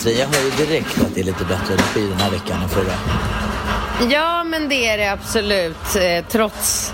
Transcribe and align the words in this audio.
Katrin, 0.00 0.18
jag 0.18 0.26
hör 0.26 0.44
ju 0.44 0.66
direkt 0.66 1.00
att 1.00 1.14
det 1.14 1.20
är 1.20 1.24
lite 1.24 1.44
bättre 1.44 1.74
energi 1.74 2.00
den 2.08 2.20
här 2.20 2.30
veckan 2.30 2.62
än 2.62 2.68
förra. 2.68 2.92
Ja, 4.10 4.44
men 4.44 4.68
det 4.68 4.86
är 4.88 4.98
det 4.98 5.12
absolut. 5.12 5.96
Eh, 5.96 6.24
trots, 6.28 6.92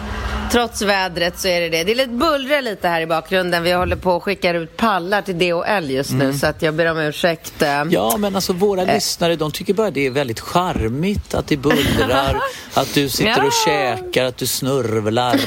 trots 0.53 0.83
vädret 0.83 1.39
så 1.39 1.49
är 1.49 1.61
det 1.61 1.69
det. 1.69 1.85
Det 1.85 1.93
är 1.93 1.97
lite 1.97 2.11
bullrar 2.11 2.63
lite 2.63 2.89
här 2.89 3.01
i 3.01 3.07
bakgrunden. 3.07 3.63
Vi 3.63 3.73
håller 3.73 3.97
på 3.97 4.13
och 4.13 4.23
skickar 4.25 4.55
ut 4.55 4.77
pallar 4.77 5.23
till 5.23 5.39
DHL 5.39 5.91
just 5.91 6.13
nu, 6.13 6.33
så 6.33 6.47
att 6.47 6.63
jag 6.63 6.75
ber 6.75 6.87
om 6.91 6.99
ursäkt. 6.99 7.63
eh. 7.63 7.83
Ja, 7.91 8.17
men 8.19 8.35
alltså 8.37 8.53
våra 8.53 8.85
lyssnare, 8.85 9.37
de 9.37 9.53
tycker 9.53 9.75
bara 9.75 9.91
det 9.91 10.07
är 10.07 10.11
väldigt 10.11 10.41
charmigt 10.41 11.35
att 11.35 11.47
det 11.47 11.57
bullrar, 11.57 12.37
att 12.75 12.95
du 12.95 13.09
sitter 13.09 13.39
och 13.45 13.53
Ja. 13.67 13.97
käkar, 14.07 14.25
att 14.25 14.37
du 14.37 14.47
snörvlar. 14.47 15.41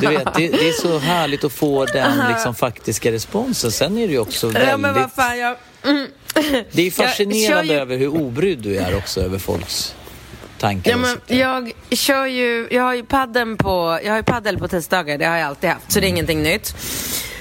Du 0.00 0.06
vet, 0.06 0.34
det, 0.34 0.48
det 0.48 0.68
är 0.68 0.72
så 0.82 0.98
härligt 0.98 1.44
att 1.44 1.52
få 1.52 1.84
den 1.86 2.22
liksom, 2.28 2.54
faktiska 2.54 3.12
responsen. 3.12 3.72
Sen 3.72 3.98
är 3.98 4.06
det 4.06 4.12
ju 4.12 4.18
också 4.18 4.46
väldigt... 4.46 4.68
Ja, 4.70 4.76
men 4.76 4.94
vad 4.94 5.12
fan, 5.12 5.38
jag... 5.38 5.56
Mm. 5.84 6.06
Det 6.72 6.86
är 6.86 6.90
fascinerande 7.06 7.74
över 7.74 7.96
hur 7.96 8.08
obrydd 8.08 8.58
du 8.58 8.76
är 8.76 8.96
också 8.96 9.20
över 9.20 9.38
folks 9.38 9.94
tankar 10.58 10.90
Ja, 10.90 10.96
men 10.96 11.20
jag 11.38 11.72
kör 11.90 12.26
ju, 12.26 12.68
jag 12.70 12.82
har 12.82 12.94
ju 12.94 13.04
paddeln 13.04 13.56
på, 13.56 13.98
jag 14.04 14.10
har 14.10 14.16
ju 14.16 14.22
paddel 14.22 14.58
på 14.58 14.68
tisdagar, 14.68 15.18
det 15.18 15.24
har 15.24 15.36
jag 15.36 15.46
alltid 15.48 15.70
haft, 15.70 15.92
så 15.92 16.00
det 16.00 16.06
är 16.06 16.08
ingenting 16.08 16.42
nytt. 16.42 16.74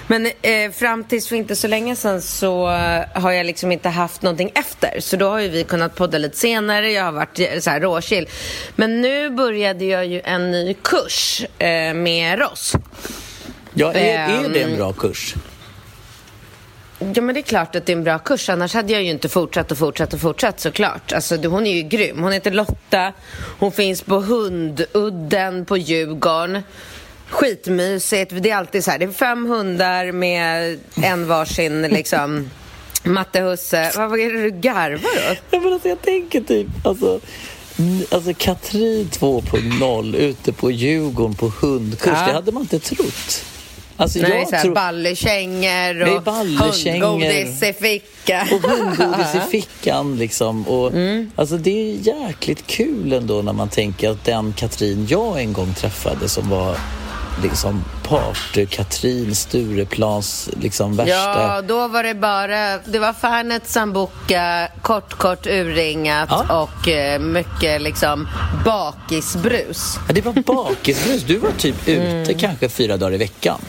Men 0.08 0.25
eh, 0.25 0.72
fram 0.73 1.03
tills 1.03 1.28
för 1.28 1.36
inte 1.36 1.56
så 1.56 1.67
länge 1.67 1.95
sedan 1.95 2.22
så 2.22 2.67
har 3.14 3.31
jag 3.31 3.45
liksom 3.45 3.72
inte 3.72 3.89
haft 3.89 4.22
någonting 4.22 4.52
efter. 4.56 5.00
Så 5.00 5.16
då 5.17 5.30
har 5.30 5.39
ju 5.39 5.50
vi 5.50 5.64
kunnat 5.64 5.95
podda 5.95 6.17
lite 6.17 6.38
senare, 6.38 6.92
jag 6.92 7.03
har 7.03 7.11
varit 7.11 7.39
eh, 7.39 7.59
så 7.59 7.70
här 7.70 7.80
råchill. 7.80 8.28
Men 8.76 9.02
nu 9.02 9.30
började 9.30 9.86
jag 9.86 10.05
ju 10.05 10.22
en 10.23 10.52
ny 10.52 10.73
kurs 10.73 11.42
eh, 11.59 11.94
med 11.94 12.39
Ross. 12.39 12.76
Ja, 13.73 13.94
är, 13.94 14.44
är 14.44 14.50
det 14.50 14.61
en 14.61 14.70
Ehm, 14.70 14.77
bra 14.77 14.93
kurs? 14.93 15.36
Ja 17.16 17.22
men 17.22 17.36
det 17.36 17.39
är 17.39 17.42
klart 17.42 17.76
att 17.76 17.86
det 17.86 17.92
är 17.92 17.98
en 17.98 18.04
bra 18.04 18.20
kurs, 18.20 18.50
annars 18.50 18.73
hade 18.73 18.94
jag 18.94 19.04
ju 19.04 19.10
inte 19.10 19.30
fortsatt 19.30 19.72
och 19.72 19.78
fortsatt 19.78 20.14
och 20.14 20.22
fortsatt 20.22 20.60
såklart. 20.60 21.14
Alltså 21.14 21.36
hon 21.48 21.67
är 21.67 21.76
ju 21.76 21.82
grym. 21.82 22.23
Hon 22.23 22.32
heter 22.32 22.52
Lotta, 22.52 23.14
hon 23.60 23.72
finns 23.72 24.02
på 24.02 24.16
Hundudden 24.16 25.66
på 25.66 25.78
Djurgården. 25.78 26.64
Skitmysigt, 27.30 28.32
det 28.42 28.50
är 28.52 28.56
alltid 28.56 28.84
så 28.84 28.92
här, 28.92 29.00
det 29.00 29.06
är 29.06 29.11
fem 29.11 29.45
hundar 29.45 30.11
med 30.11 30.80
en 31.04 31.28
varsin 31.28 31.82
liksom 31.82 32.50
Matte 33.04 33.42
Husse. 33.42 33.92
Vad, 33.95 34.20
är 34.20 34.34
det 34.34 34.42
du 34.42 34.50
garvar 34.52 35.32
åt? 35.32 35.38
Ja, 35.52 35.60
men 35.60 35.73
alltså, 35.73 35.90
jag 35.90 36.02
tänker 36.02 36.42
typ, 36.42 36.67
alltså, 36.84 37.20
alltså 38.11 38.34
Katrin 38.38 39.10
2.0 39.11 40.16
ute 40.16 40.54
på 40.54 40.72
Djurgården 40.72 41.36
på 41.36 41.52
hundkurs, 41.61 42.14
Ja. 42.20 42.28
det 42.28 42.34
hade 42.34 42.52
man 42.52 42.61
inte 42.61 42.80
trott. 42.80 43.45
Alltså, 43.98 44.20
Nej, 44.20 44.32
jag 44.40 44.50
så 44.50 44.56
här, 44.56 44.64
tror... 44.64 44.74
ballekängor 44.76 46.02
och 46.02 46.24
hundgodis 46.84 47.64
i 47.64 47.74
ficka. 47.74 48.48
Och 48.52 48.62
hundgodis 48.72 49.36
i 49.36 49.40
fickan 49.52 50.16
liksom. 50.18 50.68
Och, 50.68 50.92
Mm. 50.92 51.32
Alltså 51.36 51.58
det 51.58 51.70
är 51.92 51.96
jäkligt 51.96 52.68
kul 52.68 53.14
ändå 53.14 53.42
när 53.42 53.54
man 53.54 53.70
tänker 53.70 54.10
att 54.10 54.24
den 54.26 54.54
Katrin 54.54 55.08
jag 55.10 55.40
en 55.42 55.54
gång 55.54 55.74
träffade 55.74 56.30
som 56.30 56.50
var 56.50 56.76
liksom 57.44 57.84
party-Katrin, 58.08 59.34
Stureplans 59.36 60.50
liksom 60.62 60.96
värsta... 60.96 61.14
Ja, 61.14 61.62
då 61.62 61.88
var 61.88 62.04
det 62.04 62.14
bara, 62.16 62.78
det 62.78 63.00
var 63.00 63.14
Fernet 63.14 63.68
Sambuca, 63.70 64.68
kort, 64.82 65.14
kort 65.14 65.48
urringat 65.48 66.28
Ja. 66.30 66.62
och 66.64 66.88
eh, 66.88 67.20
mycket 67.20 67.82
liksom 67.82 68.28
bakisbrus. 68.66 69.98
Ja, 70.08 70.14
det 70.14 70.22
var 70.22 70.34
bakisbrus. 70.34 71.23
Du 71.23 71.38
var 71.38 71.52
typ 71.52 71.88
ute 71.88 72.34
kanske 72.34 72.70
fyra 72.70 72.98
dagar 72.98 73.14
i 73.14 73.18
veckan. 73.18 73.62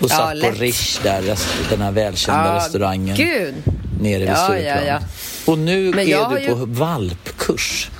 Och 0.00 0.10
Mm. 0.10 0.18
Ja, 0.18 0.26
satt 0.26 0.30
på 0.30 0.34
lätt. 0.34 0.60
Rish 0.60 1.00
där, 1.02 1.22
den 1.70 1.80
här 1.80 1.92
välkända 1.92 2.46
Ja, 2.46 2.56
restaurangen. 2.56 3.16
gud. 3.16 3.54
Nere 4.00 4.18
vid 4.18 4.28
Ja, 4.28 4.36
Stureplan. 4.36 4.86
ja. 4.86 4.98
Och 5.46 5.58
nu 5.58 5.90
Men 5.90 5.98
är 6.08 6.28
du 6.34 6.40
ju- 6.40 6.48
på 6.48 6.54
valpkurs. 6.54 7.90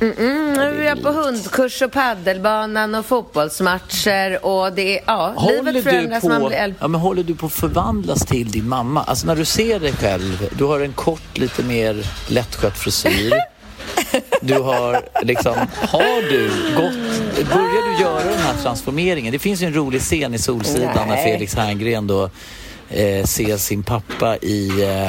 Mm, 0.00 0.52
nu 0.52 0.82
är 0.84 0.88
jag 0.88 1.02
på 1.02 1.08
hundkurs 1.12 1.82
och 1.82 1.92
paddelbanan 1.92 2.94
och 2.94 3.06
fotbollsmatcher 3.06 4.44
och 4.46 4.72
det 4.72 4.98
är, 4.98 5.04
ja, 5.06 5.32
Håller 5.36 5.62
livet 5.72 5.84
förändras 5.84 6.24
man 6.24 6.40
på, 6.40 6.48
blir 6.48 6.58
äldre. 6.58 6.78
ja, 6.80 6.88
men 6.88 7.00
håller 7.00 7.22
du 7.22 7.34
på 7.34 7.46
att 7.46 7.52
förvandlas 7.52 8.26
till 8.26 8.50
din 8.50 8.68
mamma? 8.68 9.02
Alltså 9.02 9.26
när 9.26 9.36
du 9.36 9.44
ser 9.44 9.80
dig 9.80 9.92
själv, 9.92 10.48
du 10.58 10.64
har 10.64 10.80
en 10.80 10.92
kort, 10.92 11.38
lite 11.38 11.62
mer 11.62 12.06
lättskött 12.28 12.78
frisyr. 12.78 13.32
Du 14.40 14.54
har 14.58 15.02
liksom, 15.22 15.54
har 15.88 16.30
du 16.30 16.50
gått, 16.76 17.11
börjar 17.34 17.96
du 17.96 18.02
göra 18.02 18.24
den 18.24 18.38
här 18.38 18.62
transformeringen? 18.62 19.32
Det 19.32 19.38
finns 19.38 19.62
ju 19.62 19.66
en 19.66 19.74
rolig 19.74 20.00
scen 20.00 20.34
i 20.34 20.38
Solsidan 20.38 20.92
när 20.94 21.06
Nej. 21.06 21.24
Felix 21.24 21.54
Herngren 21.54 22.06
då 22.06 22.30
eh, 22.90 23.24
ser 23.24 23.56
sin 23.56 23.82
pappa 23.82 24.36
i 24.36 24.82
eh, 24.82 25.08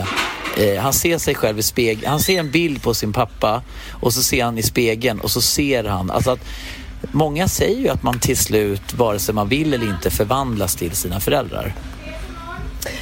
eh, 0.65 0.81
han 0.81 0.93
ser 0.93 1.17
sig 1.17 1.35
själv 1.35 1.59
i 1.59 1.63
spegeln. 1.63 2.09
Han 2.09 2.19
ser 2.19 2.39
en 2.39 2.51
bild 2.51 2.83
på 2.83 2.93
sin 2.93 3.13
pappa 3.13 3.61
och 3.91 4.13
så 4.13 4.23
ser 4.23 4.43
han 4.43 4.57
i 4.57 4.63
spegeln 4.63 5.19
och 5.19 5.31
så 5.31 5.41
ser 5.41 5.83
han. 5.83 6.11
Alltså 6.11 6.31
att, 6.31 6.39
många 7.11 7.47
säger 7.47 7.79
ju 7.79 7.89
att 7.89 8.03
man 8.03 8.19
till 8.19 8.37
slut, 8.37 8.93
vare 8.93 9.19
sig 9.19 9.35
man 9.35 9.49
vill 9.49 9.73
eller 9.73 9.87
inte, 9.87 10.09
förvandlas 10.11 10.75
till 10.75 10.91
sina 10.91 11.19
föräldrar. 11.19 11.73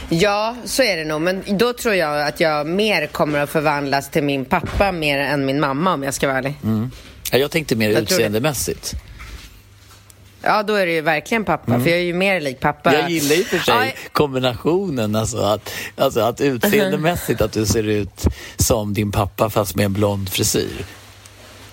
Ja, 0.10 0.56
så 0.66 0.84
är 0.84 0.98
det 0.98 1.06
nog. 1.06 1.22
Men 1.22 1.44
då 1.58 1.74
tror 1.74 1.96
jag 1.96 2.28
att 2.28 2.40
jag 2.40 2.68
mer 2.68 3.08
kommer 3.08 3.40
att 3.40 3.50
förvandlas 3.50 4.10
till 4.10 4.24
min 4.24 4.46
pappa 4.46 4.92
mer 4.92 5.20
än 5.20 5.46
min 5.46 5.60
mamma 5.60 5.94
om 5.94 6.04
jag 6.04 6.14
ska 6.14 6.28
vara 6.28 6.38
ärlig. 6.38 6.54
Ja, 7.32 7.38
Jag 7.38 7.52
tänkte 7.52 7.76
mer 7.76 7.90
Jag 7.90 8.02
utseendemässigt. 8.02 8.96
Ja, 10.42 10.64
då 10.64 10.74
är 10.74 10.86
det 10.86 10.92
ju 10.92 11.02
verkligen 11.02 11.46
pappa, 11.46 11.80
för 11.80 11.90
jag 11.90 12.00
är 12.00 12.04
ju 12.04 12.14
mer 12.14 12.42
lik 12.42 12.60
pappa. 12.60 12.90
Mm. 12.90 13.02
Jag 13.02 13.12
gillar 13.12 13.36
ju 13.36 13.44
för 13.44 13.58
sig 13.58 13.96
kombinationen, 14.12 15.16
alltså 15.16 15.38
att, 15.38 15.74
alltså 15.98 16.20
att 16.20 16.42
utseendemässigt 16.42 17.42
att 17.42 17.52
du 17.52 17.66
ser 17.66 17.84
ut 17.84 18.26
som 18.58 18.94
din 18.94 19.12
pappa 19.12 19.50
fast 19.50 19.76
med 19.76 19.86
en 19.86 19.94
blond 19.94 20.30
frisyr. 20.30 20.86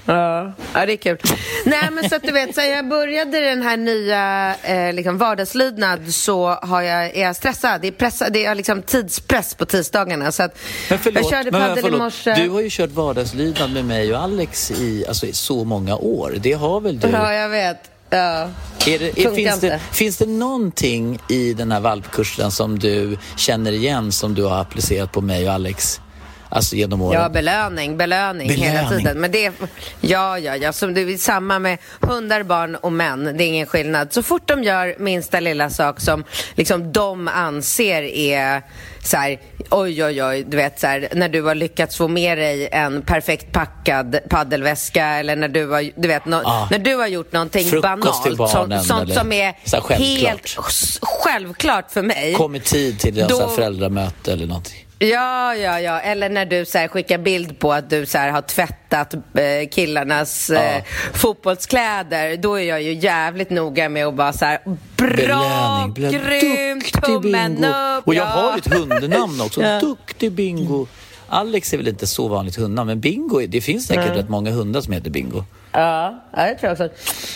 Ja, 0.09 0.53
ja 0.75 0.87
det 0.87 0.93
är 0.93 0.97
kul. 0.97 1.19
Nej, 1.65 1.89
men 1.93 2.09
så 2.09 2.17
att 2.17 2.23
du 2.23 2.33
vet, 2.33 2.55
så 2.55 2.61
jag 2.61 2.89
började 2.89 3.41
den 3.41 3.63
här 3.63 3.77
nya 3.77 4.55
eh, 4.63 4.93
liksom 4.93 5.19
vardagslydnad 5.19 6.15
så 6.15 6.49
har 6.49 6.83
jag, 6.83 7.17
är 7.17 7.23
jag 7.23 7.37
stressad. 7.37 7.81
Det 7.81 7.89
är, 7.89 7.93
pressa, 7.93 8.31
det 8.31 8.45
är 8.45 8.55
liksom 8.55 8.83
tidspress 8.83 9.55
på 9.55 9.67
tisdagarna. 9.67 10.33
Så 10.33 10.43
att 10.43 10.59
Men 10.91 10.99
förlåt, 10.99 11.23
jag 11.23 11.31
körde 11.31 11.51
padel 11.51 11.95
i 11.95 11.99
morse. 11.99 12.35
du 12.35 12.49
har 12.49 12.61
ju 12.61 12.69
kört 12.71 12.91
vardagslydnad 12.91 13.73
med 13.73 13.85
mig 13.85 14.15
och 14.15 14.23
Alex 14.23 14.71
i, 14.71 15.05
alltså, 15.09 15.27
i 15.27 15.33
så 15.33 15.65
många 15.65 15.97
år. 15.97 16.35
Det 16.39 16.53
har 16.53 16.81
väl 16.81 17.01
du? 17.01 17.09
Ja, 17.09 17.35
jag 17.35 17.49
vet. 17.49 17.79
Ja. 18.11 18.51
Är 18.87 18.99
det, 18.99 19.25
är, 19.25 19.35
finns, 19.35 19.61
det, 19.61 19.81
finns 19.93 20.17
det 20.17 20.27
någonting 20.27 21.19
i 21.29 21.55
den 21.55 21.73
här 21.73 21.81
valpkursen 21.81 22.51
som 22.51 22.79
du 22.79 23.19
känner 23.37 23.73
igen 23.73 24.13
som 24.13 24.35
du 24.35 24.45
har 24.45 24.61
applicerat 24.61 25.13
på 25.13 25.21
mig 25.21 25.49
och 25.49 25.55
Alex? 25.55 26.01
Alltså 26.51 26.77
genom 26.77 27.03
åren. 27.03 27.21
Ja, 27.23 27.29
belöning, 27.29 27.97
belöning, 27.97 28.49
Belöning. 28.49 28.71
hela 28.77 28.89
tiden. 28.91 29.21
Men 29.21 29.31
det 29.31 29.47
är, 29.47 29.53
ja, 30.01 30.39
ja, 30.39 30.57
ja, 30.57 30.73
som 30.73 30.97
är 30.97 31.17
samma 31.17 31.59
med 31.59 31.79
hundar, 32.01 32.43
barn 32.43 32.77
och 32.77 32.93
män. 32.93 33.25
Det 33.25 33.45
är 33.45 33.49
ingen 33.49 33.67
skillnad. 33.67 34.13
Så 34.13 34.23
fort 34.23 34.43
de 34.49 34.63
gör 34.65 34.97
minsta 34.99 35.41
lilla 35.41 35.71
sak 35.71 36.01
som 36.01 36.25
liksom 36.55 36.93
de 36.93 37.29
anser 37.29 38.03
är 38.03 38.63
så 39.05 39.17
här, 39.17 39.41
oj, 39.71 40.05
oj, 40.05 40.25
oj, 40.25 40.45
du 40.49 40.57
vet 40.57 40.81
så 40.81 40.87
här, 40.87 41.09
när 41.15 41.29
du 41.29 41.43
har 41.43 41.55
lyckats 41.55 41.97
få 41.97 42.09
med 42.09 42.39
dig 42.39 42.69
en 42.73 43.03
perfekt 43.03 43.53
packad 43.53 44.19
paddelväska 44.31 45.05
eller 45.07 45.37
när 45.37 45.49
du 45.49 45.67
har, 45.71 45.91
du 46.01 46.09
vet, 46.09 46.27
no, 46.27 46.43
Ah. 46.45 46.69
när 46.71 46.79
du 46.79 46.95
har 46.95 47.07
gjort 47.07 47.33
någonting 47.33 47.65
Frukost 47.65 48.23
till 48.25 48.37
banalt, 48.37 48.55
barnen, 48.55 48.85
sånt, 48.85 49.01
sånt 49.09 49.15
som 49.19 49.33
är 49.33 49.55
så 49.65 49.81
självklart. 49.81 50.29
helt 50.29 50.59
självklart 51.03 51.91
för 51.91 52.03
mig. 52.03 52.35
Kom 52.35 52.55
i 52.55 52.61
tid 52.61 52.99
till 53.01 53.15
deras 53.15 53.29
Då- 53.29 53.37
så 53.39 53.49
föräldramöte 53.49 54.33
eller 54.33 54.47
någonting. 54.47 54.85
Ja, 54.99 55.55
ja, 55.55 55.81
ja. 55.81 56.01
Eller 56.01 56.29
när 56.29 56.47
du 56.47 56.65
så 56.65 56.79
här, 56.79 56.89
skickar 56.89 57.19
bild 57.19 57.59
på 57.59 57.73
att 57.73 57.91
du 57.91 58.07
så 58.07 58.19
här, 58.19 58.31
har 58.31 58.43
tvättat 58.43 59.15
eh, 59.15 59.69
killarnas 59.71 60.51
eh, 60.51 60.83
fotbollskläder. 61.13 62.37
Då 62.37 62.55
är 62.55 62.65
jag 62.65 62.83
ju 62.83 62.93
jävligt 62.93 63.51
noga 63.51 63.89
med 63.89 64.07
att 64.07 64.15
bara 64.15 64.33
så 64.33 64.45
här, 64.45 64.59
bra, 64.97 65.17
Belöning, 65.17 65.95
belöning. 65.95 66.21
grymt, 66.21 67.03
tummen 67.03 67.65
upp. 67.65 68.07
Och 68.07 68.15
jag 68.15 68.27
ja. 68.27 68.31
har 68.31 68.59
ett 68.59 68.75
hundnamn 68.75 69.41
också. 69.41 69.63
Ja. 69.69 69.81
Duktig 69.81 70.33
Bingo. 70.33 70.87
Alex 71.29 71.73
är 71.73 71.77
väl 71.77 71.89
inte 71.89 72.07
så 72.07 72.29
vanligt 72.29 72.57
hundnamn, 72.57 72.87
men 72.87 73.01
Bingo, 73.01 73.41
det 73.49 73.61
finns 73.61 73.87
säkert 73.87 74.17
rätt 74.17 74.29
många 74.29 74.51
hundar 74.51 74.81
som 74.81 74.93
heter 74.93 75.11
Bingo. 75.11 75.45
Ja, 75.73 76.25
det 76.35 76.55
tror 76.55 76.69
jag 76.69 76.73
också. 76.73 76.89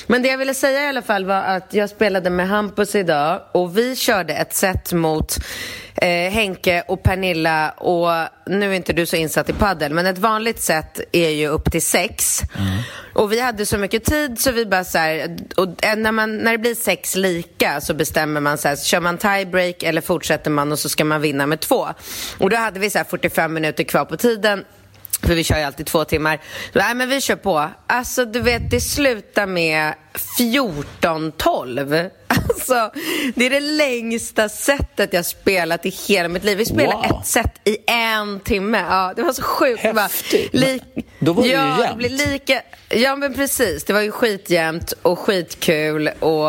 Men 0.06 0.23
det 0.23 0.29
jag 0.29 0.38
ville 0.38 0.55
säga 0.55 0.84
i 0.84 0.88
alla 0.88 1.02
fall 1.02 1.25
var 1.25 1.43
att 1.43 1.75
jag 1.75 1.90
spelade 1.90 2.31
med 2.31 2.49
Hampus 2.49 2.94
idag 2.94 3.40
och 3.52 3.79
vi 3.79 3.96
körde 3.96 4.34
ett 4.34 4.55
set 4.55 4.93
mot 4.93 5.37
eh, 5.94 6.31
Henke 6.32 6.84
och 6.88 7.02
Pernilla 7.02 7.70
och 7.70 8.08
nu 8.46 8.70
är 8.70 8.76
inte 8.76 8.93
du 8.93 9.06
så 9.06 9.17
insatt 9.17 9.49
i 9.49 9.52
paddel 9.52 9.93
men 9.93 10.06
ett 10.06 10.19
vanligt 10.19 10.62
set 10.62 11.00
är 11.12 11.29
ju 11.29 11.49
upp 11.49 11.73
till 11.73 11.82
sex. 11.82 12.40
Och 13.14 13.32
vi 13.32 13.40
hade 13.40 13.67
så 13.67 13.79
mycket 13.79 14.05
tid 14.05 14.40
så 14.40 14.52
vi 14.52 14.67
bara 14.67 14.85
så 14.85 14.99
här, 14.99 15.37
och 15.56 15.85
eh, 15.85 15.96
när, 15.96 16.12
man, 16.12 16.37
när 16.38 16.52
det 16.52 16.58
blir 16.58 16.75
sex 16.75 17.17
lika 17.17 17.81
så 17.81 17.94
bestämmer 17.94 18.40
man 18.40 18.58
så 18.58 18.69
här, 18.69 18.76
kör 18.76 19.00
man 19.00 19.19
tiebreak 19.19 19.82
eller 19.82 20.00
fortsätter 20.00 20.50
man 20.50 20.73
och 20.73 20.78
så 20.78 20.88
ska 20.88 21.05
man 21.05 21.20
vinna 21.20 21.46
med 21.46 21.61
två. 21.61 21.88
Och 22.38 22.50
då 22.50 22.56
hade 22.56 22.81
vi 22.81 22.90
så 22.90 22.99
här 22.99 23.05
45 23.05 23.52
minuter 23.52 23.85
kvar 23.85 24.05
på 24.05 24.17
tiden 24.17 24.64
för 25.23 25.35
vi 25.35 25.45
kör 25.45 25.57
ju 25.59 25.63
alltid 25.63 25.87
två 25.87 26.05
timmar. 26.05 26.41
Nej, 26.73 26.95
men 26.95 27.09
vi 27.09 27.21
kör 27.21 27.37
på. 27.37 27.69
Alltså, 27.87 28.25
du 28.25 28.41
vet, 28.41 28.71
det 28.71 28.81
slutar 28.81 29.47
med 29.47 29.95
14-12. 30.39 32.11
Alltså, 32.49 32.91
det 33.35 33.47
är 33.47 33.51
det 33.51 33.61
längsta 33.61 34.49
sättet 34.49 35.13
jag 35.13 35.27
spelat 35.27 35.87
i 35.87 35.89
hela 36.09 36.29
mitt 36.29 36.45
liv. 36.45 36.59
Vi 36.59 36.65
spelade 36.65 37.09
Wow. 37.09 37.21
ett 37.21 37.27
set 37.27 37.53
i 37.69 37.77
en 37.87 38.41
timme. 38.41 38.85
Ja, 38.91 39.13
det 39.17 39.23
var 39.23 39.33
så 39.33 39.43
sjukt. 39.43 39.83
Häftigt. 39.83 40.55
Li- 40.55 40.81
Men 40.95 41.05
då 41.19 41.33
var 41.33 41.43
det 41.43 41.49
ju 41.49 41.55
ja, 41.55 41.69
jämnt. 41.85 41.91
det 41.91 41.97
blir 41.97 42.29
lika... 42.31 42.63
Ja, 42.89 43.17
men 43.17 43.35
precis. 43.35 43.85
Det 43.85 43.93
var 43.93 44.01
ju 44.01 44.11
skitjämnt 44.11 44.93
och 45.03 45.19
skitkul 45.19 46.09
och... 46.09 46.49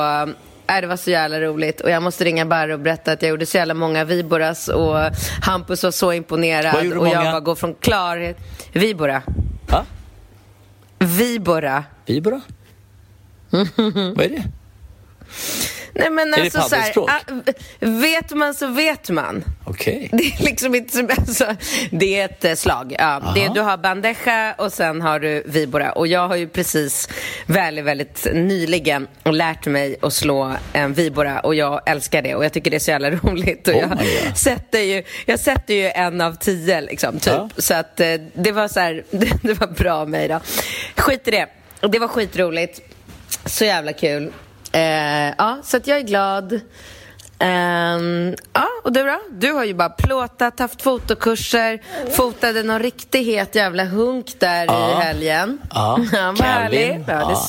Nej, 0.67 0.81
det 0.81 0.87
var 0.87 0.97
så 0.97 1.09
jävla 1.11 1.41
roligt 1.41 1.81
och 1.81 1.89
jag 1.89 2.03
måste 2.03 2.23
ringa 2.23 2.45
Barre 2.45 2.73
och 2.73 2.79
berätta 2.79 3.11
att 3.11 3.21
jag 3.21 3.29
gjorde 3.29 3.45
så 3.45 3.57
jävla 3.57 3.73
många 3.73 4.03
Viboras 4.03 4.67
och 4.67 4.95
Hampus 5.41 5.83
var 5.83 5.91
så 5.91 6.13
imponerad 6.13 6.73
Vad 6.73 6.83
gjorde 6.85 6.99
och 6.99 7.07
jag 7.07 7.17
många? 7.17 7.31
bara 7.31 7.39
går 7.39 7.55
från 7.55 7.75
klarhet... 7.75 8.37
Vibora. 8.71 9.21
Va? 9.67 9.85
Vibora. 10.99 11.83
Vibora? 12.05 12.41
Vad 13.49 14.21
är 14.21 14.29
det? 14.29 14.43
Nej 15.95 16.09
men 16.09 16.31
det 16.31 16.41
alltså 16.41 16.61
så 16.61 16.75
här, 16.75 16.93
paddelspråk? 16.93 17.09
ah, 17.09 17.53
vet 17.79 18.31
man 18.31 18.53
så 18.53 18.67
vet 18.67 19.09
man. 19.09 19.43
Okej. 19.65 20.09
Det 20.13 20.23
är 20.23 20.43
liksom 20.43 20.75
inte 20.75 20.97
som, 20.97 21.09
alltså, 21.17 21.55
det 21.91 22.19
är 22.19 22.25
ett 22.25 22.45
eh, 22.45 22.53
slag. 22.53 22.95
Ja, 22.99 23.31
det, 23.35 23.51
du 23.53 23.61
har 23.61 23.77
bandeja 23.77 24.55
och 24.57 24.73
sen 24.73 25.01
har 25.01 25.19
du 25.19 25.43
vibora. 25.45 25.91
Och 25.91 26.07
jag 26.07 26.27
har 26.27 26.35
ju 26.35 26.47
precis 26.47 27.09
väldigt, 27.45 27.85
väldigt 27.85 28.27
nyligen 28.33 29.07
lärt 29.23 29.65
mig 29.65 29.95
att 30.01 30.13
slå 30.13 30.53
en 30.73 30.93
vibora 30.93 31.39
och 31.39 31.55
jag 31.55 31.81
älskar 31.85 32.21
det 32.21 32.35
och 32.35 32.45
jag 32.45 32.53
tycker 32.53 32.71
det 32.71 32.77
är 32.77 32.79
så 32.79 32.91
jävla 32.91 33.11
roligt. 33.23 33.67
Och 33.67 33.73
Oh 33.73 33.79
jag, 33.79 34.37
sätter 34.37 34.79
ju, 34.79 35.03
jag 35.25 35.39
sätter 35.39 35.73
ju 35.73 35.89
en 35.89 36.21
av 36.21 36.35
tio 36.35 36.81
liksom, 36.81 37.19
typ. 37.19 37.33
Ja. 37.33 37.49
Så 37.57 37.73
att 37.73 37.99
eh, 37.99 38.13
det 38.33 38.51
var 38.51 38.67
så 38.67 38.79
här, 38.79 39.03
det, 39.11 39.31
det 39.43 39.53
var 39.53 39.67
bra 39.67 39.93
av 39.93 40.09
mig 40.09 40.27
då. 40.27 40.39
Skit 40.95 41.27
i 41.27 41.31
det. 41.31 41.47
Det 41.87 41.99
var 41.99 42.07
skitroligt. 42.07 42.81
Så 43.45 43.65
jävla 43.65 43.93
kul. 43.93 44.31
Eh, 44.73 45.33
ja, 45.37 45.57
så 45.63 45.77
att 45.77 45.87
jag 45.87 45.97
är 45.97 46.01
glad. 46.01 46.59
Ehm, 47.39 48.35
ja, 48.53 48.67
och 48.83 48.91
du 48.93 49.03
då? 49.03 49.19
Du 49.31 49.51
har 49.51 49.63
ju 49.63 49.73
bara 49.73 49.89
plåtat, 49.89 50.59
haft 50.59 50.81
fotokurser, 50.81 51.81
fotade 52.11 52.63
någon 52.63 52.79
riktigt 52.79 53.25
het 53.27 53.55
jävla 53.55 53.83
hunk 53.85 54.39
där 54.39 54.65
Ja. 54.65 54.91
i 55.01 55.03
helgen. 55.03 55.57
Ja, 55.73 55.99
härlig. 56.39 56.79
Kevin. 56.79 57.05
Ja, 57.07 57.13
det- 57.13 57.21
Ja. 57.33 57.47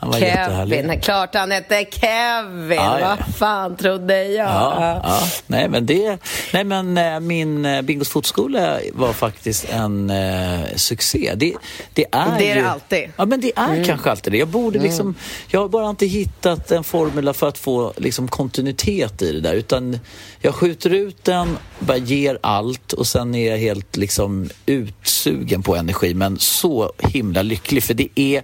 Han 0.00 0.10
var. 0.10 0.18
Kevin, 0.18 1.00
klart 1.00 1.34
han 1.34 1.50
hette 1.50 1.86
Kevin. 1.90 2.78
Ja. 2.78 3.16
Vad 3.18 3.34
fan 3.34 3.76
trodde 3.76 4.24
jag? 4.24 4.48
Ja, 4.48 5.00
ja. 5.04 5.20
Nej, 5.46 5.68
men, 5.68 5.86
det, 5.86 6.18
nej, 6.52 6.64
men 6.64 6.98
eh, 6.98 7.20
min 7.20 7.64
eh, 7.66 7.82
Bingos 7.82 8.08
fotskola 8.08 8.78
var 8.92 9.12
faktiskt 9.12 9.64
en 9.70 10.10
eh, 10.10 10.60
succé. 10.76 11.32
Det, 11.36 11.54
det 11.94 12.06
är, 12.12 12.38
Det 12.38 12.50
är 12.50 12.54
det 12.54 12.60
ju, 12.60 12.66
alltid. 12.66 13.10
Ja, 13.16 13.24
men 13.24 13.40
det 13.40 13.52
är 13.56 13.84
kanske 13.84 14.10
alltid 14.10 14.32
det. 14.32 14.38
Jag, 14.38 14.48
borde 14.48 14.78
liksom, 14.78 15.14
jag 15.48 15.60
har 15.60 15.68
bara 15.68 15.90
inte 15.90 16.06
hittat 16.06 16.70
en 16.70 16.84
formula 16.84 17.32
för 17.32 17.48
att 17.48 17.58
få 17.58 17.92
liksom, 17.96 18.28
kontinuitet 18.28 19.22
i 19.22 19.32
det 19.32 19.40
där. 19.40 19.54
Utan 19.54 19.98
jag 20.40 20.54
skjuter 20.54 20.90
ut 20.90 21.24
den, 21.24 21.58
bara 21.78 21.96
ger 21.96 22.38
allt 22.40 22.92
och 22.92 23.06
sen 23.06 23.34
är 23.34 23.50
jag 23.50 23.58
helt 23.58 23.96
liksom, 23.96 24.48
utsugen 24.66 25.62
på 25.62 25.76
energi. 25.76 26.14
Men 26.14 26.38
så 26.38 26.92
himla 26.98 27.42
lycklig. 27.42 27.82
För 27.82 27.94
det 27.94 28.08
är 28.14 28.42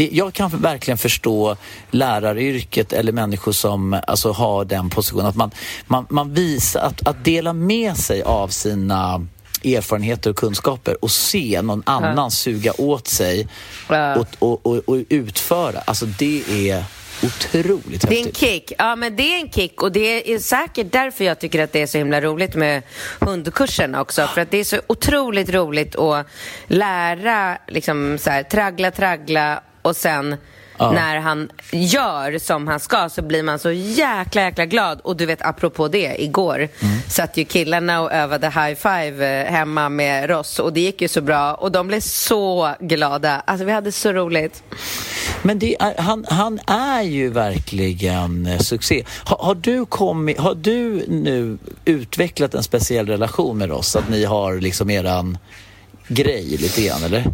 det, 0.00 0.08
jag 0.12 0.32
kan 0.32 0.50
verkligen 0.50 0.98
förstå 0.98 1.56
läraryrket 1.90 2.92
eller 2.92 3.12
människor 3.12 3.52
som 3.52 4.00
alltså, 4.06 4.32
har 4.32 4.64
den 4.64 4.90
positionen. 4.90 5.26
Att 5.26 5.36
man, 5.36 5.50
man, 5.86 6.06
man 6.10 6.34
visar, 6.34 6.80
att, 6.80 7.06
att 7.06 7.24
dela 7.24 7.52
med 7.52 7.96
sig 7.96 8.22
av 8.22 8.48
sina 8.48 9.26
erfarenheter 9.64 10.30
och 10.30 10.36
kunskaper 10.36 11.04
och 11.04 11.10
se 11.10 11.62
någon 11.62 11.82
annan 11.86 12.30
suga 12.30 12.72
åt 12.78 13.08
sig 13.08 13.48
Ja. 13.88 14.16
och, 14.38 14.66
och, 14.66 14.88
och, 14.88 14.96
utföra. 15.08 15.80
Alltså 15.84 16.06
det 16.06 16.42
är 16.70 16.84
otroligt 17.22 18.08
Det 18.08 18.14
är 18.14 18.18
en 18.18 18.24
häftigt. 18.24 18.36
kick. 18.36 18.72
Ja, 18.78 18.96
men 18.96 19.16
det 19.16 19.22
är 19.34 19.40
en 19.40 19.50
kick 19.50 19.82
och 19.82 19.92
det 19.92 20.32
är 20.34 20.38
säkert 20.38 20.92
därför 20.92 21.24
jag 21.24 21.38
tycker 21.40 21.62
att 21.64 21.72
det 21.72 21.82
är 21.82 21.86
så 21.86 21.98
himla 21.98 22.20
roligt 22.20 22.54
med 22.54 22.82
hundkursen 23.20 23.94
också. 23.94 24.26
För 24.26 24.40
att 24.40 24.50
det 24.50 24.58
är 24.58 24.64
så 24.64 24.80
otroligt 24.86 25.50
roligt 25.50 25.96
att 25.96 26.26
lära, 26.66 27.58
liksom 27.68 28.18
så 28.18 28.30
här, 28.30 28.42
traggla, 28.42 28.90
traggla 28.90 29.62
och 29.82 29.96
sen 29.96 30.36
Ja. 30.82 30.90
när 30.92 31.18
han 31.18 31.50
gör 31.72 32.38
som 32.38 32.68
han 32.68 32.80
ska 32.80 33.08
så 33.08 33.22
blir 33.22 33.42
man 33.42 33.58
så 33.58 33.70
jäkla, 33.72 34.42
jäkla 34.42 34.66
glad. 34.66 35.00
Och 35.04 35.16
du 35.16 35.26
vet, 35.26 35.42
apropå 35.42 35.88
det, 35.88 36.22
igår 36.22 36.56
Mm. 36.80 36.98
satt 37.08 37.36
ju 37.36 37.44
killarna 37.44 38.00
och 38.00 38.12
övade 38.12 38.46
high 38.46 38.74
five 38.74 39.40
eh, 39.40 39.52
hemma 39.52 39.88
med 39.88 40.30
Ross 40.30 40.58
och 40.58 40.72
det 40.72 40.80
gick 40.80 41.02
ju 41.02 41.08
så 41.08 41.20
bra 41.20 41.54
och 41.54 41.72
de 41.72 41.86
blev 41.88 42.00
så 42.00 42.74
glada. 42.80 43.42
Alltså 43.46 43.64
vi 43.64 43.72
hade 43.72 43.92
så 43.92 44.12
roligt. 44.12 44.62
Men 45.42 45.58
det 45.58 45.76
han, 45.98 46.26
han 46.28 46.60
är 46.66 47.02
ju 47.02 47.28
verkligen 47.30 48.46
eh, 48.46 48.58
succé. 48.58 49.04
Har, 49.24 49.36
har, 49.36 49.54
du 49.54 49.86
kommit, 49.86 50.38
har 50.38 50.54
du 50.54 51.04
nu 51.08 51.58
utvecklat 51.84 52.54
en 52.54 52.62
speciell 52.62 53.06
relation 53.06 53.58
med 53.58 53.72
oss? 53.72 53.96
Att 53.96 54.08
ni 54.08 54.24
har 54.24 54.54
liksom 54.60 54.90
eran 54.90 55.38
grej 56.08 56.44
lite 56.56 56.82
grann, 56.82 57.04
eller? 57.04 57.24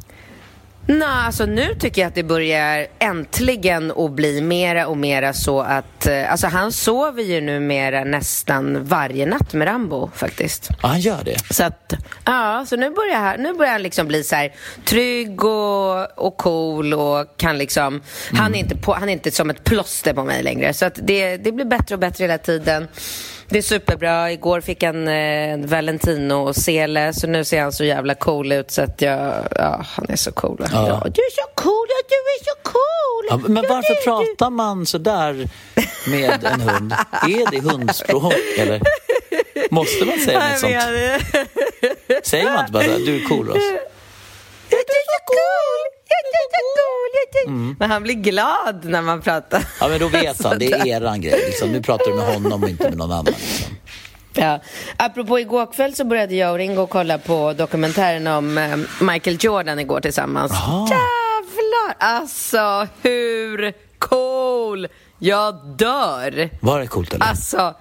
Nej, 0.89 1.09
alltså 1.09 1.47
nu 1.47 1.75
tycker 1.75 2.01
jag 2.03 2.09
att 2.09 2.15
det 2.15 2.23
börjar 2.23 2.87
äntligen 2.99 3.91
att 3.97 4.11
bli 4.13 4.41
mera 4.41 4.87
och 4.87 4.97
mera 4.97 5.33
så 5.33 5.61
att, 5.61 6.07
eh, 6.07 6.31
alltså 6.33 6.47
han 6.47 6.73
sover 6.73 7.23
ju 7.23 7.41
numera 7.41 8.05
nästan 8.05 8.85
varje 8.85 9.27
natt 9.27 9.53
med 9.53 9.69
Rambo 9.69 10.11
faktiskt. 10.15 10.69
Ja, 10.83 10.89
han 10.89 11.01
gör 11.01 11.25
det. 11.25 11.55
Så 11.55 11.65
att, 11.65 11.93
ja, 12.25 12.65
så 12.69 12.77
nu 12.77 12.91
börjar, 12.91 13.17
han- 13.21 13.43
nu 13.43 13.53
börjar 13.55 13.73
han 13.73 13.83
liksom 13.83 14.07
bli 14.07 14.23
så 14.23 14.37
här 14.37 14.53
trygg 14.85 15.45
och, 15.45 16.19
och 16.19 16.37
cool 16.37 16.95
och 16.95 17.37
kan 17.37 17.59
liksom, 17.59 18.03
han, 18.33 18.55
är 18.55 18.59
inte 18.59 18.77
på, 18.77 18.95
han 18.95 19.09
är 19.09 19.13
inte 19.13 19.31
som 19.31 19.51
ett 19.51 19.65
plåster 19.65 20.15
på 20.15 20.25
mig 20.25 20.43
längre. 20.43 20.73
Så 20.75 20.87
att 20.87 20.99
det, 21.03 21.37
det 21.37 21.53
blir 21.53 21.65
bättre 21.65 21.95
och 21.95 21.99
bättre 22.01 22.25
hela 22.25 22.39
tiden. 22.39 22.89
Det 23.49 23.59
är 23.59 23.63
superbra. 23.63 24.33
Igår 24.33 24.61
fick 24.61 24.83
han 24.83 25.09
eh, 25.09 25.59
Valentino 25.59 26.35
och 26.35 26.57
Sele, 26.57 27.13
så 27.13 27.27
nu 27.27 27.45
ser 27.45 27.61
han 27.63 27.73
så 27.73 27.85
jävla 27.85 28.15
cool 28.15 28.53
ut 28.53 28.71
så 28.71 28.83
att 28.83 29.03
jag, 29.03 29.49
ja, 29.57 29.85
han 29.89 30.07
är 30.09 30.17
så 30.17 30.33
cool. 30.33 30.67
Ja. 30.73 31.03
du 31.05 31.21
är 31.23 31.31
så 31.31 31.49
cool, 31.55 31.87
ja, 31.89 32.09
du 32.09 32.15
är 32.15 32.45
så 32.45 32.71
cool. 32.71 33.27
Ja, 33.31 33.49
men 33.49 33.65
Ja, 33.65 33.75
varför 33.75 33.95
du. 33.95 34.01
pratar 34.05 34.51
man 34.51 34.87
så 34.87 34.99
där 34.99 35.49
med 36.11 36.45
en 36.45 36.61
hund? 36.61 36.93
Är 37.13 37.51
det 37.51 37.61
hundspråk, 37.71 38.35
eller? 38.59 38.81
Måste 39.71 40.05
man 40.05 40.19
säga 40.19 40.39
något 40.49 40.59
sånt? 40.59 40.73
Säger 42.27 42.45
man 42.53 42.61
inte 42.61 42.73
bara 42.73 42.85
så 42.85 42.91
här, 42.91 42.99
du 42.99 43.25
är 43.25 43.29
cool, 43.29 43.47
Ross? 43.49 43.57
Jag 44.71 44.81
är 44.81 45.05
så 45.15 45.21
cool! 45.33 45.81
Jag 46.09 46.19
är 46.19 46.27
är... 47.47 47.75
Men 47.79 47.91
han 47.91 48.03
blir 48.03 48.15
glad 48.15 48.85
när 48.85 49.03
man 49.03 49.21
pratar. 49.21 49.65
Ja, 49.81 49.89
men 49.89 50.01
då 50.01 50.09
vet 50.09 50.45
han. 50.45 50.59
Det 50.59 50.73
är 50.73 50.87
eran 51.03 51.21
grej. 51.21 51.43
Liksom. 51.47 51.73
Nu 51.73 51.83
pratar 51.83 52.11
du 52.11 52.15
med 52.17 52.35
honom 52.35 52.63
och 52.63 52.69
inte 52.69 52.85
med 52.89 52.99
någon 52.99 53.13
annan. 53.13 53.25
Liksom. 53.25 53.77
Ja. 54.35 54.61
Apropå 54.97 55.39
igår 55.41 55.73
kväll 55.73 55.95
så 55.95 56.05
började 56.05 56.35
jag 56.35 56.53
och 56.53 56.59
Ringo 56.59 56.87
kolla 56.87 57.19
på 57.19 57.53
dokumentären 57.53 58.27
om 58.27 58.59
eh, 58.59 58.77
Michael 59.01 59.37
Jordan 59.41 59.79
igår 59.79 60.01
tillsammans. 60.01 60.53
Aha. 60.53 60.89
Jävlar! 60.91 61.97
Alltså, 61.99 62.87
hur 63.03 63.73
cool! 63.99 64.89
Jag 65.19 65.55
dör! 65.79 66.51
Var 66.61 66.81
det 66.81 66.87
coolt 66.87 67.15
eller? 67.15 67.27
Alltså, 67.27 67.75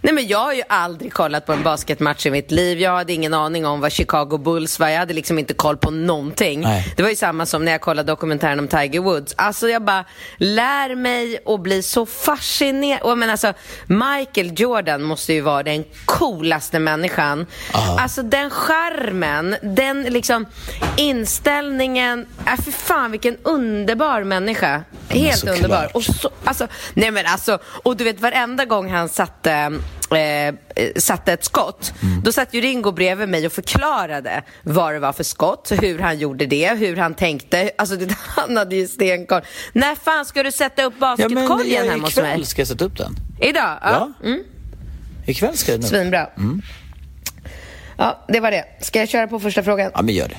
nej 0.00 0.14
men 0.14 0.26
jag 0.26 0.38
har 0.38 0.52
ju 0.52 0.62
aldrig 0.68 1.12
kollat 1.12 1.46
på 1.46 1.52
en 1.52 1.62
basketmatch 1.62 2.26
i 2.26 2.30
mitt 2.30 2.50
liv. 2.50 2.80
Jag 2.80 2.96
hade 2.96 3.12
ingen 3.12 3.34
aning 3.34 3.66
om 3.66 3.80
vad 3.80 3.92
Chicago 3.92 4.38
Bulls 4.38 4.78
var. 4.78 4.88
Jag 4.88 4.98
hade 4.98 5.14
liksom 5.14 5.38
inte 5.38 5.54
koll 5.54 5.76
på 5.76 5.90
någonting. 5.90 6.60
Nej. 6.60 6.94
Det 6.96 7.02
var 7.02 7.10
ju 7.10 7.16
samma 7.16 7.46
som 7.46 7.64
när 7.64 7.72
jag 7.72 7.80
kollade 7.80 8.12
dokumentären 8.12 8.58
om 8.58 8.68
Tiger 8.68 9.00
Woods. 9.00 9.34
Alltså 9.36 9.68
jag 9.68 9.82
bara 9.82 10.04
lär 10.36 10.94
mig 10.94 11.38
och 11.44 11.60
blir 11.60 11.82
så 11.82 12.06
fascinerad. 12.06 13.18
Men 13.18 13.30
alltså, 13.30 13.52
Michael 13.86 14.52
Jordan 14.56 15.02
måste 15.02 15.32
ju 15.32 15.40
vara 15.40 15.62
den 15.62 15.84
coolaste 16.04 16.78
människan. 16.78 17.46
Alltså 17.72 18.22
den 18.22 18.50
charmen, 18.50 19.56
den 19.62 20.02
liksom 20.02 20.46
inställningen. 20.96 22.26
Äh, 22.46 22.56
för 22.64 22.70
fan 22.72 23.10
vilken 23.10 23.36
underbar 23.42 24.24
människa. 24.24 24.82
Helt 25.08 25.48
underbar. 25.48 25.90
Och 25.94 26.04
så, 26.04 26.30
alltså, 26.44 26.68
nej 26.94 27.10
men 27.10 27.26
alltså, 27.26 27.58
och 27.64 27.96
du 27.96 28.04
vet 28.04 28.20
varenda 28.20 28.64
gång 28.64 28.90
han 28.90 29.08
satte, 29.08 29.72
eh, 30.16 30.54
satte 30.96 31.32
ett 31.32 31.44
skott, 31.44 31.92
då 32.24 32.32
satt 32.32 32.54
ju 32.54 32.60
Ringo 32.60 32.92
bredvid 32.92 33.28
mig 33.28 33.46
och 33.46 33.52
förklarade 33.52 34.42
vad 34.62 34.94
det 34.94 34.98
var 34.98 35.12
för 35.12 35.24
skott, 35.24 35.72
hur 35.80 35.98
han 35.98 36.18
gjorde 36.18 36.46
det, 36.46 36.78
hur 36.78 36.96
han 36.96 37.14
tänkte. 37.14 37.70
Alltså 37.78 37.96
det, 37.96 38.14
han 38.26 38.56
hade 38.56 38.76
ju 38.76 38.88
stenkoll. 38.88 39.42
När 39.72 39.94
fan 39.94 40.24
ska 40.24 40.42
du 40.42 40.52
sätta 40.52 40.84
upp 40.84 40.98
basketkorgen 40.98 41.84
ja, 41.86 41.90
hemma 41.90 42.04
hos 42.04 42.16
mig? 42.16 42.24
ikväll 42.24 42.46
ska 42.46 42.60
jag 42.60 42.68
sätta 42.68 42.84
upp 42.84 42.98
den. 42.98 43.16
Idag? 43.40 43.78
Ja. 43.82 44.12
Ja. 44.22 44.26
Mm. 44.26 44.42
Ikväll 45.26 45.56
ska 45.56 45.72
den 45.72 45.80
upp. 45.80 45.86
Svinbra. 45.86 46.28
Ja, 47.96 48.24
det 48.28 48.40
var 48.40 48.50
det. 48.50 48.64
Ska 48.80 48.98
jag 48.98 49.08
köra 49.08 49.26
på 49.26 49.40
första 49.40 49.62
frågan? 49.62 49.90
Ja, 49.94 50.02
men 50.02 50.14
gör 50.14 50.28
det. 50.28 50.36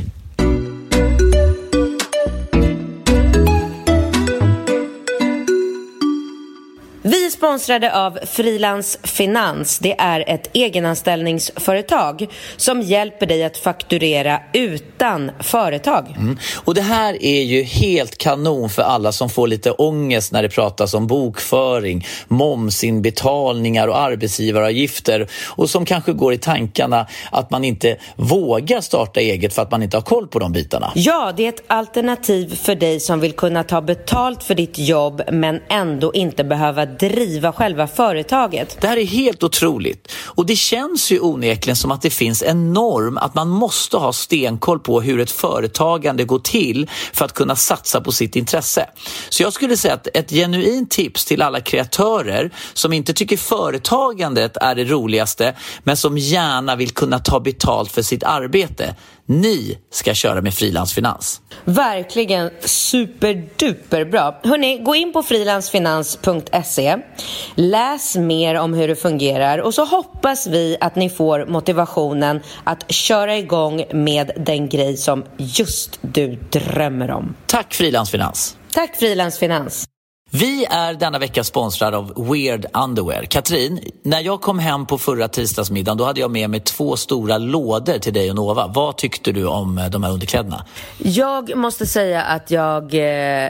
Vi 7.02 7.26
är 7.26 7.30
sponsrade 7.30 7.96
av 7.96 8.20
Frilans 8.26 9.00
Finans. 9.04 9.80
Det 9.80 9.96
är 10.00 10.24
ett 10.28 10.50
egenanställningsföretag 10.54 12.28
som 12.58 12.82
hjälper 12.82 13.26
dig 13.26 13.44
att 13.44 13.58
fakturera 13.58 14.40
utan 14.54 15.32
företag. 15.40 16.16
Och 16.56 16.74
det 16.74 16.82
här 16.82 17.24
är 17.24 17.42
ju 17.44 17.64
helt 17.64 18.18
kanon 18.18 18.70
för 18.70 18.82
alla 18.82 19.12
som 19.12 19.30
får 19.30 19.48
lite 19.48 19.72
ångest 19.72 20.32
när 20.32 20.44
det 20.44 20.50
pratas 20.50 20.94
om 20.94 21.08
bokföring, 21.08 22.06
momsinbetalningar 22.28 23.88
och 23.88 24.00
arbetsgivaravgifter 24.00 25.28
och 25.46 25.70
som 25.70 25.86
kanske 25.86 26.14
går 26.14 26.34
i 26.34 26.38
tankarna 26.38 27.08
att 27.32 27.52
man 27.52 27.64
inte 27.64 27.98
vågar 28.16 28.82
starta 28.82 29.20
eget 29.20 29.54
för 29.54 29.62
att 29.62 29.72
man 29.72 29.84
inte 29.84 29.98
har 29.98 30.02
koll 30.02 30.28
på 30.28 30.40
de 30.40 30.52
bitarna. 30.52 30.92
Ja, 30.96 31.34
det 31.38 31.46
är 31.46 31.50
ett 31.50 31.64
alternativ 31.68 32.56
för 32.56 32.76
dig 32.76 33.00
som 33.00 33.20
vill 33.20 33.34
kunna 33.34 33.64
ta 33.64 33.82
betalt 33.82 34.44
för 34.44 34.56
ditt 34.56 34.80
jobb 34.80 35.22
men 35.32 35.62
ändå 35.70 36.14
inte 36.14 36.44
behöva 36.44 36.89
driva 37.00 37.54
själva 37.54 37.88
företaget. 37.88 38.78
Det 38.82 38.88
här 38.88 38.98
är 38.98 39.06
helt 39.06 39.44
otroligt 39.44 40.12
och 40.26 40.46
det 40.46 40.56
känns 40.56 41.12
ju 41.12 41.20
onekligen 41.20 41.76
som 41.76 41.92
att 41.92 42.02
det 42.02 42.10
finns 42.10 42.44
en 42.44 42.74
norm 42.74 43.18
att 43.18 43.36
man 43.36 43.50
måste 43.50 43.98
ha 43.98 44.14
stenkoll 44.14 44.80
på 44.80 45.02
hur 45.02 45.20
ett 45.20 45.32
företagande 45.32 46.24
går 46.24 46.40
till 46.40 46.90
för 47.14 47.26
att 47.26 47.34
kunna 47.34 47.56
satsa 47.56 48.02
på 48.02 48.12
sitt 48.12 48.36
intresse. 48.36 48.90
Så 49.30 49.44
jag 49.44 49.54
skulle 49.54 49.78
säga 49.78 49.94
att 49.94 50.08
ett 50.14 50.30
genuint 50.30 50.92
tips 50.92 51.26
till 51.26 51.42
alla 51.42 51.62
kreatörer 51.62 52.52
som 52.74 52.94
inte 52.94 53.14
tycker 53.14 53.38
företagandet 53.38 54.58
är 54.58 54.76
det 54.76 54.86
roligaste 54.86 55.56
men 55.84 55.98
som 55.98 56.18
gärna 56.18 56.76
vill 56.76 56.92
kunna 56.92 57.20
ta 57.20 57.40
betalt 57.40 57.92
för 57.92 58.02
sitt 58.02 58.24
arbete. 58.24 58.96
Ni 59.32 59.78
ska 59.92 60.14
köra 60.14 60.42
med 60.42 60.54
frilansfinans. 60.54 61.42
Verkligen 61.66 62.50
superduper 62.60 64.06
bra. 64.06 64.40
Hörrni, 64.44 64.78
gå 64.78 64.96
in 64.96 65.14
på 65.14 65.24
frilansfinans.se. 65.24 66.98
Läs 67.56 68.16
mer 68.16 68.56
om 68.56 68.74
hur 68.74 68.88
det 68.88 68.96
fungerar 68.96 69.58
och 69.58 69.74
så 69.74 69.86
hoppas 69.86 70.48
vi 70.48 70.78
att 70.82 70.96
ni 70.96 71.10
får 71.10 71.46
motivationen 71.46 72.40
att 72.64 72.92
köra 72.92 73.38
igång 73.38 73.84
med 73.94 74.32
den 74.38 74.70
grej 74.70 74.98
som 74.98 75.26
just 75.38 76.00
du 76.02 76.36
drömmer 76.50 77.12
om. 77.12 77.36
Tack 77.46 77.74
Frilansfinans! 77.74 78.58
Tack 78.72 78.96
Frilansfinans. 78.96 79.86
Vi 80.32 80.66
är 80.66 80.94
denna 80.94 81.20
vecka 81.20 81.44
sponsrade 81.44 81.98
av 81.98 82.32
Weird 82.32 82.66
Underwear. 82.74 83.24
Katrin, 83.24 83.80
när 84.04 84.20
jag 84.22 84.42
kom 84.42 84.60
hem 84.60 84.86
på 84.86 84.98
förra 84.98 85.28
tisdagsmiddagen 85.28 85.98
då 85.98 86.06
hade 86.06 86.20
jag 86.20 86.32
med 86.32 86.50
mig 86.50 86.60
två 86.60 86.96
stora 86.96 87.38
lådor 87.38 88.00
till 88.00 88.14
dig 88.14 88.30
och 88.30 88.36
Nova. 88.36 88.68
Vad 88.68 88.98
tyckte 88.98 89.32
du 89.32 89.46
om 89.46 89.78
eh, 89.78 89.90
de 89.90 90.04
här 90.04 90.12
underkläderna? 90.12 90.66
Jag 90.98 91.58
måste 91.58 91.86
säga 91.86 92.22
att 92.22 92.52
jag 92.52 92.84
eh, 92.94 93.50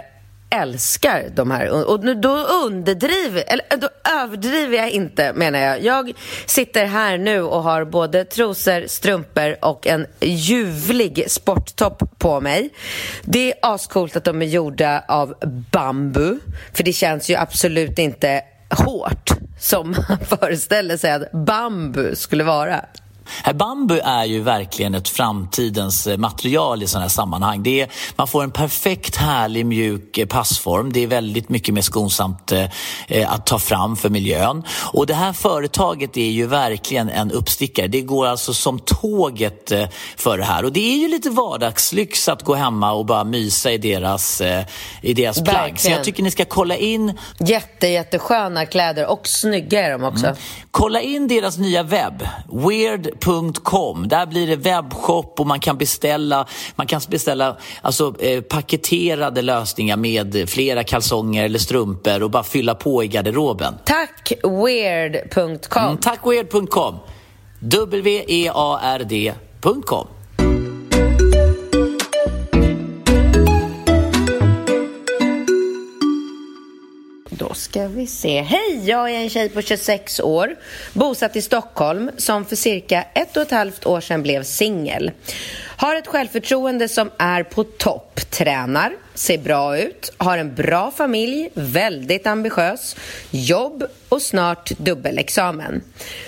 älskar 0.49 1.29
de 1.35 1.51
här. 1.51 1.89
Och 1.89 2.03
nu- 2.03 2.13
då 2.15 2.37
underdriver, 2.37 3.43
eller 3.47 3.77
då 3.77 3.89
överdriver 4.21 4.77
jag 4.77 4.89
inte 4.89 5.33
menar 5.33 5.59
jag. 5.59 5.83
Jag 5.83 6.13
sitter 6.45 6.85
här 6.85 7.17
nu 7.17 7.41
och 7.41 7.63
har 7.63 7.85
både 7.85 8.25
trosor, 8.25 8.87
strumpor 8.87 9.55
och 9.65 9.87
en 9.87 10.05
ljuvlig 10.21 11.25
sporttopp 11.27 12.19
på 12.19 12.41
mig. 12.41 12.69
Det 13.23 13.51
är 13.51 13.73
ascoolt 13.73 14.15
att 14.15 14.23
de 14.23 14.41
är 14.41 14.45
gjorda 14.45 15.03
av 15.07 15.33
bambu, 15.71 16.39
för 16.73 16.83
det 16.83 16.93
känns 16.93 17.29
ju 17.29 17.35
absolut 17.35 17.99
inte 17.99 18.41
hårt 18.85 19.29
som 19.59 19.89
man 20.09 20.17
föreställer 20.39 20.97
sig 20.97 21.11
att 21.11 21.31
bambu 21.31 22.15
skulle 22.15 22.43
vara. 22.43 22.85
Bambu 23.53 23.99
är 23.99 24.25
ju 24.25 24.41
verkligen 24.41 24.95
ett 24.95 25.09
framtidens 25.09 26.07
eh, 26.07 26.17
material 26.17 26.83
i 26.83 26.87
sådana 26.87 27.03
här 27.03 27.09
sammanhang. 27.09 27.63
Det 27.63 27.81
är, 27.81 27.89
man 28.15 28.27
får 28.27 28.43
en 28.43 28.51
perfekt, 28.51 29.15
härlig, 29.15 29.65
mjuk 29.65 30.17
eh, 30.17 30.25
passform. 30.25 30.93
Det 30.93 31.03
är 31.03 31.07
väldigt 31.07 31.49
mycket 31.49 31.73
mer 31.73 31.81
skonsamt 31.81 32.51
eh, 32.51 33.33
att 33.33 33.45
ta 33.45 33.59
fram 33.59 33.95
för 33.95 34.09
miljön. 34.09 34.63
Och 34.93 35.07
det 35.07 35.13
här 35.13 35.33
företaget 35.33 36.17
är 36.17 36.29
ju 36.29 36.47
verkligen 36.47 37.09
en 37.09 37.31
uppstickare. 37.31 37.87
Det 37.87 38.01
går 38.01 38.27
alltså 38.27 38.53
som 38.53 38.79
tåget 38.79 39.71
för 40.17 40.37
det 40.37 40.43
här. 40.43 40.65
Och 40.65 40.71
det 40.71 40.93
är 40.93 40.97
ju 40.97 41.07
lite 41.07 41.29
vardagslyx 41.29 42.29
att 42.29 42.43
gå 42.43 42.55
hemma 42.55 42.91
och 42.91 43.05
bara 43.05 43.23
mysa 43.23 43.71
i 43.71 43.77
deras, 43.77 44.41
i 45.01 45.13
deras 45.13 45.43
plagg. 45.43 45.79
Så 45.79 45.91
jag 45.91 46.03
tycker 46.03 46.23
ni 46.23 46.31
ska 46.31 46.45
kolla 46.45 46.75
in 46.75 47.17
Jätte, 47.39 47.87
jättesköna 47.87 48.65
kläder 48.65 49.07
och 49.07 49.27
snygga 49.27 49.85
är 49.85 49.91
de 49.91 50.03
också. 50.03 50.35
Kolla 50.71 51.01
in 51.01 51.27
deras 51.27 51.57
nya 51.57 51.83
webb, 51.83 52.27
weird.com. 53.27 54.07
Där 54.07 54.25
blir 54.25 54.47
det 54.47 54.55
webbshop 54.55 55.39
och 55.39 55.47
man 55.47 55.59
kan 55.59 55.77
beställa, 55.77 56.47
man 56.75 56.87
kan 56.87 57.01
beställa 57.09 57.57
alltså, 57.81 58.15
eh, 58.19 58.41
paketerade 58.41 59.41
lösningar 59.41 59.97
med 59.97 60.49
flera 60.49 60.83
kalsonger 60.83 61.45
eller 61.45 61.59
strumpor 61.59 62.23
och 62.23 62.31
bara 62.31 62.43
fylla 62.43 62.75
på 62.75 63.03
i 63.03 63.07
garderoben. 63.07 63.73
Tack 63.85 64.33
weird.com. 64.43 65.83
Mm, 65.83 65.97
tack 65.97 66.19
weird.com. 66.25 66.95
W-E-A-R-D.com. 67.59 68.99
Då 77.39 77.53
ska 77.53 77.87
vi 77.87 78.07
se. 78.07 78.41
Hej, 78.41 78.81
jag 78.85 79.11
är 79.11 79.19
en 79.19 79.29
tjej 79.29 79.49
på 79.49 79.61
26 79.61 80.19
år, 80.19 80.55
bosatt 80.93 81.35
i 81.35 81.41
Stockholm, 81.41 82.11
som 82.17 82.45
för 82.45 82.55
cirka 82.55 83.05
ett 83.13 83.37
och 83.37 83.43
ett 83.43 83.51
halvt 83.51 83.85
år 83.85 84.01
sedan 84.01 84.23
blev 84.23 84.43
singel. 84.43 85.11
Har 85.81 85.95
ett 85.95 86.07
självförtroende 86.07 86.87
som 86.87 87.11
är 87.17 87.43
på 87.43 87.63
topp, 87.63 88.19
tränar, 88.29 88.93
ser 89.13 89.37
bra 89.37 89.77
ut, 89.77 90.13
har 90.17 90.37
en 90.37 90.55
bra 90.55 90.91
familj, 90.91 91.49
väldigt 91.53 92.27
ambitiös, 92.27 92.95
jobb 93.31 93.83
och 94.09 94.21
snart 94.21 94.69
dubbelexamen. 94.69 95.83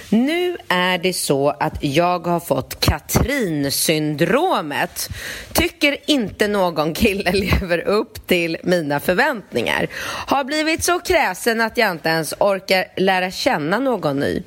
Nu 0.09 0.57
är 0.67 0.97
det 0.97 1.13
så 1.13 1.49
att 1.49 1.83
jag 1.83 2.27
har 2.27 2.39
fått 2.39 2.79
Katrin-syndromet. 2.79 5.09
Tycker 5.53 5.97
inte 6.05 6.47
någon 6.47 6.93
kille 6.93 7.31
lever 7.31 7.79
upp 7.79 8.27
till 8.27 8.57
mina 8.63 8.99
förväntningar. 8.99 9.87
Har 10.27 10.43
blivit 10.43 10.83
så 10.83 10.99
kräsen 10.99 11.61
att 11.61 11.77
jag 11.77 11.91
inte 11.91 12.09
ens 12.09 12.33
orkar 12.39 12.85
lära 12.97 13.31
känna 13.31 13.79
någon 13.79 14.19
ny. 14.19 14.43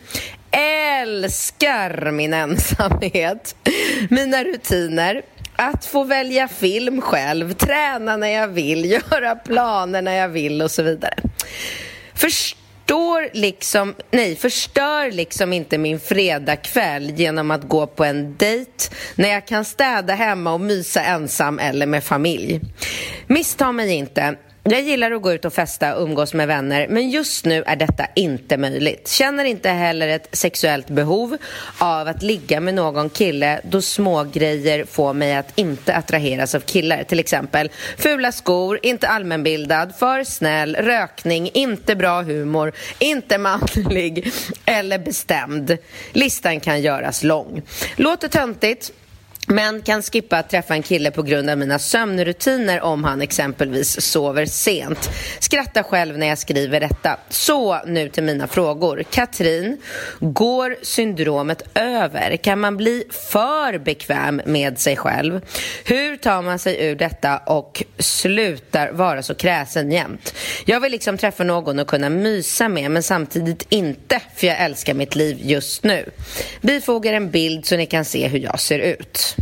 Älskar 0.56 2.10
min 2.10 2.34
ensamhet, 2.34 3.56
mina 4.10 4.44
rutiner, 4.44 5.22
att 5.56 5.84
få 5.84 6.04
välja 6.04 6.48
film 6.48 7.00
själv, 7.00 7.52
träna 7.52 8.16
när 8.16 8.28
jag 8.28 8.48
vill, 8.48 8.84
göra 9.10 9.34
planer 9.34 10.02
när 10.02 10.14
jag 10.14 10.28
vill 10.28 10.62
och 10.62 10.70
så 10.70 10.82
vidare. 10.82 11.14
Förstår 12.14 13.28
liksom, 13.32 13.94
nej, 14.10 14.36
förstör 14.36 15.10
liksom 15.10 15.52
inte 15.52 15.78
min 15.78 16.00
fredagkväll 16.00 17.10
genom 17.10 17.50
att 17.50 17.68
gå 17.68 17.86
på 17.86 18.04
en 18.04 18.36
dejt 18.36 18.90
när 19.14 19.28
jag 19.28 19.46
kan 19.46 19.64
städa 19.64 20.14
hemma 20.14 20.52
och 20.52 20.60
mysa 20.60 21.02
ensam 21.02 21.58
eller 21.58 21.86
med 21.86 22.04
familj. 22.04 22.60
Missta 23.26 23.72
mig 23.72 23.90
inte. 23.90 24.36
Jag 24.66 24.80
gillar 24.82 25.10
att 25.10 25.22
gå 25.22 25.32
ut 25.32 25.44
och 25.44 25.52
festa 25.52 25.96
och 25.96 26.02
umgås 26.02 26.34
med 26.34 26.48
vänner, 26.48 26.86
men 26.88 27.10
just 27.10 27.44
nu 27.44 27.62
är 27.66 27.76
detta 27.76 28.06
inte 28.14 28.56
möjligt. 28.56 29.08
Känner 29.08 29.44
inte 29.44 29.68
heller 29.68 30.08
ett 30.08 30.28
sexuellt 30.32 30.86
behov 30.86 31.36
av 31.78 32.08
att 32.08 32.22
ligga 32.22 32.60
med 32.60 32.74
någon 32.74 33.10
kille 33.10 33.60
då 33.64 33.82
små 33.82 34.24
grejer 34.24 34.84
får 34.84 35.12
mig 35.12 35.34
att 35.34 35.58
inte 35.58 35.94
attraheras 35.94 36.54
av 36.54 36.60
killar. 36.60 37.04
Till 37.04 37.18
exempel 37.18 37.70
fula 37.98 38.32
skor, 38.32 38.78
inte 38.82 39.08
allmänbildad, 39.08 39.94
för 39.98 40.24
snäll, 40.24 40.76
rökning, 40.76 41.50
inte 41.54 41.96
bra 41.96 42.22
humor, 42.22 42.72
inte 42.98 43.38
manlig 43.38 44.32
eller 44.64 44.98
bestämd. 44.98 45.78
Listan 46.12 46.60
kan 46.60 46.82
göras 46.82 47.22
lång. 47.22 47.62
Låter 47.96 48.28
töntigt, 48.28 48.92
men 49.46 49.82
kan 49.82 50.02
skippa 50.02 50.38
att 50.38 50.50
träffa 50.50 50.74
en 50.74 50.82
kille 50.82 51.10
på 51.10 51.22
grund 51.22 51.50
av 51.50 51.58
mina 51.58 51.78
sömnrutiner 51.78 52.80
om 52.80 53.04
han 53.04 53.22
exempelvis 53.22 54.00
sover 54.00 54.46
sent. 54.46 55.10
Skratta 55.38 55.82
själv 55.82 56.18
när 56.18 56.26
jag 56.26 56.38
skriver 56.38 56.80
detta. 56.80 57.18
Så 57.28 57.84
nu 57.86 58.08
till 58.08 58.22
mina 58.22 58.46
frågor. 58.46 59.02
Katrin, 59.10 59.78
går 60.20 60.76
syndromet 60.82 61.62
över? 61.74 62.36
Kan 62.36 62.60
man 62.60 62.76
bli 62.76 63.04
för 63.10 63.78
bekväm 63.78 64.42
med 64.46 64.78
sig 64.78 64.96
själv? 64.96 65.40
Hur 65.84 66.16
tar 66.16 66.42
man 66.42 66.58
sig 66.58 66.86
ur 66.86 66.96
detta 66.96 67.38
och 67.38 67.82
slutar 67.98 68.92
vara 68.92 69.22
så 69.22 69.34
kräsen 69.34 69.92
jämt? 69.92 70.34
Jag 70.64 70.80
vill 70.80 70.92
liksom 70.92 71.18
träffa 71.18 71.44
någon 71.44 71.78
och 71.78 71.86
kunna 71.86 72.08
mysa 72.08 72.68
med 72.68 72.90
men 72.90 73.02
samtidigt 73.02 73.66
inte 73.68 74.20
för 74.36 74.46
jag 74.46 74.60
älskar 74.60 74.94
mitt 74.94 75.16
liv 75.16 75.38
just 75.40 75.84
nu. 75.84 76.10
Bifogar 76.60 77.12
en 77.12 77.30
bild 77.30 77.66
så 77.66 77.76
ni 77.76 77.86
kan 77.86 78.04
se 78.04 78.28
hur 78.28 78.38
jag 78.38 78.60
ser 78.60 78.78
ut. 78.78 79.33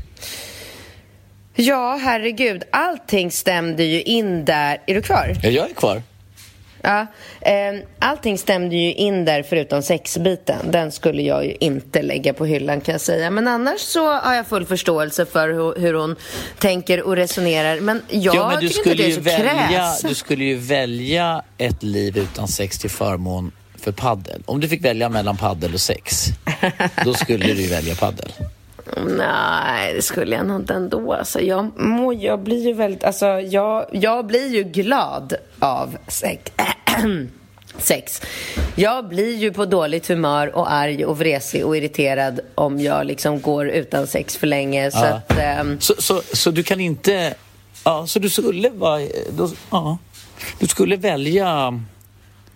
Ja, 1.55 1.99
herregud. 2.03 2.63
Allting 2.71 3.31
stämde 3.31 3.85
ju 3.85 4.03
in 4.03 4.45
där. 4.45 4.79
Är 4.87 4.95
du 4.95 5.03
kvar? 5.03 5.37
Ja, 5.43 5.49
jag 5.49 5.71
är 5.71 5.75
kvar. 5.75 6.03
Ja, 6.83 7.07
eh, 7.41 7.81
allting 7.99 8.39
stämde 8.39 8.77
ju 8.77 8.95
in 8.95 9.25
där 9.25 9.43
förutom 9.43 9.83
sexbiten. 9.83 10.71
Den 10.71 10.93
skulle 10.93 11.23
jag 11.23 11.45
ju 11.45 11.57
inte 11.61 12.03
lägga 12.03 12.35
på 12.35 12.47
hyllan 12.47 12.81
kan 12.81 12.93
jag 12.93 13.01
säga. 13.01 13.31
Men 13.31 13.49
annars 13.49 13.81
så 13.81 14.13
har 14.13 14.35
jag 14.35 14.47
full 14.47 14.67
förståelse 14.67 15.27
för 15.27 15.49
hur, 15.49 15.81
hur 15.81 15.95
hon 15.95 16.17
tänker 16.59 17.03
och 17.03 17.17
resonerar. 17.17 17.81
Men 17.81 18.03
jag 18.09 18.35
ja, 18.35 18.49
men 18.49 18.61
du 18.61 18.69
tycker 18.69 18.91
inte 18.91 19.03
det 19.03 19.11
är 19.13 19.15
så 19.15 19.43
välja. 19.43 19.93
Du 20.03 20.15
skulle 20.15 20.45
ju 20.45 20.57
välja 20.57 21.43
ett 21.59 21.83
liv 21.83 22.19
utan 22.19 22.49
sex 22.49 22.79
till 22.79 22.91
förmån 22.91 23.53
för 23.79 23.93
paddel. 23.93 24.43
Om 24.47 24.61
du 24.61 24.69
fick 24.69 24.85
välja 24.85 25.09
mellan 25.09 25.37
paddel 25.37 25.75
och 25.75 25.81
sex, 25.81 26.27
då 27.05 27.15
skulle 27.15 27.47
du 27.47 27.63
ju 27.63 27.69
välja 27.69 27.95
paddel. 27.95 28.33
Nej, 29.07 29.95
det 29.95 30.03
skulle 30.03 30.37
jag 30.37 30.47
nog 30.47 30.61
inte 30.61 30.75
ändå. 30.75 31.13
Alltså, 31.13 31.41
jag, 31.41 31.81
må, 31.81 32.13
jag 32.13 32.41
blir 32.41 32.67
ju 32.67 32.73
väldigt... 32.73 33.05
Alltså, 33.05 33.27
jag, 33.27 33.87
jag 33.93 34.27
blir 34.27 34.49
ju 34.55 34.63
glad 34.63 35.35
av 35.59 35.97
sex. 36.09 36.53
sex. 37.79 38.23
Jag 38.75 39.09
blir 39.09 39.37
ju 39.37 39.53
på 39.53 39.65
dåligt 39.65 40.09
humör 40.09 40.57
och 40.57 40.73
arg 40.73 41.05
och 41.05 41.19
vresig 41.19 41.67
och 41.67 41.77
irriterad 41.77 42.41
om 42.55 42.81
jag 42.81 43.07
liksom 43.07 43.41
går 43.41 43.69
utan 43.69 44.07
sex 44.07 44.37
för 44.37 44.47
länge. 44.47 44.91
Så 44.91 44.99
Ja. 44.99 45.05
att, 45.07 45.39
ehm, 45.39 45.81
Så, 45.81 45.95
så, 45.99 46.23
så 46.33 46.51
du 46.51 46.63
kan 46.63 46.81
inte... 46.81 47.35
Ja, 47.85 48.07
så 48.07 48.19
du 48.19 48.31
skulle 48.31 48.69
vara... 48.71 49.01
Då, 49.31 49.51
ja, 49.71 49.99
du 50.59 50.67
skulle 50.67 50.97
välja 50.97 51.81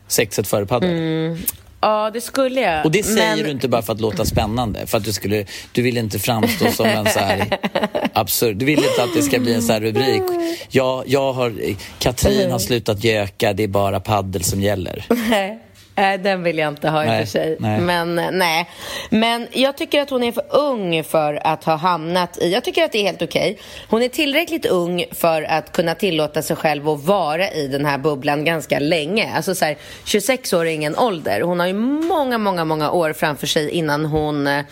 sexet 0.08 0.48
före 0.48 0.66
padel. 0.66 1.36
Ja, 1.80 2.10
det 2.14 2.20
skulle 2.20 2.60
jag. 2.60 2.84
Och 2.84 2.90
det 2.90 3.02
säger 3.02 3.36
Men- 3.36 3.44
du 3.44 3.50
inte 3.50 3.68
bara 3.68 3.82
för 3.82 3.92
att 3.92 4.00
låta 4.00 4.24
spännande. 4.24 4.86
För 4.86 4.98
att 4.98 5.04
du, 5.04 5.12
skulle, 5.12 5.44
du 5.72 5.82
vill 5.82 5.96
inte 5.98 6.18
framstå 6.18 6.70
som 6.70 6.86
en 6.86 7.06
så 7.06 7.18
här 7.18 7.58
absurd... 8.12 8.56
Du 8.56 8.64
vill 8.64 8.78
inte 8.78 9.02
att 9.02 9.14
det 9.14 9.22
ska 9.22 9.38
bli 9.38 9.54
en 9.54 9.62
så 9.62 9.72
här 9.72 9.80
rubrik. 9.80 10.22
Jag, 10.68 11.04
jag 11.06 11.32
har, 11.32 11.52
Katrin 11.98 12.50
har 12.50 12.58
slutat 12.58 13.04
göka, 13.04 13.52
det 13.52 13.62
är 13.62 13.68
bara 13.68 14.00
paddel 14.00 14.44
som 14.44 14.60
gäller. 14.62 15.04
Nej, 15.30 15.58
nej, 15.96 16.18
den 16.18 16.42
vill 16.42 16.58
jag 16.58 16.68
inte 16.68 16.88
ha 16.88 17.04
i 17.04 17.06
och 17.06 17.18
för 17.18 17.24
sig. 17.24 17.56
nej. 17.60 17.80
Men 17.80 18.18
eh, 18.18 18.30
nej. 18.32 18.70
Men 19.10 19.46
jag 19.52 19.76
tycker 19.76 20.02
att 20.02 20.10
hon 20.10 20.22
är 20.22 20.32
för 20.32 20.56
ung 20.56 21.04
för 21.04 21.46
att 21.46 21.64
ha 21.64 21.76
hamnat 21.76 22.38
i... 22.38 22.52
Jag 22.52 22.64
tycker 22.64 22.84
att 22.84 22.92
det 22.92 22.98
är 22.98 23.02
helt 23.02 23.22
okej. 23.22 23.58
Hon 23.88 24.02
är 24.02 24.08
tillräckligt 24.08 24.66
ung 24.66 25.04
för 25.12 25.42
att 25.42 25.72
kunna 25.72 25.94
tillåta 25.94 26.42
sig 26.42 26.56
själv 26.56 26.88
att 26.88 27.04
vara 27.04 27.50
i 27.50 27.68
den 27.68 27.84
här 27.86 27.98
bubblan 27.98 28.44
ganska 28.44 28.78
länge. 28.78 29.32
Alltså 29.36 29.54
så 29.54 29.64
här, 29.64 29.76
26 30.04 30.52
år 30.52 30.66
är 30.66 30.70
ingen 30.70 30.96
ålder. 30.96 31.40
Hon 31.40 31.60
har 31.60 31.66
ju 31.66 31.74
många, 31.74 32.38
många, 32.38 32.64
många 32.64 32.90
år 32.90 33.12
framför 33.12 33.46
sig 33.46 33.70
innan 33.70 34.04
hon 34.04 34.46
eh, 34.46 34.64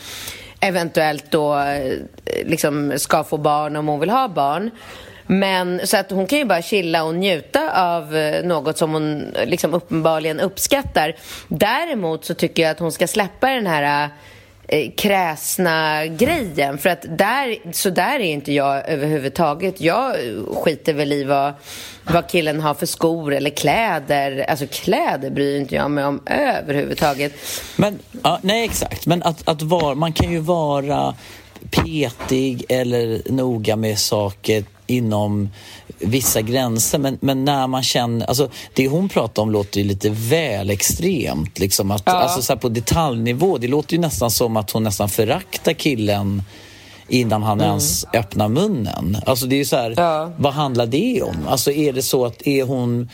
eventuellt 0.61 1.31
då 1.31 1.59
eh, 1.59 1.99
liksom 2.45 2.93
ska 2.97 3.25
få 3.25 3.37
barn 3.37 3.77
om 3.77 3.89
hon 3.89 4.01
vill 4.01 4.11
ha 4.11 4.29
barn. 4.29 4.71
Men 5.27 5.87
så 5.87 5.97
att 5.97 6.11
hon 6.11 6.27
kan 6.27 6.39
ju 6.39 6.45
bara 6.45 6.63
chilla 6.63 7.05
och 7.05 7.15
njuta 7.15 7.83
av 7.95 8.17
eh, 8.17 8.45
något 8.45 8.79
som 8.79 8.93
hon 8.93 9.35
eh, 9.35 9.47
liksom 9.47 9.75
uppenbarligen 9.75 10.41
uppskattar. 10.41 11.17
Däremot 11.49 12.25
så 12.25 12.35
tycker 12.35 12.63
jag 12.63 12.71
att 12.71 12.79
hon 12.79 12.93
ska 12.93 13.07
släppa 13.07 13.51
den 13.51 13.67
här 13.67 14.09
eh, 14.69 14.91
kräsna 14.97 16.07
grejen. 16.07 16.79
För 16.79 16.91
att 16.91 17.05
där, 17.09 17.73
så 17.73 17.91
där 17.91 18.15
är 18.15 18.21
inte 18.21 18.53
jag 18.53 18.89
överhuvudtaget. 18.89 19.81
Jag 19.81 20.17
skiter 20.57 20.93
väl 20.93 21.13
i 21.13 21.25
vad, 21.25 21.53
vad 22.05 22.29
killen 22.29 22.61
har 22.61 22.75
för 22.75 22.87
skor 22.87 23.35
eller 23.35 23.51
kläder. 23.51 24.51
Alltså 24.51 24.67
kläder 24.71 25.31
bryr 25.31 25.61
inte 25.61 25.75
jag 25.75 25.91
mig 25.91 26.05
om 26.05 26.21
överhuvudtaget. 26.27 27.33
Men, 27.77 27.99
ja, 28.23 28.39
nej 28.43 28.65
exakt, 28.65 29.07
men 29.07 29.23
att, 29.23 29.49
att 29.49 29.63
var, 29.63 29.95
man 29.95 30.13
kan 30.13 30.33
ju 30.33 30.39
vara 30.39 31.15
petig 31.75 32.65
eller 32.69 33.23
noga 33.31 33.77
med 33.77 33.99
saker 33.99 34.65
inom 34.87 35.49
vissa 35.99 36.43
gränser. 36.43 36.99
Men, 36.99 37.19
men 37.21 37.45
när 37.45 37.67
man 37.67 37.83
känner, 37.83 38.27
alltså 38.27 38.51
det 38.75 38.89
hon 38.89 39.09
pratar 39.09 39.43
om 39.43 39.51
låter 39.51 39.81
ju 39.81 39.87
lite 39.87 40.11
väl 40.11 40.71
extremt. 40.71 41.59
Liksom 41.59 41.91
att, 41.91 42.09
alltså 42.09 42.43
så 42.43 42.57
på 42.57 42.69
detaljnivå, 42.69 43.59
det 43.59 43.69
låter 43.69 43.95
ju 43.95 44.01
nästan 44.01 44.31
som 44.31 44.57
att 44.57 44.71
hon 44.71 44.83
nästan 44.83 45.09
föraktar 45.09 45.73
killen 45.73 46.43
innan 47.09 47.43
han 47.43 47.61
ens 47.61 48.05
öppnar 48.15 48.49
munnen. 48.49 49.19
Alltså 49.27 49.47
det 49.47 49.61
är 49.61 49.65
så 49.65 49.77
här, 49.77 49.95
Ja. 49.97 50.33
vad 50.37 50.53
handlar 50.53 50.87
det 50.87 51.23
om? 51.23 51.37
Alltså 51.49 51.73
är 51.73 51.93
det 51.93 52.03
så 52.03 52.25
att 52.27 52.47
är 52.47 52.63
hon, 52.63 53.09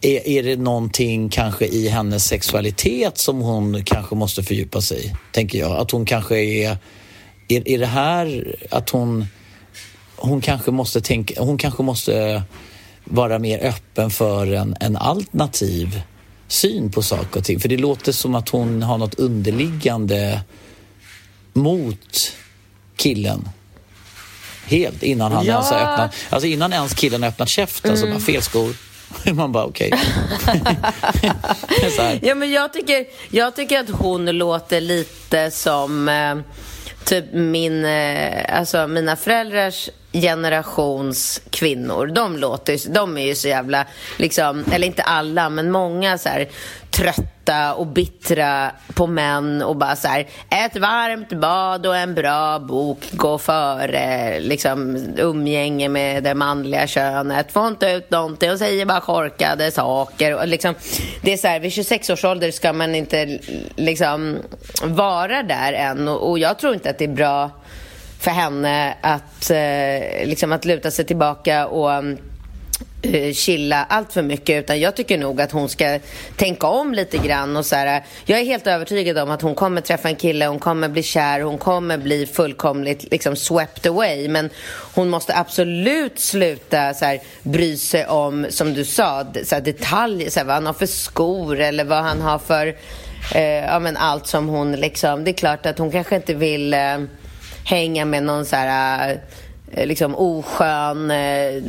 är, 0.00 0.28
är 0.28 0.42
det 0.42 0.56
någonting 0.56 1.28
kanske 1.28 1.66
i 1.66 1.88
hennes 1.88 2.24
sexualitet 2.24 3.18
som 3.18 3.40
hon 3.40 3.84
kanske 3.84 4.14
måste 4.14 4.42
fördjupa 4.42 4.80
sig 4.80 5.06
i? 5.06 5.12
Tänker 5.32 5.58
jag. 5.58 5.72
Att 5.72 5.90
hon 5.90 6.04
kanske 6.04 6.38
är, 6.38 6.76
är, 7.50 7.68
är 7.68 7.78
det 7.78 7.86
här 7.86 8.56
att 8.70 8.90
hon, 8.90 9.26
hon 10.16 10.40
kanske 10.40 10.70
måste 10.70 11.00
tänka, 11.00 11.42
hon 11.42 11.58
kanske 11.58 11.82
måste 11.82 12.42
vara 13.04 13.38
mer 13.38 13.58
öppen 13.66 14.10
för 14.10 14.52
en, 14.52 14.76
en 14.80 14.96
alternativ 14.96 16.02
syn 16.48 16.90
på 16.90 17.02
saker 17.02 17.38
och 17.40 17.44
ting. 17.44 17.60
För 17.60 17.68
det 17.68 17.76
låter 17.76 18.12
som 18.12 18.34
att 18.34 18.48
hon 18.48 18.82
har 18.82 18.98
något 18.98 19.14
underliggande 19.14 20.40
mot 21.52 22.32
killen. 22.96 23.48
Helt 24.66 25.02
innan 25.02 25.32
han 25.32 25.46
Ja. 25.46 25.52
ens 25.52 25.70
har 25.70 25.78
öppnat, 25.78 26.14
alltså 26.30 26.46
innan 26.46 26.72
ens 26.72 26.94
killen 26.94 27.22
har 27.22 27.28
öppnat 27.30 27.48
käften 27.48 27.98
så 27.98 28.06
bara 28.06 28.20
fel 28.20 28.42
skor. 28.42 28.74
Man 29.32 29.52
bara 29.52 29.64
okej. 29.64 29.92
Här. 31.98 32.18
Ja, 32.22 32.34
men 32.34 32.50
jag 32.50 32.72
tycker, 32.72 33.04
jag 33.30 33.56
tycker 33.56 33.80
att 33.80 33.90
hon 33.90 34.26
låter 34.26 34.80
lite 34.80 35.50
som 35.50 36.08
eh, 36.08 36.36
typ 37.04 37.24
min, 37.32 37.84
eh, 37.84 38.58
alltså 38.58 38.86
mina 38.86 39.16
föräldrars 39.16 39.90
generations 40.12 41.42
kvinnor. 41.50 42.06
De 42.06 42.36
låter 42.36 42.92
de 42.94 43.18
är 43.18 43.26
ju 43.26 43.34
så 43.34 43.48
jävla, 43.48 43.86
liksom, 44.18 44.64
eller 44.72 44.86
inte 44.86 45.02
alla, 45.02 45.50
men 45.50 45.70
många 45.70 46.18
så 46.18 46.28
här 46.28 46.48
trötta 46.90 47.39
och 47.76 47.86
bittra 47.86 48.70
på 48.94 49.06
män 49.06 49.62
och 49.62 49.76
bara 49.76 49.96
så 49.96 50.08
här, 50.08 50.26
ett 50.50 50.76
varmt 50.76 51.32
bad 51.32 51.86
och 51.86 51.96
en 51.96 52.14
bra 52.14 52.58
bok 52.58 52.98
går 53.12 53.38
före 53.38 54.40
liksom 54.40 54.96
umgänge 55.16 55.88
med 55.88 56.24
det 56.24 56.34
manliga 56.34 56.86
könet. 56.86 57.52
Får 57.52 57.68
inte 57.68 57.86
ut 57.90 58.10
någonting 58.10 58.50
och 58.50 58.58
säger 58.58 58.86
bara 58.86 59.00
korkade 59.00 59.70
saker. 59.70 60.34
Och 60.34 60.48
liksom, 60.48 60.74
det 61.22 61.32
är 61.32 61.36
så 61.36 61.48
här, 61.48 61.60
vid 61.60 61.72
26 61.72 62.10
års 62.10 62.24
ålder 62.24 62.50
ska 62.50 62.72
man 62.72 62.94
inte 62.94 63.38
liksom 63.76 64.38
vara 64.82 65.42
där 65.42 65.72
än 65.72 66.08
och, 66.08 66.30
och 66.30 66.38
jag 66.38 66.58
tror 66.58 66.74
inte 66.74 66.90
att 66.90 66.98
det 66.98 67.04
är 67.04 67.08
bra 67.08 67.50
för 68.20 68.30
henne 68.30 68.94
att, 69.00 69.50
eh, 69.50 70.28
liksom 70.28 70.52
att 70.52 70.64
luta 70.64 70.90
sig 70.90 71.04
tillbaka 71.04 71.66
och 71.66 72.04
Eh, 73.02 73.32
chilla 73.32 73.86
allt 73.88 74.12
för 74.12 74.22
mycket 74.22 74.64
utan 74.64 74.80
jag 74.80 74.96
tycker 74.96 75.18
nog 75.18 75.40
att 75.40 75.52
hon 75.52 75.68
ska 75.68 75.98
tänka 76.36 76.66
om 76.66 76.94
lite 76.94 77.18
grann 77.18 77.56
och 77.56 77.66
så 77.66 77.76
här, 77.76 78.04
jag 78.24 78.40
är 78.40 78.44
helt 78.44 78.66
övertygad 78.66 79.18
om 79.18 79.30
att 79.30 79.42
hon 79.42 79.54
kommer 79.54 79.80
träffa 79.80 80.08
en 80.08 80.16
kille, 80.16 80.46
hon 80.46 80.58
kommer 80.58 80.88
bli 80.88 81.02
kär, 81.02 81.40
hon 81.40 81.58
kommer 81.58 81.98
bli 81.98 82.26
fullkomligt 82.26 83.10
liksom 83.10 83.36
swept 83.36 83.86
away 83.86 84.28
men 84.28 84.50
hon 84.94 85.08
måste 85.08 85.36
absolut 85.36 86.18
sluta 86.18 86.94
så 86.94 87.04
här, 87.04 87.20
bry 87.42 87.76
sig 87.76 88.06
om, 88.06 88.46
som 88.50 88.74
du 88.74 88.84
sa, 88.84 89.26
så 89.44 89.54
här, 89.54 89.62
detaljer, 89.62 90.30
så 90.30 90.40
här, 90.40 90.46
vad 90.46 90.54
han 90.54 90.66
har 90.66 90.72
för 90.72 90.86
skor 90.86 91.60
eller 91.60 91.84
vad 91.84 92.02
han 92.02 92.20
har 92.20 92.38
för 92.38 92.66
eh, 93.34 93.64
ja, 93.64 93.78
men 93.78 93.96
allt 93.96 94.26
som 94.26 94.48
hon 94.48 94.72
liksom, 94.72 95.24
det 95.24 95.30
är 95.30 95.32
klart 95.32 95.66
att 95.66 95.78
hon 95.78 95.90
kanske 95.90 96.16
inte 96.16 96.34
vill 96.34 96.74
eh, 96.74 96.98
hänga 97.64 98.04
med 98.04 98.22
någon 98.22 98.46
så 98.46 98.56
här 98.56 99.20
liksom 99.76 100.14
oskön 100.14 101.10
eh, 101.10 101.62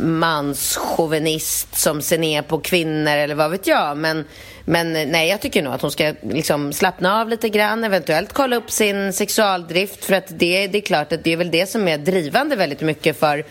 manschauvinist 0.00 1.80
som 1.80 2.02
ser 2.02 2.18
ner 2.18 2.42
på 2.42 2.58
kvinnor 2.58 3.12
eller 3.12 3.34
vad 3.34 3.50
vet 3.50 3.66
jag. 3.66 3.96
Men, 3.96 4.24
men 4.64 4.92
nej, 4.92 5.28
jag 5.28 5.40
tycker 5.40 5.62
nog 5.62 5.72
att 5.72 5.82
hon 5.82 5.90
ska 5.90 6.14
liksom 6.22 6.72
slappna 6.72 7.20
av 7.20 7.28
lite 7.28 7.48
grann, 7.48 7.84
eventuellt 7.84 8.32
kolla 8.32 8.56
upp 8.56 8.70
sin 8.70 9.12
sexualdrift 9.12 10.04
för 10.04 10.14
att 10.14 10.38
det, 10.38 10.66
det 10.66 10.78
är 10.78 10.82
klart 10.82 11.12
att 11.12 11.24
det 11.24 11.32
är 11.32 11.36
väl 11.36 11.50
det 11.50 11.70
som 11.70 11.88
är 11.88 11.98
drivande 11.98 12.56
väldigt 12.56 12.80
mycket 12.80 13.18
för 13.18 13.44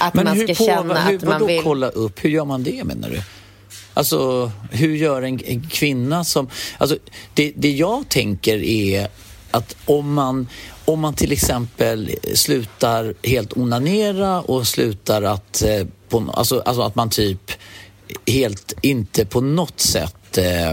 att 0.00 0.14
Men 0.14 0.24
man 0.24 0.36
ska 0.36 0.54
på, 0.54 0.64
känna 0.64 1.00
hur, 1.00 1.16
att 1.16 1.22
man 1.22 1.46
vill... 1.46 1.62
kolla 1.62 1.88
upp? 1.88 2.24
Hur 2.24 2.30
gör 2.30 2.44
man 2.44 2.62
det 2.62 2.84
menar 2.84 3.08
du? 3.08 3.20
Alltså, 3.94 4.50
hur 4.70 4.96
gör 4.96 5.22
en, 5.22 5.40
en 5.44 5.68
kvinna 5.70 6.24
som... 6.24 6.48
Alltså, 6.78 6.96
det, 7.34 7.52
det 7.56 7.70
jag 7.70 8.08
tänker 8.08 8.64
är 8.64 9.08
att 9.50 9.76
om 9.84 10.14
man, 10.14 10.48
om 10.84 11.00
man 11.00 11.14
till 11.14 11.32
exempel 11.32 12.14
slutar 12.34 13.14
helt 13.22 13.56
onanera 13.56 14.40
och 14.40 14.66
slutar 14.66 15.22
att... 15.22 15.62
Eh, 15.62 15.86
på, 16.08 16.30
alltså, 16.34 16.60
alltså 16.60 16.82
att 16.82 16.94
man 16.94 17.10
typ 17.10 17.52
helt 18.26 18.72
inte 18.82 19.24
på 19.24 19.40
något 19.40 19.80
sätt 19.80 20.38
eh, 20.38 20.70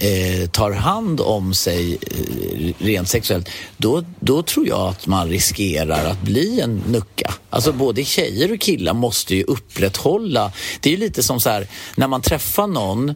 eh, 0.00 0.48
tar 0.52 0.72
hand 0.72 1.20
om 1.20 1.54
sig 1.54 1.98
eh, 2.00 2.84
rent 2.84 3.08
sexuellt, 3.08 3.48
då, 3.76 4.04
då 4.20 4.42
tror 4.42 4.68
jag 4.68 4.88
att 4.88 5.06
man 5.06 5.28
riskerar 5.28 6.04
att 6.04 6.22
bli 6.22 6.60
en 6.60 6.76
nucka. 6.76 7.34
Alltså 7.50 7.72
både 7.72 8.04
tjejer 8.04 8.52
och 8.52 8.60
killar 8.60 8.94
måste 8.94 9.36
ju 9.36 9.44
upprätthålla, 9.44 10.52
det 10.80 10.88
är 10.88 10.90
ju 10.90 10.98
lite 11.00 11.22
som 11.22 11.40
så 11.40 11.50
här, 11.50 11.68
när 11.96 12.08
man 12.08 12.22
träffar 12.22 12.66
någon 12.66 13.14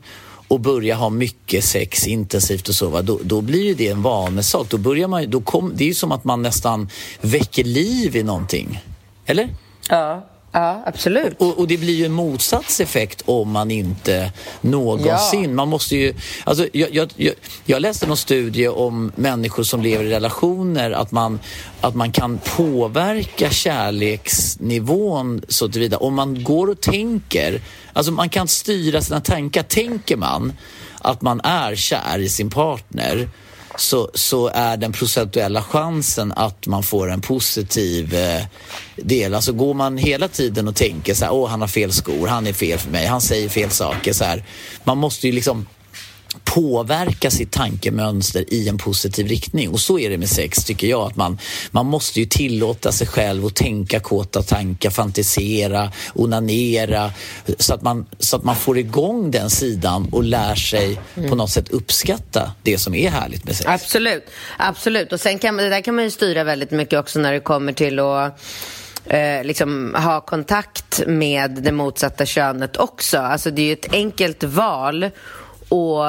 och 0.55 0.61
börjar 0.61 0.97
ha 0.97 1.11
mycket 1.11 1.65
sex 1.65 2.07
intensivt 2.07 2.69
och 2.69 2.75
så, 2.75 2.89
va? 2.89 3.03
Då, 3.03 3.19
då 3.23 3.41
blir 3.41 3.65
ju 3.65 3.75
det 3.75 3.89
en 3.89 4.03
vanesak. 4.03 4.69
Då 4.69 4.79
börjar 4.79 5.09
man, 5.09 5.31
då 5.31 5.41
kom, 5.41 5.73
det 5.75 5.85
är 5.85 5.89
ju 5.89 5.95
som 5.95 6.13
att 6.13 6.25
man 6.25 6.43
nästan 6.43 6.89
väcker 7.21 7.65
liv 7.65 8.17
i 8.17 8.23
någonting. 8.23 8.81
Eller? 9.27 9.49
Ja, 9.89 10.27
ja 10.55 10.83
absolut. 10.87 11.35
Och, 11.39 11.59
och 11.59 11.69
det 11.69 11.77
blir 11.77 11.95
ju 11.95 12.05
en 12.05 12.13
motsatseffekt 12.13 13.23
om 13.25 13.51
man 13.51 13.71
inte 13.71 14.33
någonsin... 14.61 15.43
Ja. 15.43 15.49
Man 15.49 15.69
måste 15.69 15.97
ju... 15.97 16.15
Alltså, 16.45 16.69
jag, 16.73 16.95
jag, 16.95 17.09
jag, 17.17 17.35
jag 17.65 17.83
läste 17.83 18.07
någon 18.07 18.17
studie 18.17 18.69
om 18.69 19.13
människor 19.17 19.63
som 19.63 19.83
lever 19.83 20.05
i 20.05 20.11
relationer, 20.11 20.91
att 20.91 21.13
man, 21.13 21.41
att 21.81 21.95
man 21.95 22.13
kan 22.13 22.39
påverka 22.57 23.51
kärleksnivån 23.51 25.43
så 25.49 25.69
tillvida. 25.69 25.97
Om 25.97 26.15
man 26.15 26.45
går 26.45 26.71
och 26.71 26.81
tänker, 26.81 27.61
alltså 27.93 28.13
man 28.13 28.29
kan 28.29 28.49
styra 28.49 29.01
sina 29.01 29.21
tankar. 29.21 29.63
Tänker 29.63 30.17
man 30.17 30.53
att 31.01 31.23
man 31.23 31.41
är 31.41 31.75
kär 31.75 32.19
i 32.19 32.29
sin 32.29 32.51
partner 32.51 33.29
så, 33.77 34.11
så 34.15 34.49
är 34.55 34.77
den 34.77 34.93
procentuella 34.93 35.63
chansen 35.63 36.33
att 36.37 36.67
man 36.67 36.83
får 36.83 37.11
en 37.11 37.21
positiv 37.21 38.15
eh, 38.15 38.43
del. 38.97 39.35
Alltså 39.35 39.53
går 39.53 39.75
man 39.75 39.99
hela 39.99 40.29
tiden 40.29 40.69
och 40.69 40.77
tänker 40.77 41.15
så 41.15 41.25
här, 41.25 41.33
åh 41.33 41.49
han 41.49 41.61
har 41.61 41.69
fel 41.69 41.93
skor, 41.93 42.27
han 42.27 42.47
är 42.47 42.53
fel 42.53 42.79
för 42.79 42.91
mig, 42.91 43.07
han 43.07 43.21
säger 43.21 43.49
fel 43.49 43.71
saker. 43.71 44.13
Så 44.13 44.25
här. 44.25 44.45
Man 44.85 44.99
måste 44.99 45.27
ju 45.27 45.33
liksom 45.33 45.67
påverka 46.55 47.31
sitt 47.31 47.53
tankemönster 47.53 48.45
i 48.49 48.69
en 48.69 48.79
positiv 48.79 49.27
riktning. 49.27 49.71
Och 49.71 49.81
så 49.81 49.99
är 49.99 50.11
det 50.11 50.19
med 50.19 50.29
sex, 50.29 50.65
tycker 50.65 50.87
jag. 50.87 51.07
att 51.07 51.17
Man, 51.17 51.39
man 51.71 51.87
måste 51.87 52.21
ju 52.21 52.27
tillåta 52.27 52.93
sig 52.93 53.07
själv 53.07 53.47
att 53.47 53.55
tänka 53.55 54.01
kåta 54.01 54.43
tankar, 54.43 54.91
fantisera, 54.91 55.93
onanera 56.15 57.11
så 57.59 57.75
att, 57.75 57.83
man, 57.83 58.07
så 58.19 58.37
att 58.37 58.45
man 58.45 58.57
får 58.57 58.79
igång 58.79 59.31
den 59.31 59.51
sidan 59.51 60.09
och 60.13 60.25
lär 60.25 60.55
sig 60.55 61.01
på 61.29 61.35
något 61.35 61.51
sätt 61.51 61.69
uppskatta 61.69 62.53
det 62.63 62.79
som 62.79 62.95
är 62.95 63.11
härligt 63.11 63.45
med 63.45 63.57
sex. 63.57 63.69
Absolut, 63.69 64.25
absolut. 64.57 65.13
Och 65.13 65.21
sen 65.21 65.39
kan 65.39 65.57
det 65.57 65.69
där 65.69 65.81
kan 65.81 65.95
man 65.95 66.05
ju 66.05 66.11
styra 66.11 66.45
väldigt 66.45 66.71
mycket 66.71 66.99
också 66.99 67.19
när 67.19 67.33
det 67.33 67.41
kommer 67.41 67.73
till 67.73 67.99
att 67.99 68.41
eh, 69.05 69.45
liksom 69.45 69.95
ha 69.95 70.21
kontakt 70.21 71.03
med 71.07 71.51
det 71.51 71.73
motsatta 71.73 72.27
könet 72.27 72.77
också. 72.77 73.19
Alltså 73.19 73.51
det 73.51 73.63
är 73.63 73.67
ju 73.67 73.73
ett 73.73 73.93
enkelt 73.93 74.45
val 74.45 75.11
och 75.75 76.05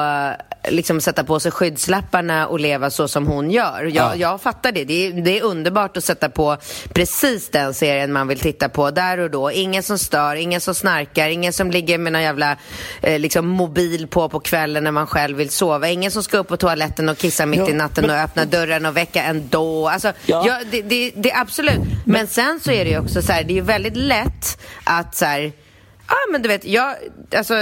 liksom 0.68 1.00
sätta 1.00 1.24
på 1.24 1.40
sig 1.40 1.52
skyddslapparna 1.52 2.46
och 2.46 2.60
leva 2.60 2.90
så 2.90 3.08
som 3.08 3.26
hon 3.26 3.50
gör. 3.50 3.82
Jag, 3.82 3.94
Ja. 3.94 4.14
jag 4.16 4.40
fattar 4.40 4.72
det. 4.72 4.84
Det 4.84 5.06
är, 5.06 5.12
det 5.12 5.38
är 5.38 5.42
underbart 5.42 5.96
att 5.96 6.04
sätta 6.04 6.28
på 6.28 6.56
precis 6.94 7.48
den 7.50 7.74
serien 7.74 8.12
man 8.12 8.28
vill 8.28 8.38
titta 8.40 8.68
på 8.68 8.90
där 8.90 9.18
och 9.18 9.30
då. 9.30 9.50
Ingen 9.52 9.82
som 9.82 9.98
stör, 9.98 10.34
ingen 10.36 10.60
som 10.60 10.74
snarkar, 10.74 11.28
ingen 11.28 11.52
som 11.52 11.70
ligger 11.70 11.98
med 11.98 12.12
någon 12.12 12.22
jävla 12.22 12.56
eh, 13.02 13.18
liksom 13.18 13.46
mobil 13.48 14.06
på 14.06 14.28
på 14.28 14.40
kvällen 14.40 14.84
när 14.84 14.90
man 14.90 15.06
själv 15.06 15.36
vill 15.36 15.50
sova. 15.50 15.88
Ingen 15.88 16.10
som 16.10 16.22
ska 16.22 16.38
upp 16.38 16.48
på 16.48 16.56
toaletten 16.56 17.08
och 17.08 17.18
kissa 17.18 17.46
mitt 17.46 17.60
Ja, 17.60 17.68
i 17.68 17.72
natten 17.72 18.06
men- 18.06 18.16
och 18.16 18.22
öppna 18.22 18.44
dörren 18.44 18.86
och 18.86 18.96
väcka 18.96 19.22
ändå. 19.22 19.88
Alltså, 19.88 20.12
Ja. 20.26 20.44
ja, 20.46 20.58
det, 20.70 20.82
det, 20.82 21.12
det 21.16 21.30
är 21.30 21.40
absolut. 21.40 21.80
Men 22.06 22.26
sen 22.26 22.60
så 22.64 22.70
är 22.72 22.84
det 22.84 22.90
ju 22.90 22.98
också 22.98 23.22
så 23.22 23.32
här, 23.32 23.44
det 23.44 23.52
är 23.52 23.54
ju 23.54 23.60
väldigt 23.60 23.96
lätt 23.96 24.58
att 24.84 25.14
så 25.16 25.24
här, 25.24 25.52
Ja, 26.08 26.14
men 26.32 26.42
du 26.42 26.48
vet, 26.48 26.64
jag, 26.64 26.94
alltså, 27.36 27.54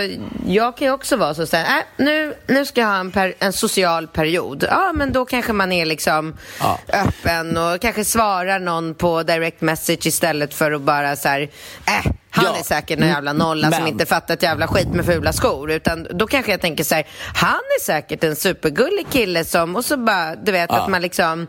jag 0.47 0.77
kan 0.77 0.87
ju 0.87 0.93
också 0.95 1.17
vara 1.17 1.35
så 1.35 1.57
här, 1.57 1.79
äh, 1.79 1.85
nu, 2.05 2.35
nu 2.47 2.65
ska 2.67 2.81
jag 2.81 2.89
ha 2.89 2.97
en, 2.97 3.11
per, 3.11 3.35
en 3.39 3.53
social 3.53 4.07
period. 4.07 4.65
Ja, 4.71 4.93
men 4.95 5.13
då 5.13 5.25
kanske 5.25 5.53
man 5.53 5.73
är 5.73 5.87
liksom 5.87 6.37
Ja. 6.61 6.79
öppen 6.89 7.57
och 7.57 7.81
kanske 7.81 8.05
svarar 8.05 8.59
någon 8.59 8.95
på 8.95 9.23
direct 9.23 9.61
message 9.61 10.07
istället 10.07 10.55
för 10.55 10.73
att 10.73 10.81
bara 10.81 11.17
så 11.17 11.29
här, 11.29 11.41
äh, 11.87 12.13
han 12.31 12.45
Ja. 12.45 12.57
är 12.59 12.63
säkert 12.63 13.01
en 13.01 13.09
jävla 13.09 13.33
nolla 13.33 13.71
som 13.73 13.83
Men- 13.83 13.93
inte 13.93 14.07
fattar 14.07 14.35
ett 14.35 14.43
jävla 14.43 14.67
skit 14.69 14.89
med 14.89 15.05
fula 15.07 15.33
skor. 15.33 15.71
Utan 15.71 16.07
då 16.11 16.27
kanske 16.27 16.51
jag 16.51 16.61
tänker 16.61 16.85
så 16.85 16.95
här, 16.95 17.07
han 17.35 17.55
är 17.79 17.83
säkert 17.85 18.25
en 18.25 18.37
supergullig 18.37 19.07
kille 19.11 19.45
som, 19.45 19.77
och 19.77 19.85
så 19.85 19.97
bara, 19.97 20.37
du 20.37 20.53
vet, 20.53 20.71
att 20.71 20.89
man 20.89 21.03
liksom, 21.03 21.47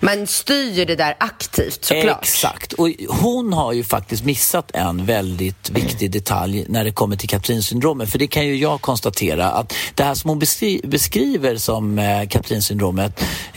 man 0.00 0.26
styr 0.26 0.86
det 0.86 0.96
där 0.96 1.16
aktivt 1.20 1.84
såklart. 1.84 2.22
Exakt. 2.22 2.72
Och 2.72 2.90
hon 3.08 3.52
har 3.52 3.72
ju 3.72 3.84
faktiskt 3.84 4.24
missat 4.24 4.70
en 4.74 5.06
väldigt 5.06 5.70
viktig 5.70 6.10
detalj 6.10 6.64
när 6.68 6.84
det 6.84 6.92
kommer 6.92 7.16
till 7.16 7.28
Katrinsyndromet. 7.28 8.10
För 8.10 8.18
det 8.18 8.26
kan 8.26 8.46
ju 8.46 8.56
jag 8.56 8.80
konstatera 8.80 9.50
att 9.50 9.74
det 9.94 10.02
här 10.02 10.14
som 10.14 10.30
hon 10.30 10.40
beskri- 10.40 10.86
beskriver 10.86 11.56
som 11.56 11.98
eh, 11.98 12.28
Katrin 12.28 12.62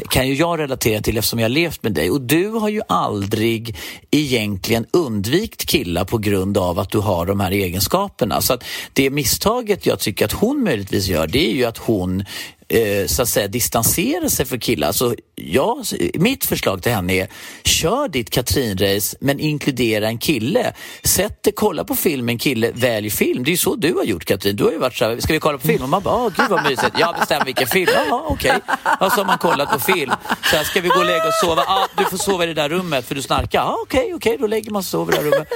kan 0.09 0.27
ju 0.27 0.33
jag 0.33 0.59
relatera 0.59 1.01
till 1.01 1.17
eftersom 1.17 1.39
jag 1.39 1.43
har 1.43 1.49
levt 1.49 1.83
med 1.83 1.93
dig. 1.93 2.09
Och 2.09 2.21
du 2.21 2.47
har 2.47 2.69
ju 2.69 2.81
aldrig 2.87 3.77
egentligen 4.11 4.85
undvikit 4.93 5.65
killar 5.65 6.05
på 6.05 6.17
grund 6.17 6.57
av 6.57 6.79
att 6.79 6.89
du 6.89 6.99
har 6.99 7.25
de 7.25 7.39
här 7.39 7.51
egenskaperna. 7.51 8.41
Så 8.41 8.53
att 8.53 8.63
det 8.93 9.09
misstaget 9.09 9.85
jag 9.85 9.99
tycker 9.99 10.25
att 10.25 10.31
hon 10.31 10.63
möjligtvis 10.63 11.07
gör 11.07 11.27
det 11.27 11.51
är 11.51 11.53
ju 11.53 11.65
att 11.65 11.77
hon 11.77 12.25
eh, 12.71 13.07
så 13.07 13.21
att 13.21 13.29
säga 13.29 13.47
distansera 13.47 14.29
sig 14.29 14.45
för 14.45 14.57
killar. 14.57 14.87
Alltså, 14.87 15.09
så 15.09 15.15
ja, 15.35 15.83
mitt 16.13 16.45
förslag 16.45 16.83
till 16.83 16.91
henne 16.91 17.13
är 17.13 17.27
kör 17.63 18.07
ditt 18.07 18.29
Katrin-race 18.29 19.15
men 19.19 19.39
inkludera 19.39 20.07
en 20.07 20.17
kille. 20.17 20.73
Sätt 21.03 21.43
dig, 21.43 21.53
kolla 21.55 21.83
på 21.83 21.95
film 21.95 22.25
med 22.25 22.33
en 22.33 22.39
kille, 22.39 22.71
välj 22.71 23.09
film. 23.09 23.43
Det 23.43 23.49
är 23.49 23.51
ju 23.51 23.57
så 23.57 23.75
du 23.75 23.93
har 23.93 24.03
gjort 24.03 24.25
Katrin. 24.25 24.55
Du 24.55 24.63
har 24.63 24.71
ju 24.71 24.77
varit 24.77 24.97
så 24.97 25.05
här, 25.05 25.19
ska 25.19 25.33
vi 25.33 25.39
kolla 25.39 25.57
på 25.57 25.67
film? 25.67 25.83
Och 25.83 25.89
man 25.89 26.03
bara, 26.03 26.15
åh 26.15 26.31
gud 26.37 26.49
vad 26.49 26.63
mysigt. 26.63 26.99
Jag 26.99 27.15
bestämmer 27.15 27.45
vilken 27.45 27.67
film. 27.67 27.91
Jaha, 27.93 28.21
okej. 28.27 28.59
Och 28.99 29.11
så 29.11 29.17
har 29.17 29.25
man 29.25 29.37
kollat 29.37 29.71
på 29.71 29.79
film. 29.79 30.11
Så 30.49 30.55
här, 30.55 30.63
ska 30.63 30.81
vi 30.81 30.89
gå 30.89 30.99
och 30.99 31.05
lägga 31.05 31.27
och 31.27 31.33
sova? 31.33 31.63
Ja, 31.67 31.87
du 31.97 32.05
får 32.05 32.17
sova 32.17 32.43
i 32.43 32.47
det 32.47 32.53
där 32.53 32.69
rummet 32.69 33.07
för 33.07 33.15
du 33.15 33.21
snarkar. 33.21 33.59
Ja, 33.59 33.77
okej, 33.83 34.13
okej, 34.13 34.37
då 34.39 34.47
lägger 34.47 34.71
man 34.71 34.83
sig 34.83 34.97
och 34.97 35.07
sover 35.07 35.13
i 35.13 35.17
det 35.17 35.29
där 35.29 35.37
rummet. 35.37 35.47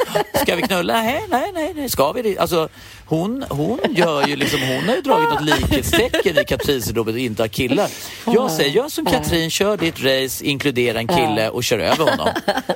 Ska 0.41 0.56
vi 0.56 0.62
knulla? 0.62 0.93
Nej, 0.93 1.25
nej, 1.30 1.51
nej, 1.54 1.73
nej. 1.75 1.89
ska 1.89 2.12
vi 2.12 2.21
det? 2.21 2.38
Alltså, 2.38 2.69
hon, 3.05 3.45
hon 3.49 3.79
gör 3.89 4.27
ju 4.27 4.35
liksom, 4.35 4.59
hon 4.61 4.83
har 4.83 4.95
ju 4.95 5.01
dragit 5.01 5.29
något 5.29 5.41
likhetstecken 5.41 6.37
i 6.37 6.45
Katrin-syndromet 6.45 7.13
och 7.13 7.19
inte 7.19 7.43
har 7.43 7.47
killar. 7.47 7.89
Jag 8.25 8.51
säger, 8.51 8.71
gör 8.71 8.89
som 8.89 9.05
Katrin, 9.05 9.49
kör 9.49 9.77
ditt 9.77 10.03
race, 10.03 10.45
inkludera 10.45 10.99
en 10.99 11.07
kille 11.07 11.49
och 11.49 11.63
kör 11.63 11.79
över 11.79 12.09
honom. 12.11 12.29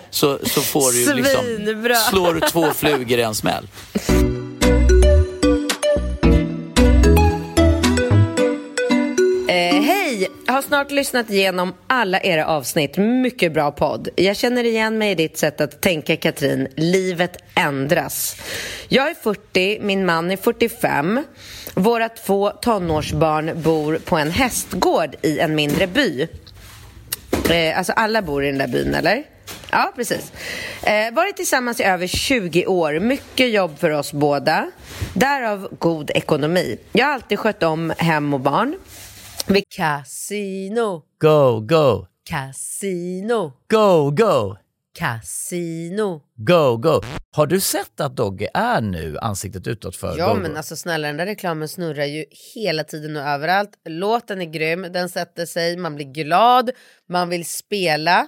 Så, 0.10 0.40
så 0.44 0.62
får 0.62 0.92
du 0.92 1.14
liksom, 1.14 1.96
slår 2.10 2.34
du 2.34 2.40
två 2.40 2.72
flugor 2.72 3.20
i 3.20 3.22
en 3.22 3.36
smäll. 3.36 3.68
Har 10.60 10.64
snart 10.64 10.92
lyssnat 10.92 11.30
igenom 11.30 11.74
alla 11.88 12.20
era 12.20 12.46
avsnitt. 12.46 12.98
Mycket 12.98 13.54
bra 13.54 13.72
podd. 13.72 14.10
Jag 14.16 14.38
känner 14.38 14.64
igen 14.64 14.98
mig 14.98 15.12
i 15.12 15.16
ditt 15.16 15.38
sätt 15.38 15.62
att 15.62 15.82
tänka, 15.82 16.18
Katrin. 16.18 16.68
Livet 16.76 17.38
ändras. 17.56 18.36
Jag 18.88 19.10
är 19.10 19.14
40, 19.14 19.80
min 19.82 20.06
man 20.06 20.32
är 20.32 20.38
45. 20.38 21.24
Våra 21.74 22.10
två 22.10 22.50
tonårsbarn 22.50 23.62
bor 23.62 24.00
på 24.06 24.18
en 24.18 24.32
hästgård 24.32 25.16
i 25.22 25.40
en 25.40 25.56
mindre 25.56 25.88
by. 25.88 26.28
Eh, 27.50 27.78
alltså 27.78 27.94
alla 27.94 28.22
bor 28.22 28.44
i 28.44 28.48
den 28.48 28.58
där 28.58 28.68
byn, 28.68 28.96
eller? 28.96 29.24
Ja, 29.72 29.94
precis. 29.96 30.32
Eh, 30.84 31.14
varit 31.14 31.36
tillsammans 31.36 31.80
i 31.80 31.84
över 31.84 32.08
20 32.08 32.66
år. 32.66 33.00
Mycket 33.00 33.50
jobb 33.50 33.80
för 33.80 33.90
oss 33.90 34.14
båda. 34.14 34.72
Därav 35.14 35.68
god 35.80 36.12
ekonomi. 36.16 36.78
Jag 36.92 37.06
har 37.06 37.14
alltid 37.14 37.40
skött 37.40 37.64
om 37.64 37.94
hem 37.98 38.34
och 38.34 38.40
barn. 38.40 38.76
Vi 39.52 39.62
Casino, 39.62 41.02
Go, 41.22 41.60
go, 41.60 42.08
casino, 42.30 43.52
go, 43.70 44.12
go, 44.12 44.58
casino. 45.00 46.22
go, 46.36 46.78
go. 46.78 47.02
Har 47.32 47.48
du 47.48 47.60
sett 47.60 48.00
att 48.00 48.16
Dogge 48.16 48.50
är 48.54 48.82
nu 48.82 49.18
ansiktet 49.18 49.68
utåt 49.68 49.96
för 49.96 50.18
Ja, 50.18 50.34
Go, 50.34 50.40
men 50.40 50.52
Go? 50.52 50.58
alltså 50.58 50.76
snälla, 50.76 51.08
den 51.08 51.18
där 51.18 51.26
reklamen 51.26 51.68
snurrar 51.68 52.06
ju 52.06 52.26
hela 52.56 52.84
tiden 52.84 53.16
och 53.18 53.24
överallt. 53.24 53.70
Låten 53.90 54.42
är 54.42 54.46
grym, 54.46 54.82
den 54.94 55.10
sätter 55.10 55.46
sig, 55.46 55.78
man 55.78 55.96
blir 55.96 56.06
glad, 56.14 56.72
man 57.10 57.30
vill 57.30 57.46
spela. 57.46 58.28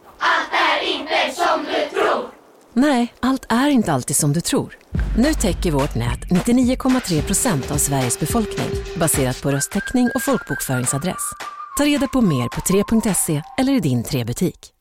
Nej, 2.73 3.13
allt 3.19 3.45
är 3.49 3.69
inte 3.69 3.93
alltid 3.93 4.15
som 4.15 4.33
du 4.33 4.41
tror. 4.41 4.77
Nu 5.17 5.33
täcker 5.33 5.71
vårt 5.71 5.95
nät 5.95 6.19
99,3 6.19 7.21
procent 7.21 7.71
av 7.71 7.77
Sveriges 7.77 8.19
befolkning 8.19 8.69
baserat 8.95 9.41
på 9.41 9.51
röstteckning 9.51 10.09
och 10.15 10.23
folkbokföringsadress. 10.23 11.31
Ta 11.77 11.85
reda 11.85 12.07
på 12.07 12.21
mer 12.21 12.47
på 12.47 12.61
3.se 12.61 13.41
eller 13.57 13.73
i 13.73 13.79
din 13.79 14.03
3-butik. 14.03 14.71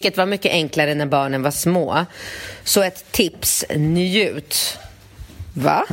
Vilket 0.00 0.16
var 0.16 0.26
mycket 0.26 0.52
enklare 0.52 0.94
när 0.94 1.06
barnen 1.06 1.42
var 1.42 1.50
små. 1.50 2.06
Så 2.64 2.82
ett 2.82 3.12
tips, 3.12 3.64
njut. 3.76 4.78
Va? 5.54 5.84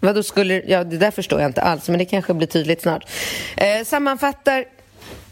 Vad 0.00 0.14
då 0.14 0.22
skulle, 0.22 0.62
ja 0.66 0.84
det 0.84 0.98
där 0.98 1.10
förstår 1.10 1.40
jag 1.40 1.48
inte 1.48 1.62
alls, 1.62 1.88
men 1.88 1.98
det 1.98 2.04
kanske 2.04 2.34
blir 2.34 2.48
tydligt 2.48 2.82
snart. 2.82 3.10
Eh, 3.56 3.84
sammanfattar 3.84 4.64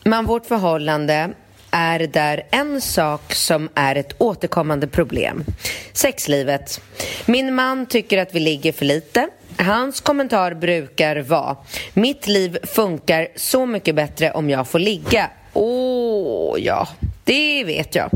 men 0.06 0.26
vårt 0.26 0.46
förhållande 0.46 1.30
är 1.70 1.98
där 1.98 2.42
en 2.50 2.80
sak 2.80 3.34
som 3.34 3.68
är 3.74 3.96
ett 3.96 4.14
återkommande 4.18 4.86
problem. 4.86 5.44
Sexlivet. 5.92 6.80
Min 7.26 7.54
man 7.54 7.86
tycker 7.86 8.18
att 8.18 8.34
vi 8.34 8.40
ligger 8.40 8.72
för 8.72 8.84
lite. 8.84 9.28
Hans 9.58 10.00
kommentar 10.00 10.54
brukar 10.54 11.16
vara 11.16 11.56
Mitt 11.94 12.26
liv 12.26 12.58
funkar 12.62 13.28
så 13.36 13.66
mycket 13.66 13.94
bättre 13.94 14.30
om 14.30 14.50
jag 14.50 14.68
får 14.68 14.78
ligga. 14.78 15.30
Åh, 15.52 16.56
ja. 16.60 16.88
Det 17.26 17.64
vet 17.64 17.94
jag. 17.94 18.10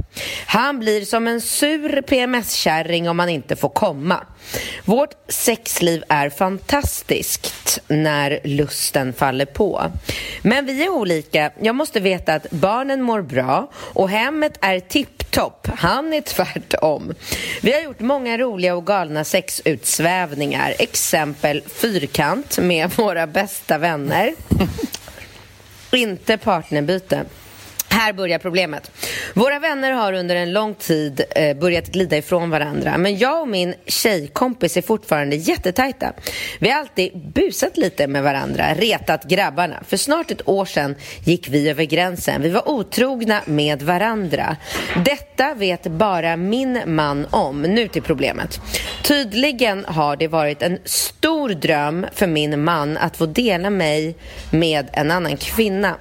Han 0.47 0.79
blir 0.79 1.05
som 1.05 1.29
en 1.29 1.41
sur 1.41 2.03
PMS-kärring 2.03 3.09
om 3.09 3.17
man 3.17 3.29
inte 3.29 3.57
får 3.57 3.69
komma. 3.69 4.27
Vårt 4.85 5.15
sexliv 5.29 6.05
är 6.09 6.31
fantastiskt 6.31 7.81
när 7.89 8.41
lusten 8.45 9.13
faller 9.13 9.45
på. 9.45 9.83
Men 10.43 10.67
vi 10.67 10.85
är 10.85 10.89
olika. 10.89 11.53
Jag 11.61 11.75
måste 11.75 12.01
veta 12.01 12.35
att 12.35 12.51
barnen 12.51 13.03
mår 13.03 13.23
bra 13.23 13.71
och 13.75 14.11
hemmet 14.11 14.59
är 14.61 14.81
tipptopp. 14.81 15.69
Han 15.75 16.13
är 16.13 16.21
tvärtom. 16.21 17.15
Vi 17.63 17.73
har 17.73 17.81
gjort 17.81 18.01
många 18.01 18.39
roliga 18.39 18.77
och 18.77 18.87
galna 18.87 19.25
sexutsvävningar. 19.25 20.75
Exempel 20.79 21.63
fyrkant 21.67 22.59
med 22.59 22.91
våra 22.97 23.27
bästa 23.27 23.79
vänner. 23.79 24.35
Inte 25.93 26.39
partnerbyte. 26.39 27.25
Här 27.93 28.13
börjar 28.13 28.39
problemet. 28.39 28.91
Våra 29.35 29.59
vänner 29.59 29.93
har 29.93 30.13
under 30.13 30.37
en 30.37 30.53
lång 30.53 30.75
tid 30.75 31.23
eh, 31.37 31.57
börjat 31.57 31.87
glida 31.87 32.17
ifrån 32.17 32.51
varandra 32.51 32.99
men 32.99 33.19
jag 33.19 33.41
och 33.41 33.49
min 33.49 33.75
tjejkompis 33.87 34.77
är 34.77 34.83
fortfarande 34.83 35.37
jättetajta. 35.37 36.13
Vi 36.59 36.71
har 36.71 36.81
alltid 36.81 37.33
busat 37.35 37.77
lite 37.77 38.07
med 38.07 38.23
varandra, 38.23 38.75
retat 38.75 39.25
grabbarna. 39.25 39.83
För 39.89 39.97
snart 39.97 40.31
ett 40.31 40.49
år 40.49 40.65
sedan 40.65 40.95
gick 41.25 41.49
vi 41.49 41.69
över 41.69 41.85
gränsen. 41.85 42.43
Vi 42.43 42.49
var 42.49 42.69
otrogna 42.69 43.41
med 43.45 43.83
varandra. 43.83 44.57
Detta 45.05 45.55
vet 45.55 45.83
bara 45.83 46.37
min 46.37 46.81
man 46.87 47.27
om. 47.31 47.63
Nu 47.63 47.89
till 47.89 48.03
problemet. 48.03 48.61
Tydligen 49.03 49.85
har 49.85 50.17
det 50.17 50.29
varit 50.29 50.63
en 50.63 50.79
stor 50.85 51.49
dröm 51.49 52.07
för 52.13 52.27
min 52.27 52.65
man 52.65 52.97
att 52.97 53.17
få 53.17 53.27
dela 53.27 53.71
mig 53.71 54.17
med 54.51 54.91
en 54.93 55.11
annan 55.11 55.37
kvinna. 55.37 55.95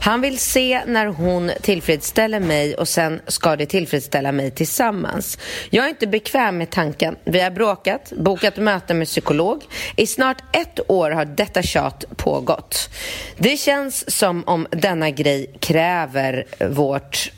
Han 0.00 0.20
vill 0.20 0.38
se 0.38 0.82
när 0.86 1.06
hon 1.06 1.35
tillfredsställer 1.62 2.40
mig 2.40 2.74
och 2.74 2.88
sen 2.88 3.20
ska 3.26 3.56
det 3.56 3.66
tillfredsställa 3.66 4.32
mig 4.32 4.50
tillsammans. 4.50 5.38
Jag 5.70 5.84
är 5.84 5.88
inte 5.88 6.06
bekväm 6.06 6.58
med 6.58 6.70
tanken. 6.70 7.16
Vi 7.24 7.40
har 7.40 7.50
bråkat, 7.50 8.12
bokat 8.16 8.56
möte 8.56 8.94
med 8.94 9.06
psykolog. 9.06 9.62
I 9.96 10.06
snart 10.06 10.56
ett 10.56 10.90
år 10.90 11.10
har 11.10 11.24
detta 11.24 11.62
tjat 11.62 12.04
pågått. 12.16 12.90
Det 13.36 13.56
känns 13.56 14.16
som 14.18 14.44
om 14.46 14.66
denna 14.70 15.10
grej 15.10 15.50
kräver 15.60 16.44
vårt 16.68 17.32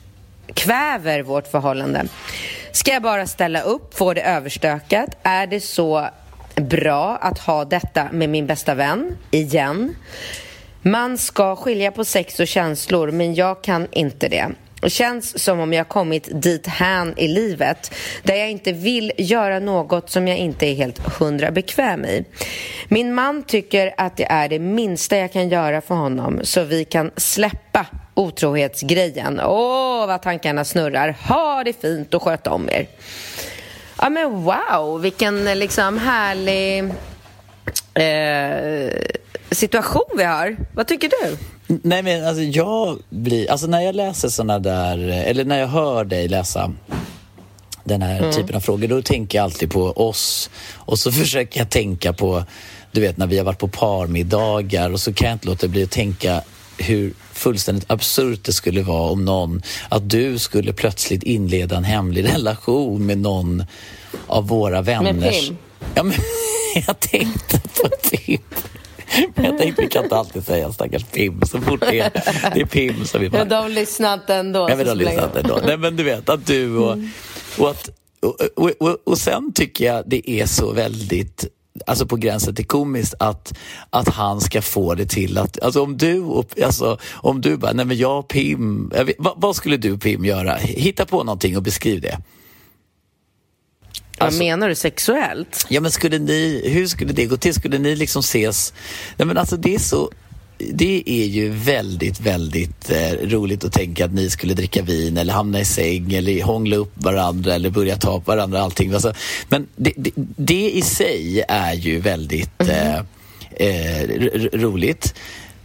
kväver 0.55 1.23
vårt 1.23 1.47
förhållande. 1.47 2.05
Ska 2.73 2.93
jag 2.93 3.03
bara 3.03 3.27
ställa 3.27 3.61
upp, 3.61 3.95
få 3.99 4.15
det 4.15 4.23
överstökat? 4.23 5.09
Är 5.23 5.47
det 5.47 5.61
så 5.61 6.09
bra 6.55 7.17
att 7.17 7.39
ha 7.39 7.65
detta 7.65 8.09
med 8.13 8.29
min 8.29 8.47
bästa 8.47 8.75
vän 8.75 9.17
igen? 9.31 9.95
Man 10.83 11.19
ska 11.19 11.57
skilja 11.57 11.91
på 11.91 12.05
sex 12.05 12.41
och 12.41 12.47
känslor, 12.47 13.11
men 13.11 13.35
jag 13.35 13.63
kan 13.63 13.87
inte 13.91 14.29
det. 14.29 14.49
Det 14.81 14.91
känns 14.91 15.45
som 15.45 15.61
om 15.61 15.73
jag 15.73 15.89
kommit 15.89 16.43
dit 16.43 16.67
hän 16.67 17.15
i 17.17 17.29
livet 17.29 17.95
där 18.23 18.35
jag 18.35 18.51
inte 18.51 18.73
vill 18.73 19.13
göra 19.19 19.59
något 19.59 20.11
som 20.11 20.29
jag 20.29 20.39
inte 20.39 20.67
är 20.67 20.75
helt 20.75 20.99
hundra 20.99 21.51
bekväm 21.51 22.05
i. 22.05 22.25
Min 22.89 23.15
man 23.15 23.43
tycker 23.43 23.95
att 23.97 24.17
det 24.17 24.25
är 24.25 24.49
det 24.49 24.59
minsta 24.59 25.17
jag 25.17 25.33
kan 25.33 25.49
göra 25.49 25.81
för 25.81 25.95
honom 25.95 26.41
så 26.43 26.63
vi 26.63 26.85
kan 26.85 27.11
släppa 27.17 27.87
otrohetsgrejen. 28.15 29.41
Åh, 29.41 30.07
vad 30.07 30.23
tankarna 30.23 30.65
snurrar. 30.65 31.17
Ha 31.29 31.65
det 31.65 31.81
fint 31.81 32.15
och 32.15 32.23
sköt 32.23 32.47
om 32.47 32.69
er. 32.71 32.87
Ja, 34.01 34.09
men 34.09 34.45
wow, 34.45 35.01
vilken 35.01 35.49
eh, 35.49 35.57
liksom 35.57 35.99
härlig 35.99 36.79
eh, 37.95 38.93
situation 39.51 40.05
vi 40.17 40.25
har. 40.25 40.57
Vad 40.75 40.87
tycker 40.89 41.09
du? 41.23 41.37
Nej 41.83 42.03
men 42.03 42.27
alltså 42.27 42.43
jag 42.43 42.99
blir, 43.11 43.51
alltså 43.51 43.67
när 43.67 43.81
jag 43.81 43.95
läser 43.95 44.29
såna 44.29 44.59
där, 44.59 44.99
eller 45.09 45.45
när 45.45 45.59
jag 45.59 45.69
hör 45.69 46.05
dig 46.05 46.29
läsa 46.29 46.73
den 47.85 48.03
här 48.03 48.19
Mm. 48.19 48.33
typen 48.33 48.57
av 48.57 48.61
frågor, 48.61 48.89
då 48.89 49.03
tänker 49.03 49.39
jag 49.39 49.45
alltid 49.45 49.71
på 49.71 49.83
oss 49.85 50.51
och 50.75 50.99
så 50.99 51.13
försöker 51.23 51.61
jag 51.61 51.71
tänka 51.71 52.13
på, 52.13 52.45
du 52.93 53.01
vet 53.01 53.17
när 53.17 53.27
vi 53.27 53.39
har 53.39 53.45
varit 53.45 53.59
på 53.59 53.69
parmiddagar 53.69 54.91
och 54.91 55.01
så 55.01 55.13
kan 55.13 55.29
jag 55.29 55.35
inte 55.35 55.47
låta 55.47 55.69
bli 55.69 55.83
att 55.85 55.91
tänka 55.91 56.43
hur 56.79 57.13
fullständigt 57.33 57.91
absurt 57.91 58.45
det 58.45 58.53
skulle 58.53 58.83
vara 58.83 59.11
om 59.11 59.25
någon, 59.25 59.63
att 59.89 60.11
du 60.11 60.39
skulle 60.39 60.73
plötsligt 60.73 61.23
inleda 61.23 61.77
en 61.77 61.85
hemlig 61.85 62.25
relation 62.35 63.07
med 63.07 63.19
någon 63.19 63.65
av 64.27 64.49
våra 64.49 64.83
vänners... 64.83 65.49
Pim? 65.49 65.57
Ja, 65.95 66.03
men, 66.03 66.15
jag 66.87 67.01
tänkte 67.01 67.61
på 67.61 67.89
Pim. 68.11 68.41
Men 69.35 69.45
jag 69.45 69.59
tänkte, 69.59 69.83
vi 69.83 69.89
kan 69.89 70.05
inte 70.05 70.17
alltid 70.17 70.45
säga 70.47 70.73
stackars 70.73 71.05
Pim. 71.05 71.41
Så 71.47 71.61
fort 71.61 71.81
det 71.81 72.01
är, 72.01 72.11
det 72.55 72.61
är 72.61 72.65
Pim 72.67 73.05
som 73.05 73.21
vi 73.21 73.31
bara... 73.31 73.39
Ja, 73.39 73.45
de 73.63 73.71
lyssnar 73.71 74.15
inte 74.15 74.35
ändå. 74.35 74.69
Så 74.69 74.75
ha 74.75 74.95
lyssnat 74.95 75.31
spelar- 75.31 75.41
ändå. 75.41 75.61
Nej, 75.67 75.77
men 75.77 75.97
du 75.97 76.03
vet 76.03 76.29
att 76.29 76.47
du 76.47 76.77
och, 76.77 76.93
Mm. 76.93 77.11
och 77.59 77.71
att 77.71 77.89
och, 78.23 78.37
och, 78.57 78.71
och, 78.81 78.97
och 79.05 79.19
sen 79.19 79.53
tycker 79.53 79.85
jag 79.87 80.05
det 80.07 80.31
är 80.31 80.47
så 80.47 80.73
väldigt 80.73 81.47
Alltså 81.87 82.07
på 82.07 82.17
gränsen 82.17 82.55
till 82.55 82.67
komiskt 82.67 83.15
att, 83.19 83.53
att 83.91 84.09
han 84.09 84.41
ska 84.41 84.63
få 84.63 84.95
det 84.95 85.07
till 85.07 85.39
att, 85.39 85.63
alltså 85.63 85.83
om 85.83 85.97
du, 85.97 86.25
alltså 86.65 86.99
om 87.15 87.41
du 87.41 87.57
bara, 87.57 87.73
nej 87.73 87.85
men 87.85 87.97
jag 87.97 88.19
och 88.19 88.29
Pim, 88.29 88.93
vad, 89.19 89.33
vad 89.37 89.57
skulle 89.57 89.77
du 89.77 89.93
och 89.93 90.01
Pim 90.01 90.25
göra? 90.25 90.55
Hitta 90.57 91.07
på 91.07 91.25
någonting 91.25 91.57
och 91.57 91.63
beskriv 91.63 92.01
det. 92.01 92.19
Alltså- 94.19 94.39
Vad 94.39 94.47
menar 94.47 94.69
du? 94.69 94.75
Sexuellt? 94.75 95.67
Ja, 95.69 95.81
men 95.81 95.91
skulle 95.91 96.19
ni, 96.19 96.63
hur 96.67 96.87
skulle 96.87 97.13
det 97.13 97.25
gå 97.27 97.37
till? 97.37 97.55
Skulle 97.55 97.79
ni 97.79 97.97
liksom 97.97 98.21
ses? 98.21 98.73
Nej, 99.17 99.27
men 99.27 99.39
alltså 99.39 99.57
det 99.57 99.75
är 99.75 99.79
så... 99.79 100.11
Det 100.73 101.03
är 101.07 101.25
ju 101.27 101.49
väldigt, 101.51 102.21
väldigt 102.21 102.91
eh, 102.91 103.13
roligt 103.13 103.65
att 103.65 103.73
tänka 103.73 104.05
att 104.05 104.13
ni 104.13 104.31
skulle 104.31 104.55
dricka 104.55 104.83
vin 104.83 105.17
eller 105.19 105.33
hamna 105.33 105.61
i 105.61 105.65
säng 105.65 106.13
eller 106.13 106.43
hångla 106.43 106.77
upp 106.77 106.93
varandra 106.95 107.55
eller 107.55 107.71
börja 107.71 107.97
ta 107.97 108.21
på 108.21 108.31
varandra 108.33 108.61
allting. 108.63 108.93
Alltså, 108.95 109.13
men 109.49 109.67
det, 109.77 109.93
det, 109.97 110.11
det 110.37 110.71
i 110.71 110.83
sig 110.83 111.45
är 111.49 111.73
ju 111.75 112.01
väldigt 112.01 112.61
eh, 112.61 112.95
eh, 112.97 114.01
r- 114.03 114.51
roligt. 114.53 115.15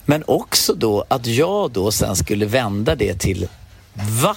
Men 0.05 0.23
också 0.27 0.73
då 0.73 1.05
att 1.07 1.25
jag 1.27 1.71
då 1.71 1.91
sen 1.91 2.15
skulle 2.15 2.45
vända 2.45 2.95
det 2.95 3.13
till 3.19 3.47
Va? 4.23 4.35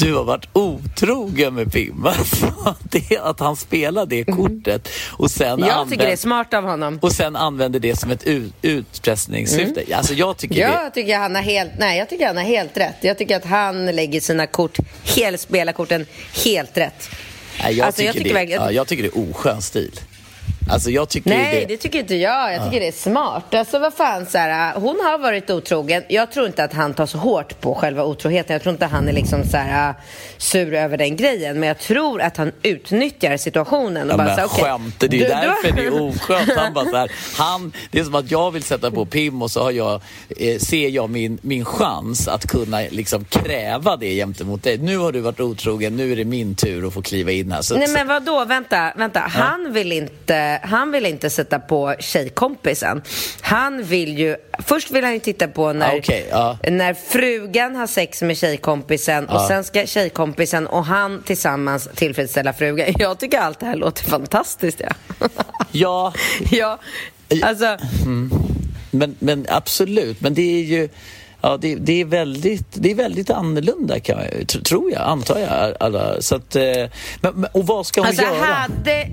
Du 0.00 0.14
har 0.14 0.24
varit 0.24 0.48
otrogen 0.52 1.54
med 1.54 1.72
Pim. 1.72 2.06
Alltså, 2.06 2.52
det, 2.82 3.18
att 3.18 3.40
han 3.40 3.56
spelar 3.56 4.06
det 4.06 4.24
kortet 4.24 4.88
och 5.10 5.30
sen, 5.30 5.46
Jag 5.46 5.60
använder, 5.68 5.90
tycker 5.90 6.06
det 6.06 6.12
är 6.12 6.16
smart 6.16 6.54
av 6.54 6.64
honom. 6.64 6.98
och 7.02 7.12
sen 7.12 7.36
använder 7.36 7.80
det 7.80 7.96
som 7.96 8.10
ett 8.10 8.24
ut, 8.24 8.52
utpressningssyfte. 8.62 9.84
Alltså 9.96 10.14
jag 10.14 10.36
tycker 10.36 10.54
det... 10.54 10.60
Jag 10.60 10.94
tycker 10.94 11.18
han 11.18 11.34
har 11.34 11.42
helt, 11.42 11.70
nej, 11.78 11.98
jag 11.98 12.08
tycker 12.08 12.26
han 12.26 12.36
har 12.36 12.44
helt 12.44 12.76
rätt. 12.76 12.96
Jag 13.00 13.18
tycker 13.18 13.36
att 13.36 13.44
han 13.44 13.86
lägger 13.86 14.20
sina 14.20 14.46
kort, 14.46 14.78
hel, 15.04 15.38
spelarkorten 15.38 16.06
helt 16.44 16.76
rätt. 16.78 17.10
Nej, 17.62 17.74
jag, 17.74 17.86
Alltså, 17.86 17.98
tycker 17.98 18.06
jag 18.08 18.14
tycker 18.14 18.28
det, 18.28 18.34
verkligen- 18.34 18.62
ja, 18.62 18.72
jag 18.72 18.86
tycker 18.86 19.02
det 19.02 19.08
är 19.08 19.30
oskön 19.30 19.62
stil. 19.62 20.00
Alltså 20.70 20.90
jag 20.90 21.08
tycker 21.08 21.30
Nej, 21.30 21.60
det... 21.68 21.74
det 21.74 21.76
tycker 21.76 21.98
inte 21.98 22.14
jag. 22.14 22.54
Jag 22.54 22.64
tycker 22.64 22.80
det 22.80 22.88
är 22.88 22.92
smart. 22.92 23.54
Alltså 23.54 23.78
vad 23.78 23.94
fan, 23.94 24.26
så 24.26 24.38
här, 24.38 24.74
hon 24.74 24.96
har 25.04 25.18
varit 25.18 25.50
otrogen. 25.50 26.02
Jag 26.08 26.32
tror 26.32 26.46
inte 26.46 26.64
att 26.64 26.72
han 26.72 26.94
tar 26.94 27.06
så 27.06 27.18
hårt 27.18 27.60
på 27.60 27.74
själva 27.74 28.04
otroheten. 28.04 28.52
Jag 28.54 28.62
tror 28.62 28.72
inte 28.72 28.86
han 28.86 29.08
är 29.08 29.12
liksom 29.12 29.44
så 29.44 29.56
här, 29.56 29.94
sur 30.38 30.74
över 30.74 30.96
den 30.96 31.16
grejen. 31.16 31.60
Men 31.60 31.66
jag 31.68 31.78
tror 31.78 32.20
att 32.22 32.36
han 32.36 32.52
utnyttjar 32.62 33.36
situationen. 33.36 34.06
Och 34.10 34.12
Ja, 34.12 34.16
bara, 34.16 34.34
så 34.34 34.40
här, 34.40 34.48
skämt, 34.48 34.94
det 35.00 35.06
är 35.06 35.10
ju 35.12 35.18
du- 35.18 35.24
du- 35.24 35.28
därför 35.28 35.72
det 35.76 35.84
är 35.86 36.02
oskönt. 36.02 36.50
Han 36.56 36.72
bara 36.72 36.84
så 36.84 36.96
här, 36.96 37.10
han, 37.38 37.72
det 37.90 37.98
är 37.98 38.04
som 38.04 38.14
att 38.14 38.30
jag 38.30 38.50
vill 38.50 38.62
sätta 38.62 38.90
på 38.90 39.06
Pim 39.06 39.42
och 39.42 39.50
så 39.50 39.62
har 39.62 39.70
jag, 39.70 40.00
eh, 40.38 40.58
ser 40.58 40.88
jag 40.88 41.10
min, 41.10 41.38
min 41.42 41.64
chans 41.64 42.28
att 42.28 42.46
kunna 42.46 42.80
liksom 42.90 43.24
kräva 43.24 43.96
det 43.96 44.14
gentemot 44.14 44.62
dig. 44.62 44.78
Nu 44.78 44.98
har 44.98 45.12
du 45.12 45.20
varit 45.20 45.40
otrogen, 45.40 45.96
nu 45.96 46.12
är 46.12 46.16
det 46.16 46.24
min 46.24 46.54
tur 46.54 46.86
att 46.86 46.94
få 46.94 47.02
kliva 47.02 47.30
in 47.32 47.52
här. 47.52 47.62
Så, 47.62 47.76
Nej 47.76 47.88
men 47.88 48.06
vad 48.06 48.22
då? 48.22 48.44
vänta, 48.44 48.92
vänta. 48.96 49.20
Han 49.20 49.72
vill 49.72 49.92
inte, 49.92 50.59
han 50.62 50.92
vill 50.92 51.06
inte 51.06 51.30
sätta 51.30 51.58
på 51.58 51.94
tjejkompisen. 51.98 53.02
Han 53.40 53.82
vill 53.82 54.18
ju, 54.18 54.36
först 54.58 54.90
vill 54.90 55.04
han 55.04 55.12
ju 55.12 55.18
titta 55.20 55.48
på 55.48 55.72
när, 55.72 55.94
Ah, 55.94 55.98
okej, 55.98 56.26
ja. 56.30 56.58
när 56.70 56.94
frugan 56.94 57.76
har 57.76 57.86
sex 57.86 58.22
med 58.22 58.36
tjejkompisen 58.36 59.28
och 59.28 59.34
Ja. 59.34 59.48
sen 59.48 59.64
ska 59.64 59.86
tjejkompisen 59.86 60.66
och 60.66 60.84
han 60.84 61.22
tillsammans 61.22 61.88
tillfredsställa 61.94 62.52
frugan. 62.52 62.86
Jag 62.98 63.18
tycker 63.18 63.38
allt 63.38 63.60
det 63.60 63.66
här 63.66 63.76
låter 63.76 64.04
fantastiskt. 64.04 64.80
Ja, 64.80 64.92
Ja, 65.72 66.12
ja 66.50 66.78
alltså. 67.42 67.76
men, 68.90 69.16
men 69.18 69.46
absolut. 69.48 70.20
Men 70.20 70.34
det 70.34 70.42
är 70.42 70.62
ju... 70.64 70.88
Ja, 71.42 71.56
det, 71.56 71.74
det, 71.74 72.00
är 72.00 72.04
väldigt, 72.04 72.66
det 72.74 72.90
är 72.90 72.94
väldigt 72.94 73.30
annorlunda, 73.30 74.00
kan 74.00 74.18
jag, 74.18 74.26
tr- 74.30 74.62
tror 74.62 74.92
jag, 74.92 75.02
antar 75.02 75.38
jag. 75.38 75.76
Alla. 75.80 76.22
Så 76.22 76.34
att, 76.36 76.56
eh, 76.56 76.62
men- 77.20 77.46
och 77.52 77.66
vad 77.66 77.86
ska 77.86 78.00
hon 78.00 78.08
Alltså 78.08 78.22
göra? 78.22 78.34
hade, 78.44 79.06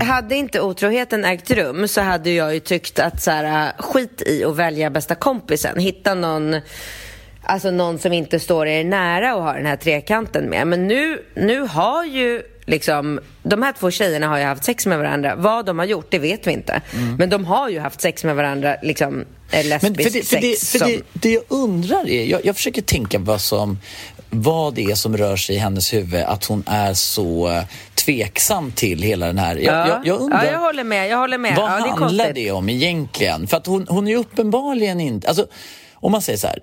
hade 0.00 0.34
inte 0.34 0.60
otroheten 0.60 1.24
ägt 1.24 1.50
rum 1.50 1.88
så 1.88 2.00
hade 2.00 2.30
jag 2.30 2.54
ju 2.54 2.60
tyckt 2.60 2.98
att 2.98 3.22
så 3.22 3.30
här, 3.30 3.66
äh, 3.78 3.82
skit 3.82 4.22
i 4.26 4.44
att 4.44 4.56
välja 4.56 4.90
bästa 4.90 5.14
kompisen. 5.14 5.78
Hitta 5.80 6.14
någon, 6.14 6.56
alltså 7.42 7.70
någon 7.70 7.98
som 7.98 8.12
inte 8.12 8.40
står 8.40 8.66
er 8.66 8.84
nära 8.84 9.34
och 9.36 9.42
har 9.42 9.54
den 9.54 9.66
här 9.66 9.76
trekanten 9.76 10.44
med. 10.44 10.66
Men 10.66 10.88
nu, 10.88 11.22
nu 11.34 11.60
har 11.60 12.04
ju 12.04 12.42
liksom, 12.66 13.20
de 13.42 13.62
här 13.62 13.72
två 13.72 13.90
tjejerna 13.90 14.28
har 14.28 14.38
ju 14.38 14.44
haft 14.44 14.64
sex 14.64 14.86
med 14.86 14.98
varandra. 14.98 15.34
Vad 15.36 15.66
de 15.66 15.78
har 15.78 15.86
gjort, 15.86 16.06
det 16.10 16.18
vet 16.18 16.46
vi 16.46 16.52
inte. 16.52 16.80
Men 17.18 17.30
de 17.30 17.44
har 17.44 17.68
ju 17.68 17.78
haft 17.80 18.00
sex 18.00 18.24
med 18.24 18.36
varandra, 18.36 18.76
liksom 18.82 19.24
eh, 19.52 19.60
Mm. 19.66 19.78
Men 19.82 19.94
för 19.94 20.10
det, 20.10 20.26
för 20.28 20.36
det, 20.40 20.56
sex. 20.58 20.72
för 20.72 20.78
som- 20.78 20.88
det, 20.88 21.02
det 21.12 21.30
jag 21.32 21.42
undrar 21.48 22.08
är, 22.08 22.24
jag, 22.24 22.40
jag 22.44 22.56
försöker 22.56 22.82
tänka 22.82 23.18
vad 23.18 23.40
som 23.40 23.78
vad 24.34 24.74
det 24.74 24.84
är 24.84 24.94
som 24.94 25.16
rör 25.16 25.36
sig 25.36 25.56
i 25.56 25.58
hennes 25.58 25.92
huvud 25.92 26.22
att 26.22 26.44
hon 26.44 26.64
är 26.66 26.94
så 26.94 27.48
eh, 27.48 27.62
tveksam 27.94 28.72
till 28.72 29.02
hela 29.02 29.26
den 29.26 29.38
här... 29.38 29.56
Jag, 29.56 29.74
ja. 29.74 29.88
jag, 29.88 30.06
jag 30.06 30.20
undrar, 30.20 30.44
ja, 30.44 30.50
jag 30.50 30.58
håller 30.58 30.84
med. 30.84 31.08
Jag 31.08 31.18
håller 31.18 31.38
med. 31.38 31.56
vad 31.56 31.64
ja, 31.64 31.76
det 31.76 31.90
handlar 31.90 31.98
konstigt. 32.24 32.34
det 32.34 32.50
om 32.50 32.68
egentligen? 32.68 33.46
För 33.46 33.56
att 33.56 33.66
hon, 33.66 33.86
hon 33.88 34.06
är 34.06 34.10
ju 34.10 34.16
uppenbarligen 34.16 35.00
inte... 35.00 35.28
Alltså, 35.28 35.46
om 35.94 36.12
man 36.12 36.22
säger 36.22 36.38
så 36.38 36.46
här, 36.46 36.58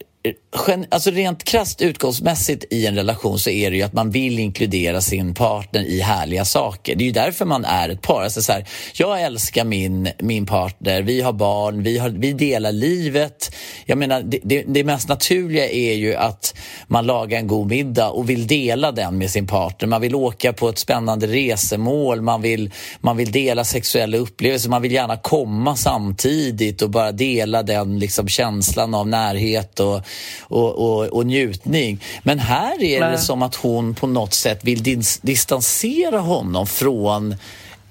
alltså 0.89 1.11
rent 1.11 1.43
krasst 1.43 1.81
utgångsmässigt 1.81 2.65
i 2.69 2.85
en 2.85 2.95
relation 2.95 3.39
så 3.39 3.49
är 3.49 3.71
det 3.71 3.77
ju 3.77 3.83
att 3.83 3.93
man 3.93 4.11
vill 4.11 4.39
inkludera 4.39 5.01
sin 5.01 5.33
partner 5.33 5.81
i 5.81 5.99
härliga 5.99 6.45
saker. 6.45 6.95
Det 6.95 7.03
är 7.03 7.05
ju 7.05 7.11
därför 7.11 7.45
man 7.45 7.65
är 7.65 7.89
ett 7.89 8.01
par. 8.01 8.23
Alltså 8.23 8.41
så 8.41 8.51
här, 8.51 8.65
jag 8.93 9.21
älskar 9.21 9.65
min, 9.65 10.09
min 10.19 10.45
partner, 10.45 11.01
vi 11.01 11.21
har 11.21 11.33
barn, 11.33 11.83
vi, 11.83 11.97
har, 11.97 12.09
vi 12.09 12.33
delar 12.33 12.71
livet. 12.71 13.55
Jag 13.85 13.97
menar, 13.97 14.21
det, 14.21 14.39
det, 14.43 14.63
det 14.67 14.83
mest 14.83 15.09
naturliga 15.09 15.69
är 15.69 15.93
ju 15.93 16.15
att 16.15 16.55
man 16.87 17.05
lagar 17.05 17.39
en 17.39 17.47
god 17.47 17.67
middag 17.67 18.09
och 18.09 18.29
vill 18.29 18.47
dela 18.47 18.91
den 18.91 19.17
med 19.17 19.29
sin 19.29 19.47
partner. 19.47 19.87
Man 19.87 20.01
vill 20.01 20.15
åka 20.15 20.53
på 20.53 20.69
ett 20.69 20.77
spännande 20.77 21.27
resemål, 21.27 22.21
man 22.21 22.41
vill, 22.41 22.71
man 22.99 23.17
vill 23.17 23.31
dela 23.31 23.63
sexuella 23.63 24.17
upplevelser, 24.17 24.69
man 24.69 24.81
vill 24.81 24.91
gärna 24.91 25.17
komma 25.17 25.75
samtidigt 25.75 26.81
och 26.81 26.89
bara 26.89 27.11
dela 27.11 27.63
den 27.63 27.99
liksom, 27.99 28.27
känslan 28.27 28.93
av 28.93 29.07
närhet 29.07 29.79
och, 29.79 30.01
och, 30.41 30.75
och, 30.75 31.05
och 31.05 31.25
njutning. 31.25 32.03
Men 32.23 32.39
här 32.39 32.83
är 32.83 33.01
det 33.01 33.09
Nej. 33.09 33.17
som 33.17 33.41
att 33.41 33.55
hon 33.55 33.95
på 33.95 34.07
något 34.07 34.33
sätt 34.33 34.59
vill 34.61 34.83
dis- 34.83 35.19
distansera 35.21 36.19
honom 36.19 36.67
från 36.67 37.35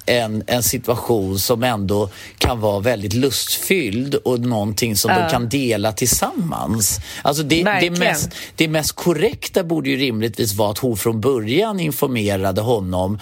en, 0.09 0.43
en 0.47 0.63
situation 0.63 1.39
som 1.39 1.63
ändå 1.63 2.11
kan 2.39 2.61
vara 2.61 2.81
väldigt 2.81 3.15
lustfylld 3.15 4.15
och 4.15 4.41
någonting 4.41 4.97
som 4.97 5.11
de 5.15 5.31
kan 5.31 5.49
dela 5.49 5.93
tillsammans. 5.93 7.01
Alltså 7.23 7.43
det, 7.43 7.63
det, 7.81 7.91
mest, 7.91 8.31
det 8.57 8.69
mest 8.69 8.93
korrekta 8.93 9.65
borde 9.65 9.91
ju 9.91 9.97
rimligtvis 9.97 10.55
vara 10.55 10.71
att 10.71 10.79
hon 10.79 10.97
från 10.97 11.21
början 11.21 11.81
informerade 11.81 12.61
honom 12.61 13.19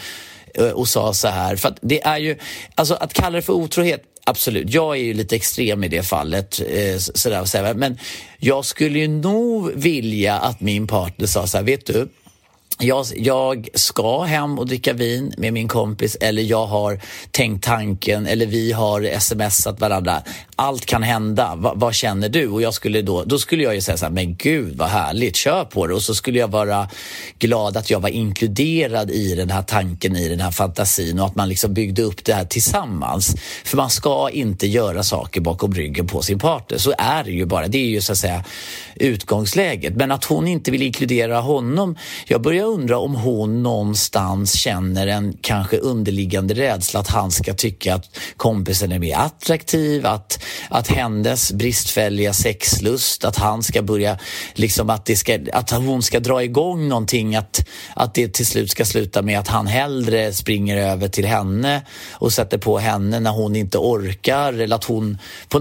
eh, 0.54 0.70
och 0.70 0.88
sa 0.88 1.14
så 1.14 1.28
här, 1.28 1.56
för 1.56 1.68
att 1.68 1.78
det 1.80 2.02
är 2.02 2.18
ju, 2.18 2.38
alltså 2.74 2.94
att 2.94 3.12
kalla 3.12 3.36
det 3.36 3.42
för 3.42 3.52
otrohet 3.52 4.02
Absolut, 4.28 4.74
jag 4.74 4.96
är 4.96 5.00
ju 5.00 5.14
lite 5.14 5.36
extrem 5.36 5.84
i 5.84 5.88
det 5.88 6.02
fallet. 6.02 6.60
Eh, 6.60 6.98
sådär, 6.98 7.44
sådär. 7.44 7.74
Men 7.74 7.98
jag 8.38 8.64
skulle 8.64 8.98
ju 8.98 9.08
nog 9.08 9.72
vilja 9.74 10.38
att 10.38 10.60
min 10.60 10.86
partner 10.86 11.26
sa 11.26 11.46
så 11.46 11.56
här, 11.56 11.64
vet 11.64 11.86
du, 11.86 12.08
jag, 12.78 13.06
jag 13.16 13.68
ska 13.74 14.22
hem 14.22 14.58
och 14.58 14.66
dricka 14.66 14.92
vin 14.92 15.34
med 15.36 15.52
min 15.52 15.68
kompis 15.68 16.16
eller 16.20 16.42
jag 16.42 16.66
har 16.66 17.00
tänkt 17.30 17.64
tanken 17.64 18.26
eller 18.26 18.46
vi 18.46 18.72
har 18.72 19.18
smsat 19.20 19.80
varandra. 19.80 20.22
Allt 20.58 20.86
kan 20.86 21.02
hända. 21.02 21.54
Va, 21.56 21.72
vad 21.76 21.94
känner 21.94 22.28
du? 22.28 22.48
Och 22.48 22.62
jag 22.62 22.74
skulle 22.74 23.02
då, 23.02 23.24
då 23.24 23.38
skulle 23.38 23.62
jag 23.62 23.74
ju 23.74 23.80
säga 23.80 23.96
så 23.96 24.04
här, 24.04 24.12
men 24.12 24.36
gud 24.36 24.76
vad 24.76 24.88
härligt, 24.88 25.36
kör 25.36 25.64
på 25.64 25.86
det. 25.86 25.94
Och 25.94 26.02
så 26.02 26.14
skulle 26.14 26.38
jag 26.38 26.48
vara 26.48 26.88
glad 27.38 27.76
att 27.76 27.90
jag 27.90 28.00
var 28.00 28.08
inkluderad 28.08 29.10
i 29.10 29.34
den 29.34 29.50
här 29.50 29.62
tanken, 29.62 30.16
i 30.16 30.28
den 30.28 30.40
här 30.40 30.50
fantasin 30.50 31.20
och 31.20 31.26
att 31.26 31.34
man 31.34 31.48
liksom 31.48 31.74
byggde 31.74 32.02
upp 32.02 32.24
det 32.24 32.32
här 32.34 32.44
tillsammans. 32.44 33.36
För 33.64 33.76
man 33.76 33.90
ska 33.90 34.30
inte 34.30 34.66
göra 34.66 35.02
saker 35.02 35.40
bakom 35.40 35.74
ryggen 35.74 36.06
på 36.06 36.22
sin 36.22 36.38
partner. 36.38 36.78
Så 36.78 36.94
är 36.98 37.24
det 37.24 37.30
ju 37.30 37.46
bara. 37.46 37.68
Det 37.68 37.78
är 37.78 37.88
ju 37.88 38.00
så 38.00 38.12
att 38.12 38.18
säga 38.18 38.44
utgångsläget. 38.94 39.96
Men 39.96 40.10
att 40.10 40.24
hon 40.24 40.48
inte 40.48 40.70
vill 40.70 40.82
inkludera 40.82 41.40
honom. 41.40 41.96
Jag 42.26 42.42
börjar 42.42 42.64
undra 42.64 42.98
om 42.98 43.14
hon 43.14 43.62
någonstans 43.62 44.54
känner 44.54 45.06
en 45.06 45.36
kanske 45.40 45.76
underliggande 45.76 46.54
rädsla 46.54 47.00
att 47.00 47.08
han 47.08 47.30
ska 47.30 47.54
tycka 47.54 47.94
att 47.94 48.18
kompisen 48.36 48.92
är 48.92 48.98
mer 48.98 49.16
attraktiv, 49.16 50.06
att, 50.06 50.42
att 50.70 50.88
hennes 50.88 51.52
bristfälliga 51.52 52.32
sexlust, 52.32 53.24
att 53.24 53.36
han 53.36 53.62
ska 53.62 53.82
börja, 53.82 54.18
liksom 54.54 54.90
att, 54.90 55.04
det 55.04 55.16
ska, 55.16 55.38
att 55.52 55.70
hon 55.70 56.02
ska 56.02 56.20
dra 56.20 56.42
igång 56.42 56.88
någonting, 56.88 57.36
att, 57.36 57.68
att 57.94 58.14
det 58.14 58.28
till 58.28 58.46
slut 58.46 58.70
ska 58.70 58.84
sluta 58.84 59.22
med 59.22 59.38
att 59.38 59.48
han 59.48 59.66
hellre 59.66 60.32
springer 60.32 60.76
över 60.76 61.08
till 61.08 61.26
henne 61.26 61.82
och 62.12 62.32
sätter 62.32 62.58
på 62.58 62.78
henne 62.78 63.20
när 63.20 63.30
hon 63.30 63.56
inte 63.56 63.78
orkar. 63.78 64.52
Eller 64.52 64.76
att 64.76 64.84
hon, 64.84 65.18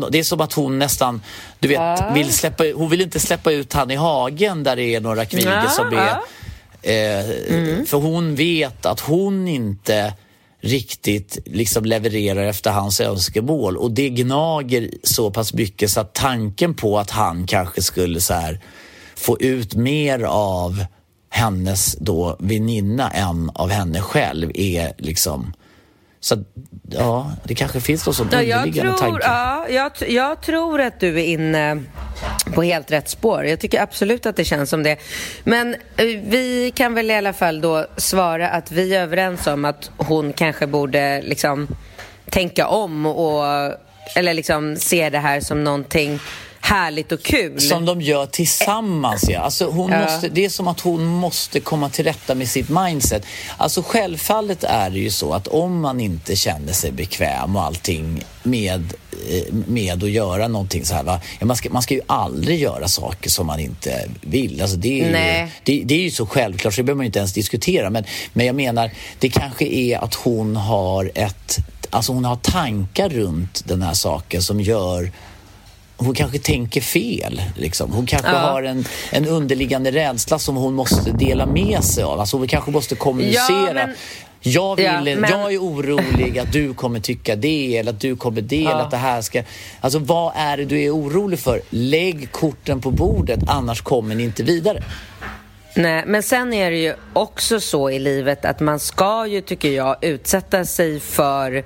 det 0.10 0.20
är 0.20 0.24
som 0.24 0.42
att 0.42 0.54
hon 0.54 0.80
nästan, 0.80 1.22
du 1.60 1.68
vet, 1.68 2.16
vill 2.16 2.34
släppa, 2.34 2.64
hon 2.76 2.90
vill 2.90 3.02
inte 3.02 3.20
släppa 3.20 3.52
ut 3.52 3.74
han 3.74 3.92
i 3.92 3.96
hagen 3.96 4.64
där 4.64 4.76
det 4.76 4.96
är 4.96 5.02
några 5.02 5.26
kvinnor 5.26 5.54
Ja, 5.64 5.70
som 5.70 5.88
är 5.88 5.94
ja. 5.94 6.24
Eh, 6.82 7.26
För 7.86 7.98
hon 7.98 8.36
vet 8.36 8.86
att 8.86 9.00
hon 9.00 9.48
inte 9.48 10.14
riktigt 10.66 11.38
liksom 11.46 11.86
levererar 11.86 12.44
efter 12.44 12.72
hans 12.72 13.02
önskemål. 13.02 13.78
Och 13.78 13.92
det 13.92 14.10
gnager 14.10 14.92
så 15.04 15.32
pass 15.32 15.54
mycket 15.54 15.92
så 15.92 16.00
att 16.00 16.14
tanken 16.14 16.74
på 16.74 17.00
att 17.00 17.12
han 17.12 17.48
kanske 17.48 17.82
skulle 17.82 18.22
så 18.22 18.34
här 18.34 18.60
få 19.16 19.38
ut 19.40 19.76
mer 19.76 20.24
av 20.30 20.86
hennes 21.30 21.96
då 22.00 22.36
väninna 22.40 23.10
än 23.10 23.50
av 23.50 23.70
henne 23.70 24.02
själv 24.02 24.52
är 24.54 24.94
liksom 24.98 25.54
så 26.26 26.44
ja, 26.90 27.32
det 27.44 27.56
kanske 27.56 27.80
finns 27.80 28.06
någon 28.06 28.16
sån 28.16 28.28
Ja, 28.32 28.42
jag, 28.42 28.58
underliggande 28.58 28.98
tror, 28.98 29.12
tanke. 29.12 29.28
ja, 29.28 29.66
jag, 29.70 29.92
jag 30.10 30.42
tror 30.42 30.82
att 30.82 31.00
du 31.00 31.20
är 31.20 31.24
inne 31.24 31.84
på 32.54 32.64
helt 32.64 32.92
rätt 32.92 33.10
spår. 33.10 33.46
Jag 33.46 33.60
tycker 33.60 33.82
absolut 33.82 34.26
att 34.26 34.36
det 34.36 34.46
känns 34.46 34.70
som 34.70 34.84
det. 34.84 34.98
Men 35.44 35.74
eh, 35.74 36.06
vi 36.24 36.72
kan 36.76 36.94
väl 36.94 37.12
i 37.12 37.16
alla 37.16 37.34
fall 37.34 37.62
då 37.62 37.86
svara 37.98 38.50
att 38.50 38.72
vi 38.72 38.96
är 38.96 39.02
överens 39.02 39.48
om 39.48 39.66
att 39.66 39.92
hon 39.98 40.34
kanske 40.34 40.68
borde 40.68 41.22
liksom 41.22 41.68
tänka 42.30 42.68
om 42.68 43.06
och 43.06 43.44
eller 44.16 44.34
liksom 44.34 44.76
se 44.76 45.10
det 45.10 45.20
här 45.20 45.40
som 45.40 45.64
någonting 45.64 46.20
härligt 46.66 47.12
och 47.12 47.24
kul. 47.24 47.62
Som 47.62 47.86
de 47.86 48.02
gör 48.02 48.26
tillsammans, 48.26 49.30
ja. 49.30 49.40
Alltså 49.40 49.70
hon 49.70 49.92
ja. 49.92 50.02
måste, 50.02 50.30
det 50.30 50.46
är 50.46 50.50
som 50.50 50.68
att 50.68 50.80
hon 50.80 51.06
måste 51.06 51.60
komma 51.60 51.90
till 51.90 52.06
rätta 52.06 52.36
med 52.36 52.48
sitt 52.48 52.70
mindset. 52.70 53.26
Alltså 53.58 53.82
självfallet 53.82 54.64
är 54.64 54.90
det 54.90 55.00
ju 55.00 55.10
så 55.10 55.34
att 55.34 55.48
om 55.48 55.82
man 55.82 56.00
inte 56.00 56.36
känner 56.36 56.74
sig 56.74 56.92
bekväm 56.92 57.56
och 57.56 57.64
allting 57.64 58.24
med, 58.44 58.94
eh, 59.30 59.54
med 59.68 60.04
att 60.04 60.10
göra 60.10 60.48
någonting 60.48 60.86
så 60.86 60.96
här, 60.96 61.04
va? 61.04 61.20
Man, 61.42 61.56
ska, 61.56 61.70
man 61.70 61.82
ska 61.82 61.94
ju 61.94 62.02
aldrig 62.08 62.60
göra 62.60 62.88
saker 62.88 63.30
som 63.30 63.48
man 63.48 63.60
inte 63.60 64.10
vill. 64.22 64.62
Alltså 64.62 64.78
det, 64.78 65.02
är 65.02 65.06
ju, 65.06 65.12
det, 65.64 65.84
det, 65.86 65.96
är 65.96 66.02
ju 66.02 66.12
så 66.12 66.26
självklart 66.26 66.74
så 66.74 66.82
det 66.82 66.84
behöver 66.84 66.98
man 66.98 67.06
inte 67.06 67.20
ens 67.20 67.34
diskutera. 67.34 67.90
Men, 67.90 68.04
men 68.34 68.46
jag 68.46 68.56
menar, 68.56 68.92
det 69.20 69.30
kanske 69.30 69.66
är 69.66 69.98
att 69.98 70.14
hon 70.14 70.56
har 70.56 71.12
ett 71.16 71.58
Alltså 71.90 72.12
hon 72.12 72.26
har 72.26 72.36
tankar 72.36 73.10
runt 73.10 73.64
den 73.68 73.82
här 73.82 73.94
saken 73.94 74.42
som 74.42 74.62
gör 74.62 75.12
hon 75.98 76.14
kanske 76.14 76.40
tänker 76.40 76.82
fel. 76.82 77.42
Liksom. 77.56 77.92
Hon 77.92 78.06
kanske 78.06 78.32
ja. 78.32 78.38
har 78.38 78.64
en, 78.64 78.86
en 79.12 79.28
underliggande 79.28 79.92
rädsla 79.92 80.40
som 80.40 80.56
hon 80.56 80.74
måste 80.74 81.12
dela 81.12 81.46
med 81.46 81.84
sig 81.84 82.04
av. 82.04 82.20
Alltså 82.20 82.38
hon 82.38 82.48
kanske 82.48 82.72
måste 82.72 82.96
kommunicera. 82.96 83.68
Ja, 83.68 83.74
men... 83.74 83.90
Jag, 84.48 84.76
vill, 84.76 84.86
ja, 84.86 85.02
men... 85.02 85.30
jag 85.30 85.54
är 85.54 85.58
orolig 85.58 86.40
att 86.40 86.52
du 86.52 86.74
kommer 86.74 87.00
tycka 87.00 87.36
det 87.36 87.78
eller 87.78 87.92
att 87.92 88.00
du 88.00 88.16
kommer 88.16 88.42
det 88.42 88.62
ja. 88.62 88.72
eller 88.72 88.82
att 88.82 88.92
det 88.92 88.98
här 88.98 89.22
ska... 89.22 89.44
Alltså 89.82 90.00
vad 90.00 90.34
är 90.36 90.58
det 90.58 90.66
du 90.66 90.84
är 90.84 90.96
orolig 90.96 91.40
för? 91.40 91.62
Lägg 91.70 92.32
korten 92.32 92.82
på 92.82 92.92
bordet, 92.92 93.40
annars 93.48 93.82
kommer 93.82 94.16
ni 94.16 94.24
inte 94.24 94.44
vidare. 94.44 94.84
Nej, 95.76 96.04
men 96.08 96.24
sen 96.24 96.54
är 96.54 96.72
det 96.72 96.78
ju 96.78 96.94
också 97.14 97.60
så 97.60 97.90
i 97.90 98.00
livet 98.00 98.46
att 98.46 98.60
man 98.60 98.80
ska 98.80 99.28
ju, 99.28 99.42
tycker 99.42 99.72
jag, 99.72 99.96
utsätta 100.02 100.66
sig 100.66 101.00
för 101.00 101.64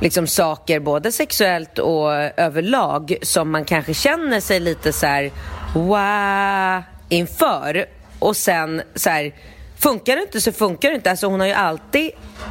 liksom 0.00 0.26
saker, 0.26 0.80
både 0.80 1.12
sexuellt 1.12 1.78
och 1.78 2.12
överlag, 2.36 3.16
som 3.22 3.50
man 3.50 3.64
kanske 3.64 3.94
känner 3.94 4.40
sig 4.40 4.60
lite 4.60 4.92
så 4.92 5.06
här 5.06 5.30
wow 5.74 6.82
inför. 7.08 7.86
Och 8.18 8.36
sen 8.36 8.82
så 8.94 9.10
här, 9.10 9.34
funkar 9.78 10.16
det 10.16 10.22
inte 10.22 10.40
så 10.40 10.52
funkar 10.52 10.88
det 10.88 10.94
inte. 10.94 11.10
Alltså 11.10 11.26
hon 11.26 11.40
har 11.40 11.46
ju 11.46 11.52
alltid 11.52 12.10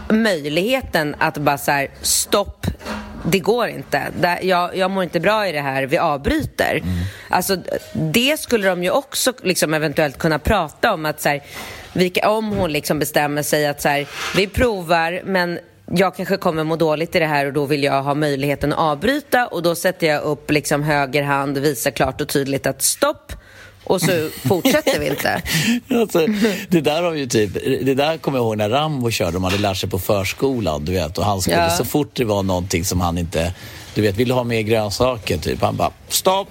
möjligheten 0.09 1.15
att 1.19 1.37
bara 1.37 1.57
så 1.57 1.71
här, 1.71 1.89
stopp, 2.01 2.67
det 3.25 3.39
går 3.39 3.67
inte. 3.67 4.03
Jag, 4.41 4.77
jag 4.77 4.91
mår 4.91 5.03
inte 5.03 5.19
bra 5.19 5.47
i 5.47 5.51
det 5.51 5.61
här, 5.61 5.83
vi 5.83 5.97
avbryter. 5.97 6.75
Mm. 6.75 6.93
Alltså, 7.29 7.57
det 7.93 8.39
skulle 8.39 8.67
de 8.67 8.83
ju 8.83 8.89
också 8.89 9.33
liksom 9.43 9.73
eventuellt 9.73 10.17
kunna 10.17 10.39
prata 10.39 10.93
om. 10.93 11.05
att 11.05 11.21
så 11.21 11.29
här, 11.29 11.41
Om 12.27 12.51
hon 12.51 12.71
liksom 12.71 12.99
bestämmer 12.99 13.41
sig 13.41 13.67
att 13.67 13.81
så 13.81 13.89
här, 13.89 14.07
vi 14.35 14.47
provar, 14.47 15.21
men 15.25 15.59
jag 15.91 16.15
kanske 16.15 16.37
kommer 16.37 16.63
må 16.63 16.75
dåligt 16.75 17.15
i 17.15 17.19
det 17.19 17.25
här 17.25 17.45
och 17.45 17.53
då 17.53 17.65
vill 17.65 17.83
jag 17.83 18.03
ha 18.03 18.13
möjligheten 18.13 18.73
att 18.73 18.79
avbryta 18.79 19.47
och 19.47 19.63
då 19.63 19.75
sätter 19.75 20.07
jag 20.07 20.23
upp 20.23 20.51
liksom 20.51 20.83
höger 20.83 21.23
hand, 21.23 21.57
visar 21.57 21.91
klart 21.91 22.21
och 22.21 22.27
tydligt 22.27 22.67
att 22.67 22.81
stopp 22.81 23.33
och 23.83 24.01
så 24.01 24.29
fortsätter 24.47 24.99
vi 24.99 25.07
inte. 25.07 25.41
alltså, 26.01 26.27
det 26.69 26.81
där 26.81 27.03
har 27.03 27.13
ju 27.13 27.27
typ, 27.27 27.53
det 27.85 27.93
där 27.93 28.17
kommer 28.17 28.37
jag 28.37 28.45
ihåg 28.45 28.57
när 28.57 28.69
Rambo 28.69 29.11
körde, 29.11 29.31
de 29.31 29.43
hade 29.43 29.57
lärt 29.57 29.77
sig 29.77 29.89
på 29.89 29.99
förskolan, 29.99 30.85
du 30.85 30.91
vet, 30.91 31.17
och 31.17 31.25
han 31.25 31.41
skulle, 31.41 31.57
ja. 31.57 31.69
så 31.69 31.85
fort 31.85 32.09
det 32.13 32.25
var 32.25 32.43
någonting 32.43 32.85
som 32.85 33.01
han 33.01 33.17
inte, 33.17 33.53
du 33.93 34.01
vet, 34.01 34.15
vill 34.15 34.27
du 34.27 34.33
ha 34.33 34.43
mer 34.43 34.61
grönsaker, 34.61 35.37
typ, 35.37 35.61
han 35.61 35.75
bara 35.75 35.91
stopp, 36.07 36.49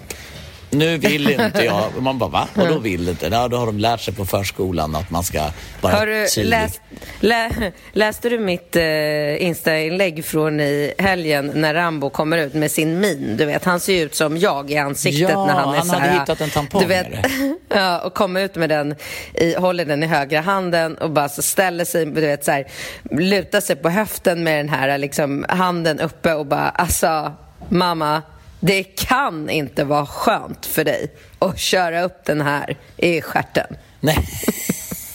nu 0.74 0.98
vill 0.98 1.30
inte 1.30 1.64
jag. 1.64 2.02
Man 2.02 2.18
bara, 2.18 2.30
va? 2.30 2.48
Och 2.54 2.68
då 2.68 2.78
vill 2.78 3.08
inte? 3.08 3.26
Ja, 3.26 3.48
då 3.48 3.56
har 3.56 3.66
de 3.66 3.78
lärt 3.78 4.00
sig 4.00 4.14
på 4.14 4.24
förskolan 4.24 4.94
att 4.96 5.10
man 5.10 5.24
ska 5.24 5.50
vara 5.80 5.94
Har 5.94 6.06
du 6.06 6.42
läst, 6.42 6.80
lä, 7.20 7.72
läste 7.92 8.28
du 8.28 8.38
mitt 8.38 8.76
uh, 8.76 9.42
Insta-inlägg 9.42 10.24
från 10.24 10.60
i 10.60 10.94
helgen 10.98 11.52
när 11.54 11.74
Rambo 11.74 12.10
kommer 12.10 12.38
ut 12.38 12.54
med 12.54 12.70
sin 12.70 13.00
min? 13.00 13.36
Du 13.36 13.44
vet, 13.44 13.64
han 13.64 13.80
ser 13.80 14.04
ut 14.04 14.14
som 14.14 14.38
jag 14.38 14.70
i 14.70 14.76
ansiktet 14.76 15.30
ja, 15.30 15.46
när 15.46 15.54
han 15.54 15.74
är 15.74 15.78
han 15.78 15.86
så 15.86 15.94
här. 15.94 16.00
hade 16.00 16.20
hittat 16.20 16.40
en 16.40 16.50
tampong. 16.50 16.82
Du 16.82 16.86
vet, 16.88 17.06
ja, 17.68 18.00
och 18.00 18.14
kommer 18.14 18.40
ut 18.40 18.54
med 18.54 18.68
den, 18.68 18.94
i, 19.34 19.54
håller 19.54 19.84
den 19.84 20.02
i 20.02 20.06
högra 20.06 20.40
handen 20.40 20.94
och 20.94 21.10
bara 21.10 21.28
så 21.28 21.42
ställer 21.42 21.84
sig, 21.84 22.06
du 22.06 22.20
vet 22.20 22.44
så 22.44 22.50
här, 22.50 22.66
lutar 23.10 23.60
sig 23.60 23.76
på 23.76 23.88
höften 23.88 24.44
med 24.44 24.58
den 24.58 24.68
här 24.68 24.98
liksom, 24.98 25.46
handen 25.48 26.00
uppe 26.00 26.34
och 26.34 26.46
bara, 26.46 26.68
alltså 26.68 27.32
mamma, 27.68 28.22
det 28.66 28.82
kan 28.82 29.50
inte 29.50 29.84
vara 29.84 30.06
skönt 30.06 30.66
för 30.66 30.84
dig 30.84 31.10
att 31.38 31.58
köra 31.58 32.02
upp 32.02 32.24
den 32.24 32.40
här 32.40 32.76
i 32.96 33.20
stjärten. 33.20 33.76
Nej. 34.00 34.28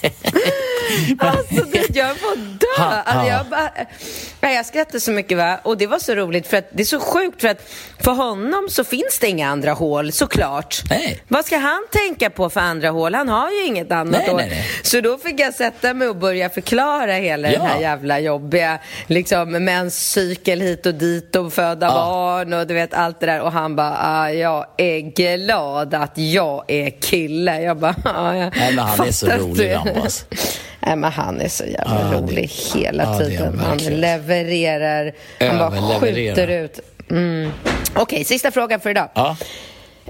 alltså, 1.20 1.66
det, 1.72 1.96
jag 1.96 2.18
får 2.18 2.36
dö. 2.36 2.84
Alltså, 3.06 3.28
jag, 3.28 3.46
bara, 3.46 4.54
jag 4.54 4.66
skrattar 4.66 5.00
så 5.00 5.12
mycket. 5.12 5.38
Va? 5.38 5.60
Och 5.64 5.78
det 5.78 5.88
var 5.88 6.00
så 6.00 6.16
roligt, 6.16 6.48
för 6.48 6.58
att 6.58 6.70
det 6.72 6.84
är 6.84 6.86
så 6.86 7.00
sjukt. 7.00 7.42
För 7.42 7.48
att 7.48 7.70
för 8.00 8.12
honom 8.12 8.68
så 8.70 8.84
finns 8.84 9.20
det 9.20 9.28
inga 9.28 9.50
andra 9.50 9.74
hål, 9.74 10.12
såklart. 10.12 10.82
Nej. 10.90 11.22
Vad 11.28 11.46
ska 11.46 11.58
han 11.58 11.86
tänka 11.92 12.30
på 12.30 12.50
för 12.50 12.60
andra 12.60 12.90
hål? 12.90 13.14
Han 13.14 13.30
har 13.30 13.52
ju 13.52 13.66
inget 13.66 13.92
annat 13.92 14.22
nej, 14.26 14.34
nej, 14.36 14.50
nej. 14.50 14.66
Så 14.84 15.02
då 15.02 15.18
fick 15.18 15.40
jag 15.40 15.54
sätta 15.54 15.94
mig 15.94 16.08
och 16.08 16.16
börja 16.16 16.50
förklara 16.50 17.14
hela 17.14 17.52
ja. 17.52 17.60
den 17.60 17.68
här 17.68 17.82
jävla 17.82 18.20
jobbiga 18.20 18.80
liksom, 19.08 19.52
menscykel 19.52 20.62
hit 20.62 20.86
och 20.86 20.94
dit 20.94 21.36
och 21.36 21.54
föda 21.54 21.88
ja. 21.88 21.94
barn 21.94 22.54
och 22.54 22.68
du 22.68 22.74
vet 22.74 22.94
allt 22.94 23.20
det 23.20 23.26
där. 23.26 23.42
Och 23.42 23.52
han 23.52 23.76
bara, 23.76 23.98
ah, 24.02 24.30
jag 24.30 24.66
är 24.78 25.00
glad 25.00 25.94
att 25.94 26.18
jag 26.18 26.64
är 26.68 27.02
kille. 27.02 27.62
Jag 27.62 27.78
bara, 27.78 27.96
ah, 28.04 28.36
jag 28.36 28.54
Nej, 28.58 28.76
men 28.76 28.86
han 28.86 29.08
är 29.08 29.12
så 29.12 29.28
rolig, 29.28 29.74
Rambas. 29.74 30.26
Nej, 30.86 30.96
men 30.96 31.12
han 31.12 31.42
är 31.42 31.50
så 31.50 31.66
jävla 31.66 32.10
ja, 32.12 32.18
rolig 32.18 32.50
det, 32.74 32.80
hela 32.80 33.04
ja, 33.04 33.20
tiden. 33.20 33.60
Han 33.60 33.78
levererar, 33.78 35.14
han 35.40 35.58
bara 35.58 36.00
skjuter 36.00 36.48
ut. 36.48 36.80
Mm. 37.12 37.52
Okej, 37.90 38.02
okay, 38.02 38.24
sista 38.24 38.52
frågan 38.52 38.80
för 38.80 38.90
idag. 38.90 39.10
Ja. 39.14 39.38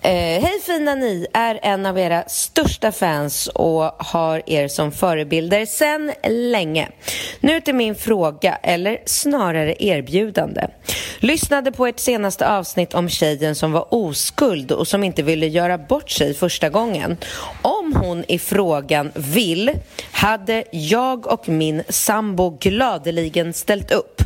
Eh, 0.03 0.41
Hej 0.41 0.59
fina 0.65 0.95
ni, 0.95 1.27
är 1.33 1.59
en 1.61 1.85
av 1.85 1.99
era 1.99 2.23
största 2.27 2.91
fans 2.91 3.47
och 3.47 3.83
har 3.97 4.43
er 4.45 4.67
som 4.67 4.91
förebilder 4.91 5.65
sedan 5.65 6.11
länge. 6.29 6.89
Nu 7.39 7.61
till 7.61 7.75
min 7.75 7.95
fråga, 7.95 8.55
eller 8.55 8.99
snarare 9.05 9.75
erbjudande. 9.79 10.67
Lyssnade 11.19 11.71
på 11.71 11.85
ert 11.87 11.99
senaste 11.99 12.49
avsnitt 12.49 12.93
om 12.93 13.09
tjejen 13.09 13.55
som 13.55 13.71
var 13.71 13.93
oskuld 13.93 14.71
och 14.71 14.87
som 14.87 15.03
inte 15.03 15.23
ville 15.23 15.47
göra 15.47 15.77
bort 15.77 16.09
sig 16.09 16.33
första 16.33 16.69
gången. 16.69 17.17
Om 17.61 17.93
hon 17.95 18.23
i 18.27 18.39
frågan 18.39 19.11
vill, 19.15 19.71
hade 20.11 20.63
jag 20.71 21.27
och 21.27 21.49
min 21.49 21.83
sambo 21.89 22.57
gladeligen 22.59 23.53
ställt 23.53 23.91
upp. 23.91 24.21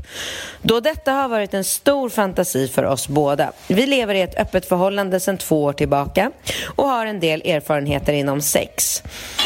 Då 0.61 0.79
detta 0.79 1.11
har 1.11 1.29
varit 1.29 1.53
en 1.53 1.63
stor 1.63 2.09
fantasi 2.09 2.67
för 2.67 2.83
oss 2.83 3.07
båda. 3.07 3.51
Vi 3.67 3.85
lever 3.85 4.15
i 4.15 4.21
ett 4.21 4.39
öppet 4.39 4.65
förhållande 4.65 5.19
sedan 5.19 5.37
två 5.37 5.62
år 5.63 5.73
tillbaka 5.73 6.31
och 6.75 6.87
har 6.87 7.05
en 7.05 7.19
del 7.19 7.41
erfarenheter 7.41 8.13
inom 8.13 8.41
sex. 8.41 9.03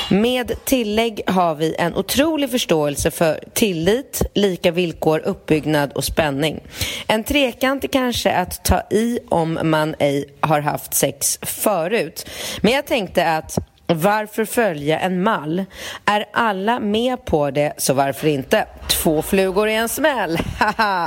Med 0.09 0.65
tillägg 0.65 1.21
har 1.27 1.55
vi 1.55 1.75
en 1.75 1.95
otrolig 1.95 2.51
förståelse 2.51 3.11
för 3.11 3.39
tillit, 3.53 4.21
lika 4.33 4.71
villkor, 4.71 5.21
uppbyggnad 5.25 5.91
och 5.93 6.03
spänning. 6.03 6.59
En 7.07 7.23
trekant 7.23 7.83
är 7.83 7.87
kanske 7.87 8.31
att 8.31 8.65
ta 8.65 8.81
i 8.89 9.19
om 9.29 9.59
man 9.63 9.95
ej 9.99 10.25
har 10.39 10.61
haft 10.61 10.93
sex 10.93 11.39
förut. 11.41 12.29
Men 12.61 12.73
jag 12.73 12.85
tänkte 12.85 13.31
att 13.31 13.57
varför 13.87 14.45
följa 14.45 14.99
en 14.99 15.23
mall? 15.23 15.65
Är 16.05 16.25
alla 16.33 16.79
med 16.79 17.25
på 17.25 17.51
det, 17.51 17.73
så 17.77 17.93
varför 17.93 18.27
inte? 18.27 18.65
Två 18.87 19.21
flugor 19.21 19.69
i 19.69 19.75
en 19.75 19.89
smäll. 19.89 20.39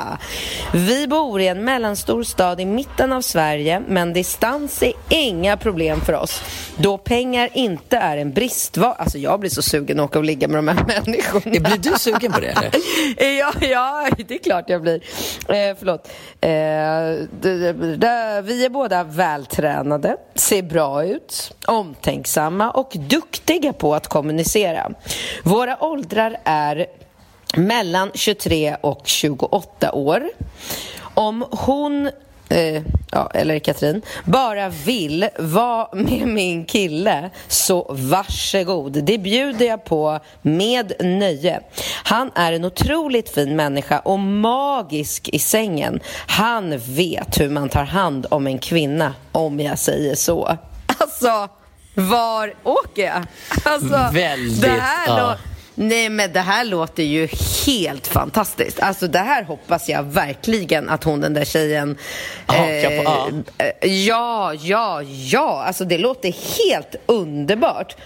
Vi 0.72 1.06
bor 1.06 1.40
i 1.40 1.48
en 1.48 1.64
mellanstor 1.64 2.22
stad 2.22 2.60
i 2.60 2.66
mitten 2.66 3.12
av 3.12 3.20
Sverige, 3.20 3.82
men 3.88 4.12
distans 4.12 4.82
är 4.82 4.92
inga 5.08 5.56
problem 5.56 6.00
för 6.00 6.12
oss. 6.12 6.42
Då 6.76 6.98
pengar 6.98 7.48
inte 7.54 7.96
är 7.96 8.16
en 8.16 8.32
bristvara. 8.32 8.92
Alltså 8.92 9.18
jag 9.18 9.40
blir 9.40 9.50
så 9.50 9.62
sugen 9.62 10.00
att 10.00 10.04
åka 10.04 10.18
och 10.18 10.24
ligga 10.24 10.48
med 10.48 10.58
de 10.58 10.68
här 10.68 10.84
människorna. 11.04 11.68
Blir 11.68 11.78
du 11.78 11.98
sugen 11.98 12.32
på 12.32 12.40
det? 12.40 12.46
Eller? 12.46 13.38
ja, 13.38 13.52
ja, 13.60 14.08
det 14.28 14.34
är 14.34 14.38
klart 14.38 14.64
jag 14.70 14.82
blir. 14.82 15.02
Eh, 15.48 15.76
förlåt. 15.78 16.08
Eh, 16.40 16.50
vi 18.42 18.64
är 18.64 18.68
båda 18.68 19.04
vältränade, 19.04 20.16
ser 20.34 20.62
bra 20.62 21.04
ut, 21.04 21.54
omtänksamma 21.66 22.69
och 22.70 22.92
duktiga 22.94 23.72
på 23.72 23.94
att 23.94 24.08
kommunicera. 24.08 24.90
Våra 25.42 25.84
åldrar 25.84 26.36
är 26.44 26.86
mellan 27.56 28.10
23 28.14 28.76
och 28.80 29.02
28 29.04 29.92
år. 29.92 30.28
Om 31.14 31.44
hon 31.50 32.10
eh, 32.50 32.82
ja, 33.10 33.30
eller 33.34 33.58
Katrin, 33.58 34.02
bara 34.24 34.68
vill 34.68 35.28
vara 35.38 35.88
med 35.92 36.28
min 36.28 36.64
kille, 36.64 37.30
så 37.48 37.86
varsågod. 37.90 39.04
Det 39.04 39.18
bjuder 39.18 39.66
jag 39.66 39.84
på 39.84 40.18
med 40.42 40.92
nöje. 41.00 41.60
Han 42.04 42.30
är 42.34 42.52
en 42.52 42.64
otroligt 42.64 43.28
fin 43.28 43.56
människa 43.56 43.98
och 43.98 44.18
magisk 44.18 45.28
i 45.28 45.38
sängen. 45.38 46.00
Han 46.26 46.78
vet 46.78 47.40
hur 47.40 47.50
man 47.50 47.68
tar 47.68 47.84
hand 47.84 48.26
om 48.30 48.46
en 48.46 48.58
kvinna, 48.58 49.14
om 49.32 49.60
jag 49.60 49.78
säger 49.78 50.14
så. 50.14 50.56
Alltså, 50.98 51.48
var 51.94 52.54
åker 52.62 53.04
jag? 53.06 53.24
Alltså, 53.64 54.10
Väldigt, 54.12 54.62
det 54.62 54.68
här 54.68 55.08
ja. 55.18 55.36
Nej 55.74 56.08
men 56.08 56.32
det 56.32 56.40
här 56.40 56.64
låter 56.64 57.02
ju 57.02 57.28
helt 57.66 58.06
fantastiskt. 58.06 58.80
Alltså 58.80 59.08
det 59.08 59.18
här 59.18 59.44
hoppas 59.44 59.88
jag 59.88 60.02
verkligen 60.02 60.88
att 60.88 61.04
hon 61.04 61.20
den 61.20 61.34
där 61.34 61.44
tjejen... 61.44 61.96
Hakar 62.46 63.04
på, 63.04 63.04
ja. 63.04 63.30
eh, 63.82 63.92
ja, 64.06 64.54
ja, 64.54 65.02
ja. 65.02 65.62
Alltså 65.66 65.84
det 65.84 65.98
låter 65.98 66.34
helt 66.66 66.94
underbart. 67.06 67.96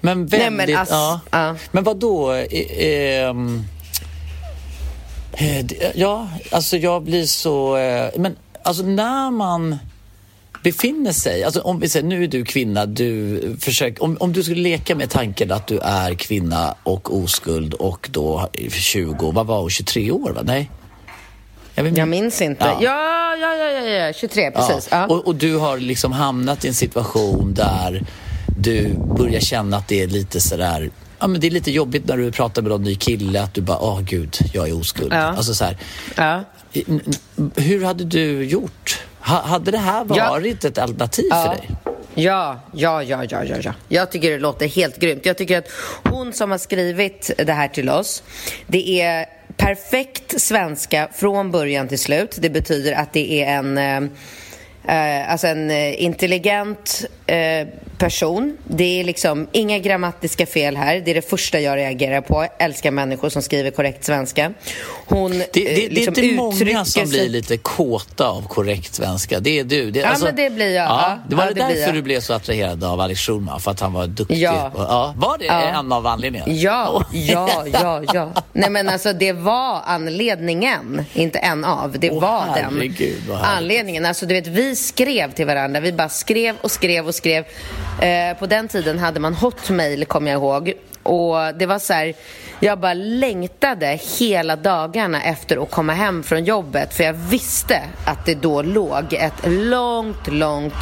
Men 0.00 0.20
Nej, 0.20 0.40
väldigt... 0.40 0.52
men 0.66 0.76
alltså- 0.76 0.94
ja. 0.94 1.20
ja. 1.30 1.54
Men 1.70 1.84
vad 1.84 1.96
då? 1.96 2.30
ehm, 2.32 3.64
eh, 5.32 5.66
ja, 5.94 6.28
alltså 6.52 6.76
jag 6.76 7.02
blir 7.02 7.24
så... 7.26 7.76
eh, 7.76 8.10
men 8.16 8.36
alltså 8.62 8.82
när 8.82 9.30
man 9.30 9.78
befinner 10.70 11.12
sig... 11.12 11.44
Alltså 11.44 11.60
om 11.60 11.80
vi 11.80 11.88
säger, 11.88 12.06
nu 12.06 12.24
är 12.24 12.28
du 12.28 12.44
kvinna, 12.44 12.86
du 12.86 13.40
försöker... 13.60 14.02
Om, 14.02 14.16
om 14.20 14.32
du 14.32 14.42
skulle 14.42 14.60
leka 14.62 14.94
med 14.94 15.10
tanken 15.10 15.52
att 15.52 15.66
du 15.66 15.78
är 15.78 16.14
kvinna 16.14 16.74
och 16.82 17.16
oskuld 17.16 17.74
och 17.74 18.08
då 18.12 18.50
20, 18.70 19.30
vad 19.32 19.46
var 19.46 19.60
hon, 19.60 19.70
23 19.70 20.10
år 20.10 20.30
va? 20.32 20.40
Nej? 20.44 20.70
Jag, 21.74 21.84
vet- 21.84 21.96
Jag 21.98 22.08
minns 22.08 22.42
inte. 22.42 22.64
Ja. 22.64 22.78
Ja, 22.80 23.36
ja, 23.36 23.54
ja, 23.56 23.70
ja, 23.70 24.06
ja. 24.06 24.12
23 24.12 24.50
precis. 24.50 24.88
Ja. 24.90 25.06
Och, 25.06 25.26
och 25.26 25.34
du 25.34 25.56
har 25.56 25.78
liksom 25.78 26.12
hamnat 26.12 26.64
i 26.64 26.68
en 26.68 26.74
situation 26.74 27.54
där 27.54 28.02
du 28.58 28.94
börjar 29.18 29.40
känna 29.40 29.76
att 29.76 29.88
det 29.88 30.02
är 30.02 30.06
lite 30.06 30.40
sådär 30.40 30.90
Ja, 31.18 31.26
men 31.26 31.40
det 31.40 31.46
är 31.46 31.50
lite 31.50 31.70
jobbigt 31.70 32.08
när 32.08 32.16
du 32.16 32.32
pratar 32.32 32.62
med 32.62 32.70
någon 32.70 32.82
ny 32.82 32.94
kille 32.94 33.42
att 33.42 33.54
du 33.54 33.60
bara, 33.60 33.78
åh 33.78 34.00
gud, 34.00 34.36
jag 34.52 34.68
är 34.68 34.80
oskuld. 34.80 35.12
Ja. 35.12 35.16
Alltså 35.18 35.54
så 35.54 35.64
här, 35.64 35.76
Ja. 36.16 36.44
hur 37.56 37.84
hade 37.84 38.04
du 38.04 38.44
gjort? 38.44 39.00
Ha, 39.28 39.42
hade 39.42 39.70
det 39.70 39.78
här 39.78 40.06
Ja. 40.14 40.30
varit 40.30 40.64
ett 40.64 40.78
alternativ 40.78 41.30
för 41.30 41.48
dig? 41.48 41.70
Ja, 42.14 42.60
ja, 42.72 43.02
ja, 43.02 43.24
ja, 43.24 43.44
ja, 43.44 43.56
ja. 43.62 43.74
Jag 43.88 44.10
tycker 44.10 44.30
det 44.30 44.38
låter 44.38 44.66
helt 44.68 44.98
grymt. 44.98 45.26
Jag 45.26 45.38
tycker 45.38 45.58
att 45.58 45.68
hon 46.04 46.32
som 46.32 46.50
har 46.50 46.58
skrivit 46.58 47.30
det 47.46 47.52
här 47.52 47.68
till 47.68 47.88
oss, 47.90 48.22
det 48.66 49.00
är 49.02 49.26
perfekt 49.56 50.40
svenska 50.40 51.08
från 51.14 51.50
början 51.50 51.88
till 51.88 51.98
slut. 51.98 52.36
Det 52.40 52.50
betyder 52.50 52.92
att 52.92 53.12
det 53.12 53.42
är 53.42 53.46
en, 53.58 53.78
eh, 53.78 55.20
eh, 55.20 55.32
alltså 55.32 55.46
en 55.46 55.70
eh, 55.70 56.02
intelligent 56.02 57.04
eh, 57.26 57.68
person. 57.98 58.56
Det 58.64 59.00
är 59.00 59.04
liksom 59.04 59.48
inga 59.52 59.78
grammatiska 59.78 60.46
fel 60.46 60.76
här. 60.76 61.02
Det 61.04 61.10
är 61.10 61.14
det 61.14 61.30
första 61.30 61.60
jag 61.60 61.76
reagerar 61.76 62.20
på. 62.20 62.34
Jag 62.34 62.66
älskar 62.66 62.90
människor 62.90 63.28
som 63.28 63.42
skriver 63.42 63.70
korrekt 63.70 64.04
svenska. 64.04 64.52
Hon 65.06 65.30
Det, 65.30 65.46
det, 65.52 65.64
det 65.64 65.86
är 65.86 65.90
liksom 65.90 66.24
inte 66.24 66.36
många 66.36 66.84
som 66.84 67.08
blir 67.08 67.28
lite 67.28 67.56
kåta 67.56 68.28
av 68.28 68.48
korrekt 68.48 68.94
svenska. 68.94 69.40
Det 69.40 69.58
är 69.58 69.64
du. 69.64 69.90
Det, 69.90 70.00
Ja, 70.00 70.16
men 70.22 70.36
det 70.36 70.50
blir 70.50 70.74
jag. 70.74 70.84
Ja, 70.84 71.18
det 71.28 71.34
var 71.34 71.44
ja, 71.44 71.50
det 71.50 71.74
därför 71.74 71.92
du 71.92 72.02
blev 72.02 72.20
så 72.20 72.32
attraherad 72.32 72.84
av 72.84 73.00
Alex 73.00 73.20
Schulman? 73.20 73.60
För 73.60 73.70
att 73.70 73.80
han 73.80 73.92
var 73.92 74.06
duktig? 74.06 74.38
Ja. 74.38 74.70
Och, 74.74 74.80
ja. 74.80 75.14
Var 75.16 75.38
det 75.38 75.46
en 75.46 75.92
av 75.92 76.06
anledningarna? 76.06 76.52
Ja, 76.52 77.04
ja, 77.12 77.64
ja, 77.72 78.02
ja. 78.14 78.32
Nej 78.52 78.70
men 78.70 78.88
alltså 78.88 79.12
det 79.12 79.32
var 79.32 79.80
anledningen, 79.84 81.04
inte 81.12 81.38
en 81.38 81.64
av. 81.64 81.98
Det 81.98 82.10
Åh, 82.10 82.20
var 82.20 82.44
herregud, 82.56 83.22
den 83.26 83.36
anledningen. 83.36 84.06
Alltså 84.06 84.26
du 84.26 84.34
vet, 84.34 84.46
vi 84.46 84.76
skrev 84.76 85.32
till 85.32 85.46
varandra. 85.46 85.80
Vi 85.80 85.92
bara 85.92 86.08
skrev 86.08 86.56
och 86.60 86.70
skrev 86.70 87.06
och 87.06 87.14
skrev. 87.14 87.44
Eh, 88.00 88.38
på 88.38 88.46
den 88.46 88.68
tiden 88.68 88.98
hade 88.98 89.20
man 89.20 89.34
hotmail, 89.34 90.04
kommer 90.04 90.30
jag 90.30 90.38
ihåg. 90.38 90.72
Och 91.02 91.54
det 91.58 91.66
var 91.66 91.78
så 91.78 91.92
här, 91.92 92.14
jag 92.60 92.80
bara 92.80 92.94
längtade 92.94 93.98
hela 94.18 94.56
dagarna 94.56 95.22
efter 95.22 95.62
att 95.62 95.70
komma 95.70 95.92
hem 95.92 96.22
från 96.22 96.44
jobbet. 96.44 96.94
För 96.94 97.04
jag 97.04 97.12
visste 97.12 97.82
att 98.04 98.26
det 98.26 98.34
då 98.34 98.62
låg 98.62 99.12
ett 99.12 99.46
långt, 99.46 100.28
långt 100.28 100.74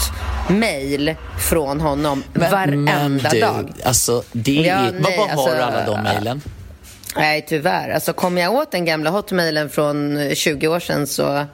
mail 0.48 1.14
från 1.38 1.80
honom 1.80 2.22
varenda 2.34 3.30
du, 3.30 3.40
dag. 3.40 3.72
Alltså, 3.84 4.22
det 4.32 4.52
Ja, 4.52 4.74
är, 4.74 4.92
vad, 4.92 5.02
nej, 5.02 5.18
vad 5.18 5.30
alltså, 5.30 5.62
alla 5.62 5.86
de 5.86 6.02
mejlen? 6.02 6.42
Nej, 7.16 7.44
tyvärr. 7.48 7.90
Alltså, 7.90 8.12
kom 8.12 8.38
jag 8.38 8.54
åt 8.54 8.70
den 8.70 8.84
gamla 8.84 9.10
hotmailen 9.10 9.70
från 9.70 10.30
20 10.34 10.68
år 10.68 10.80
sedan 10.80 11.06
så 11.06 11.46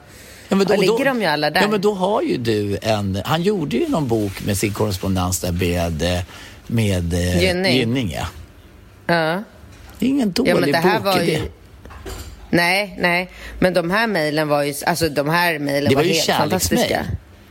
Ja, 0.51 0.57
men 0.57 0.67
då, 0.67 0.75
ligger 0.75 1.05
de 1.05 1.21
ju 1.21 1.27
alla 1.27 1.49
där. 1.49 1.61
Ja, 1.61 1.67
men 1.67 1.81
då 1.81 1.93
har 1.93 2.21
ju 2.21 2.37
du 2.37 2.77
en... 2.81 3.21
Han 3.25 3.41
gjorde 3.41 3.77
ju 3.77 3.87
någon 3.89 4.07
bok 4.07 4.45
med 4.45 4.57
sin 4.57 4.73
korrespondens 4.73 5.39
där 5.39 5.51
med, 5.51 6.01
eh, 6.01 6.23
med 6.67 7.13
eh, 7.13 7.43
Gynning. 7.43 7.75
Gynning. 7.77 8.11
Ja. 8.11 8.25
ja. 9.07 9.43
Det 9.99 10.05
är 10.05 10.09
ingen 10.09 10.31
dålig 10.31 10.51
ja, 10.51 10.55
men 10.59 10.71
det 10.71 10.77
här 10.77 10.95
bok. 10.99 11.05
var 11.05 11.21
ju... 11.21 11.31
det? 11.31 11.41
Nej, 12.49 12.95
nej. 12.99 13.29
Men 13.59 13.73
de 13.73 13.91
här 13.91 14.07
mejlen 14.07 14.47
var 14.47 14.63
ju... 14.63 14.73
Alltså 14.85 15.09
de 15.09 15.29
här 15.29 15.59
mejlen 15.59 15.93
var, 15.95 16.01
var 16.03 16.09
helt 16.09 16.25
fantastiska. 16.25 17.05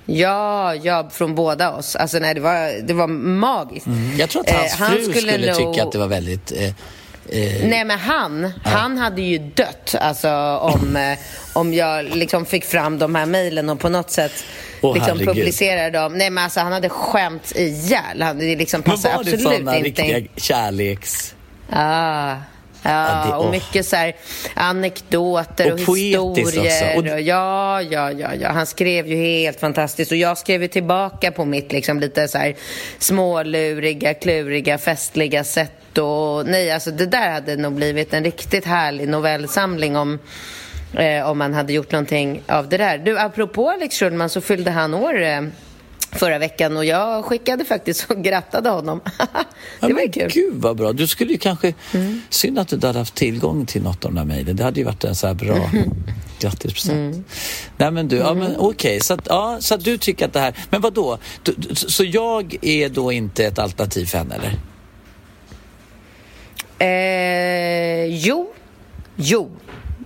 Ja, 0.07 0.75
ja, 0.75 1.09
från 1.13 1.35
båda 1.35 1.73
oss. 1.73 1.97
Alltså 1.97 2.19
nej, 2.19 2.35
det 2.35 2.41
var, 2.41 2.87
det 2.87 2.95
var 2.95 3.07
magiskt. 3.07 3.87
Mm. 3.87 4.19
Jag 4.19 4.29
tror 4.31 4.43
att 4.43 4.51
hans 4.51 4.73
Eh, 4.73 4.79
han 4.79 4.93
fru 4.93 5.03
skulle, 5.03 5.21
skulle 5.33 5.53
nog- 5.53 5.73
tycka 5.75 5.85
att 5.87 5.93
det 5.93 5.99
var 5.99 6.09
väldigt... 6.09 6.53
Eh, 6.53 6.73
eh, 7.33 7.69
Nej, 7.69 7.85
men 7.85 7.99
han, 7.99 8.53
han 8.65 8.99
hade 8.99 9.23
ju 9.23 9.39
dött 9.39 9.95
alltså, 10.01 10.31
om, 10.61 10.97
eh, 10.97 11.19
om 11.53 11.75
jag 11.75 12.05
liksom 12.05 12.47
fick 12.47 12.65
fram 12.65 12.99
de 12.99 13.15
här 13.15 13.27
mejlen 13.27 13.69
och 13.69 13.81
på 13.81 13.89
något 13.89 14.11
sätt 14.11 14.33
Åh, 14.81 14.95
liksom 14.95 15.19
herregud. 15.19 15.35
publicerade 15.35 15.91
dem. 15.91 16.19
Nej, 16.19 16.31
men 16.31 16.45
alltså, 16.45 16.61
han 16.61 16.73
hade 16.73 16.89
skämt 16.89 17.53
ihjäl. 17.57 18.23
Han, 18.23 18.39
det 18.39 18.57
liksom 18.57 18.83
men 18.85 18.91
passar 18.91 19.09
var 19.09 19.17
det 19.17 19.21
absolut 19.21 19.43
sådana 19.43 19.77
inte 19.77 19.89
riktiga 19.89 20.29
kärleks... 20.37 21.35
Ah. 21.71 22.37
Ja, 22.83 23.25
det- 23.27 23.37
och 23.37 23.51
mycket 23.51 23.87
så 23.87 23.97
här 23.97 24.17
anekdoter 24.55 25.67
och, 25.67 25.73
Och 25.73 25.79
historier. 25.79 26.97
också. 26.99 27.13
Och 27.13 27.21
ja, 27.21 27.83
ja, 27.83 28.13
ja, 28.13 28.35
ja. 28.41 28.49
Han 28.49 28.67
skrev 28.67 29.07
ju 29.09 29.17
helt 29.17 29.61
fantastiskt. 29.61 30.11
Och 30.13 30.17
jag 30.19 30.39
skrev 30.39 30.63
ju 30.63 30.69
tillbaka 30.69 31.31
på 31.33 31.45
mitt 31.45 31.73
liksom 31.73 32.01
lite 32.01 32.29
så 32.29 32.39
här 32.39 32.55
småluriga, 32.99 34.15
kluriga, 34.15 34.79
festliga 34.79 35.45
sätt. 35.45 35.99
Och 35.99 36.47
nej, 36.47 36.71
alltså 36.71 36.91
det 36.91 37.07
där 37.07 37.31
hade 37.31 37.57
nog 37.57 37.73
blivit 37.73 38.15
en 38.15 38.25
riktigt 38.25 38.65
härlig 38.67 39.09
novellsamling 39.09 39.97
om 39.97 40.19
eh, 40.99 41.31
om 41.31 41.39
man 41.39 41.55
hade 41.55 41.73
gjort 41.73 41.93
någonting 41.93 42.43
av 42.47 42.69
det 42.69 42.77
där. 42.77 42.99
Du, 42.99 43.19
apropå 43.19 43.71
Alex 43.71 43.99
Schulman 43.99 44.29
så 44.29 44.41
fyllde 44.41 44.71
han 44.71 44.95
år 44.95 45.23
eh, 45.23 45.41
förra 46.13 46.39
veckan 46.39 46.77
och 46.77 46.85
jag 46.85 47.25
skickade 47.25 47.65
faktiskt 47.65 48.11
och 48.11 48.23
grattade 48.25 48.69
honom. 48.69 49.01
Ja, 49.19 49.27
det 49.81 49.81
var 49.81 49.89
ju 49.89 49.95
men 49.95 50.13
kul. 50.13 50.23
Mm. 50.23 50.33
Gud 50.33 50.55
vad 50.55 50.77
bra. 50.77 50.93
Du 50.93 51.07
skulle 51.07 51.33
ju 51.33 51.39
kanske... 51.39 51.75
Synd 52.31 52.59
att 52.59 52.69
du 52.69 52.77
inte 52.77 52.87
hade 52.87 52.99
haft 52.99 53.15
tillgång 53.15 53.67
till 53.67 53.83
något 53.83 54.05
av 54.05 54.13
de 54.13 54.17
där 54.19 54.25
mejlen. 54.25 54.57
Det 54.57 54.65
hade 54.65 54.81
ju 54.81 54.87
varit 54.87 55.05
en 55.05 55.15
så 55.15 55.27
här 55.27 55.35
bra 55.35 55.71
grattispresent. 56.41 57.15
Mm. 57.15 57.25
Nej 57.77 57.91
men 57.91 58.09
du, 58.09 58.17
ja 58.17 58.35
men 58.35 58.57
okej. 58.57 59.01
Så, 59.01 59.15
att, 59.15 59.21
ja, 59.25 59.57
så 59.61 59.75
att 59.75 59.85
du 59.85 59.99
tycker 59.99 60.27
att 60.27 60.33
det 60.33 60.41
här... 60.41 60.55
Men 60.71 60.81
vad 60.81 60.93
då? 60.93 61.19
Så 61.73 62.05
jag 62.05 62.57
är 62.63 62.89
då 62.89 63.13
inte 63.13 63.47
ett 63.47 63.59
alternativ 63.59 64.07
för 64.07 64.19
henne 64.19 64.35
eller? 64.35 64.59
Eh, 66.79 68.05
jo, 68.07 68.53
jo. 69.17 69.51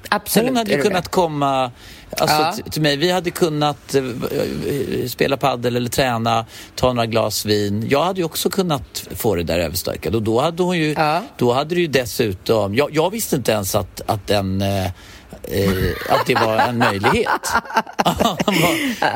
Absolut 0.09 0.49
Hon 0.49 0.57
hade 0.57 0.73
ju 0.73 0.83
kunnat 0.83 1.05
det. 1.05 1.11
komma 1.11 1.71
alltså, 2.19 2.37
Ja. 2.65 2.71
till 2.71 2.83
mig. 2.83 2.97
Vi 2.97 3.11
hade 3.11 3.31
kunnat 3.31 3.95
eh, 3.95 4.05
eh, 4.05 5.09
spela 5.09 5.37
paddel 5.37 5.77
eller 5.77 5.91
träna, 5.91 6.47
ta 6.75 6.93
några 6.93 7.07
glas 7.07 7.45
vin. 7.47 7.87
Jag 7.91 8.05
hade 8.05 8.21
ju 8.21 8.25
också 8.25 8.51
kunnat 8.51 9.07
få 9.17 9.35
det 9.35 9.43
där 9.43 9.59
överstökat. 9.59 10.15
Och 10.15 10.23
då 10.23 10.41
hade 10.41 10.63
hon 10.63 10.79
ju, 10.79 10.93
Ja. 10.93 11.23
då 11.39 11.53
hade 11.53 11.75
det 11.75 11.81
ju 11.81 11.87
dessutom, 11.87 12.75
jag, 12.75 12.89
jag 12.93 13.11
visste 13.11 13.37
inte 13.37 13.53
ens 13.53 13.75
att, 13.75 14.01
att 14.07 14.27
den 14.27 14.63
eh, 14.63 14.85
eh, 14.85 14.91
att 16.11 16.27
det 16.27 16.35
var 16.35 16.59
en 16.59 16.79
möjlighet. 16.79 17.27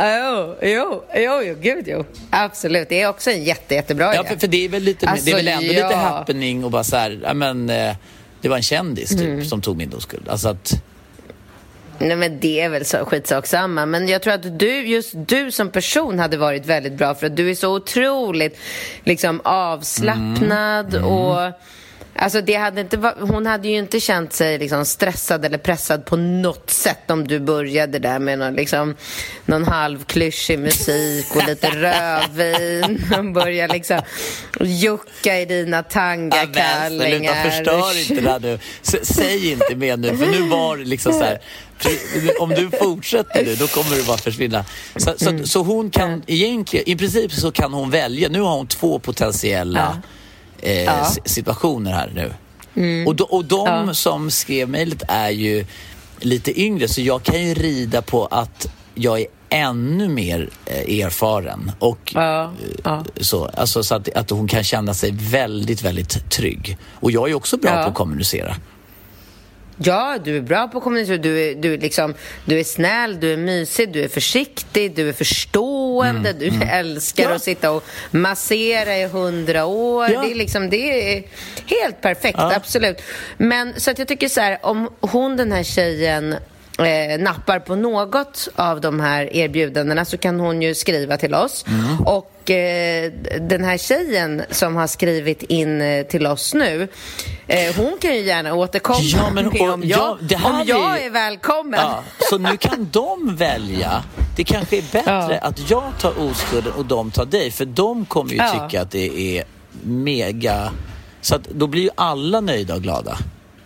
Jo, 0.01 0.55
jo, 0.63 1.03
jo, 1.17 1.43
jo, 1.45 1.55
gud 1.61 1.85
jo. 1.89 2.05
Absolut, 2.31 2.89
det 2.89 3.01
är 3.01 3.09
också 3.09 3.31
en 3.31 3.45
jätte, 3.45 3.75
jättebra 3.75 4.15
ja, 4.15 4.21
idé. 4.21 4.29
för, 4.29 4.37
för 4.37 4.47
det 4.47 4.65
är 4.65 4.69
väl, 4.69 4.83
lite, 4.83 5.09
Alltså, 5.09 5.25
det 5.25 5.31
är 5.31 5.37
väl 5.37 5.49
ändå 5.49 5.73
ja. 5.73 5.87
lite 5.89 5.97
happening 5.97 6.65
och 6.65 6.71
bara 6.71 6.85
så 6.85 6.97
här, 6.97 7.21
ja, 7.23 7.35
men, 7.35 7.67
det 8.41 8.49
var 8.49 8.57
en 8.57 8.63
kändis 8.63 9.11
typ 9.11 9.21
Mm. 9.21 9.45
som 9.45 9.61
tog 9.61 9.77
min 9.77 9.95
oskuld. 9.95 10.29
Alltså 10.29 10.49
att, 10.49 10.73
Nej 11.99 12.17
men 12.17 12.41
det 12.41 12.61
är 12.61 12.69
väl 12.69 12.85
så 12.85 13.05
skitsamma. 13.05 13.87
Men 13.87 14.09
jag 14.09 14.23
tror 14.23 14.35
att 14.35 14.59
du, 14.59 14.87
just 14.87 15.13
du 15.15 15.51
som 15.53 15.71
person 15.71 16.19
hade 16.19 16.37
varit 16.37 16.67
väldigt 16.67 16.93
bra 16.93 17.15
för 17.15 17.27
att 17.27 17.37
du 17.37 17.51
är 17.51 17.55
så 17.55 17.77
otroligt 17.77 18.59
liksom 19.05 19.41
avslappnad 19.45 20.95
Mm. 20.95 21.05
och 21.05 21.53
Alltså 22.21 22.41
det 22.41 22.55
hade 22.55 22.81
inte, 22.81 23.13
hon 23.21 23.47
hade 23.47 23.69
ju 23.69 23.77
inte 23.79 24.01
känt 24.01 24.33
sig 24.33 24.59
liksom 24.59 24.85
stressad 24.85 25.45
eller 25.45 25.59
pressad 25.59 26.05
på 26.05 26.17
något 26.17 26.71
sätt 26.71 27.11
om 27.11 27.29
du 27.29 27.41
började 27.41 27.99
där 27.99 28.19
med 28.19 28.39
någon, 28.39 28.55
liksom, 28.55 28.97
någon 29.47 29.65
halvklyschig 29.65 30.59
musik 30.59 31.37
och 31.37 31.47
lite 31.47 31.69
rödvin 31.75 33.05
och 33.19 33.25
började 33.33 33.73
liksom 33.75 34.01
jucka 34.61 35.41
i 35.41 35.45
dina 35.45 35.77
Ja, 35.77 35.83
tangakallingar. 35.83 37.51
förstör 37.51 37.99
inte 38.11 38.23
det 38.25 38.31
här 38.31 38.41
nu. 38.41 38.59
S- 38.83 39.15
säg 39.17 39.53
inte 39.53 39.75
mer 39.77 39.97
nu, 39.97 40.17
för 40.17 40.27
nu 40.27 40.41
var 40.49 40.77
det 40.77 40.85
liksom 40.85 41.13
så 41.13 41.23
här. 41.23 41.39
Om 42.41 42.49
du 42.51 42.71
fortsätter 42.79 43.45
nu, 43.45 43.55
då 43.55 43.67
kommer 43.67 43.97
du 43.97 44.03
bara 44.05 44.17
försvinna. 44.19 44.65
Så, 44.97 45.13
så, 45.17 45.39
så 45.47 45.63
hon 45.63 45.91
kan 45.91 46.23
egentligen, 46.27 46.89
i 46.89 46.97
princip 46.97 47.33
så 47.33 47.53
kan 47.53 47.73
hon 47.73 47.91
välja. 47.91 48.29
Nu 48.29 48.41
har 48.41 48.57
hon 48.57 48.67
två 48.67 48.99
potentiella 48.99 50.03
eh, 50.63 51.01
s- 51.03 51.19
situationer 51.25 51.93
här 51.93 52.13
nu. 52.15 52.33
Och, 53.07 53.17
do, 53.17 53.25
och 53.25 53.45
de 53.45 53.95
som 53.95 54.31
skrev 54.31 54.69
mejlet 54.69 55.03
är 55.09 55.31
ju 55.31 55.65
lite 56.21 56.61
yngre, 56.61 56.89
så 56.89 57.01
jag 57.01 57.23
kan 57.23 57.43
ju 57.47 57.55
rida 57.55 58.03
på 58.03 58.27
att 58.27 58.67
jag 58.95 59.21
är 59.21 59.27
ännu 59.51 60.09
mer 60.09 60.51
eh, 60.67 61.01
erfaren. 61.05 61.73
Och 61.79 62.13
Ja, 62.15 62.53
ja. 62.85 63.05
så, 63.21 63.45
alltså, 63.47 63.83
så 63.83 63.95
att, 63.95 64.09
att 64.15 64.31
hon 64.31 64.49
kan 64.49 64.65
känna 64.65 64.95
sig 64.95 65.11
väldigt, 65.13 65.83
väldigt 65.83 66.31
trygg. 66.31 66.77
Och 66.95 67.11
jag 67.11 67.31
är 67.31 67.35
också 67.35 67.57
bra 67.57 67.71
Ja. 67.77 67.83
på 67.83 67.89
att 67.89 67.95
kommunicera. 67.95 68.57
Ja, 69.83 70.19
du 70.25 70.37
är 70.37 70.41
bra 70.41 70.69
på 70.69 70.81
kommunicera. 70.81 71.17
Du 71.17 71.41
är, 71.51 71.55
du, 71.55 71.75
är 71.75 71.79
liksom, 71.79 72.15
du 72.45 72.61
är 72.61 72.65
snäll, 72.65 73.21
du 73.21 73.33
är 73.33 73.37
mysig, 73.37 73.93
du 73.93 74.03
är 74.05 74.09
försiktig, 74.09 74.95
du 74.95 75.09
är 75.09 75.13
förstående. 75.13 76.33
Du 76.33 76.51
älskar 76.71 77.23
Mm. 77.23 77.31
Ja. 77.31 77.37
att 77.37 77.43
sitta 77.43 77.71
och 77.71 77.85
massera 78.11 78.97
i 78.97 79.07
hundra 79.07 79.65
år. 79.65 80.11
Ja. 80.11 80.23
Det, 80.23 80.31
är 80.31 80.35
liksom, 80.35 80.71
det 80.71 81.17
är 81.17 81.23
helt 81.67 82.01
perfekt, 82.01 82.39
Ja. 82.39 82.55
absolut. 82.55 83.03
Men 83.37 83.81
så 83.81 83.91
att 83.91 83.99
jag 83.99 84.09
tycker 84.09 84.29
så 84.29 84.41
här, 84.41 84.59
om 84.63 84.89
hon, 85.01 85.37
den 85.37 85.53
här 85.53 85.63
tjejen, 85.63 86.37
eh, 86.79 87.19
nappar 87.21 87.59
på 87.59 87.77
något 87.77 88.49
av 88.57 88.81
de 88.81 89.01
här 89.01 89.37
erbjudandena 89.37 90.05
så 90.05 90.19
kan 90.19 90.41
hon 90.41 90.63
ju 90.63 90.75
skriva 90.75 91.17
till 91.17 91.35
oss. 91.35 91.65
Mm. 91.69 92.01
Och 92.01 92.51
eh, 92.51 93.13
den 93.41 93.65
här 93.65 93.79
tjejen 93.79 94.43
som 94.51 94.77
har 94.77 94.87
skrivit 94.87 95.43
in 95.43 95.81
eh, 95.81 96.07
till 96.07 96.27
oss 96.27 96.55
nu, 96.55 96.89
eh, 97.47 97.75
hon 97.77 97.99
kan 98.01 98.15
ju 98.15 98.21
gärna 98.21 98.55
återkomma 98.55 98.99
Ja, 99.03 99.31
men- 99.33 99.47
och- 99.47 99.61
om 99.61 99.83
jag, 99.85 100.19
ja, 100.29 100.39
om 100.45 100.55
är 100.55 100.65
jag 100.69 100.99
ju- 101.01 101.07
är 101.07 101.11
välkommen. 101.11 101.81
Ja, 101.83 102.03
så 102.31 102.39
nu 102.39 102.57
kan 102.57 102.89
de 102.93 103.37
välja. 103.37 104.03
Det 104.37 104.45
kanske 104.45 104.77
är 104.79 104.83
bättre 104.93 105.39
Ja. 105.43 105.49
att 105.49 105.71
jag 105.71 105.83
tar 106.01 106.23
oskulden 106.23 106.73
och 106.73 106.85
de 106.85 107.11
tar 107.11 107.25
dig. 107.25 107.51
För 107.51 107.65
de 107.65 108.05
kommer 108.05 108.31
ju 108.33 108.39
tycka 108.39 108.83
att 108.83 108.91
det 108.91 109.37
är 109.39 109.45
mega... 109.83 110.71
Så 111.21 111.35
att 111.35 111.45
då 111.45 111.67
blir 111.67 111.83
ju 111.83 111.91
alla 111.95 112.41
nöjda 112.41 112.75
och 112.75 112.83
glada. 112.83 113.17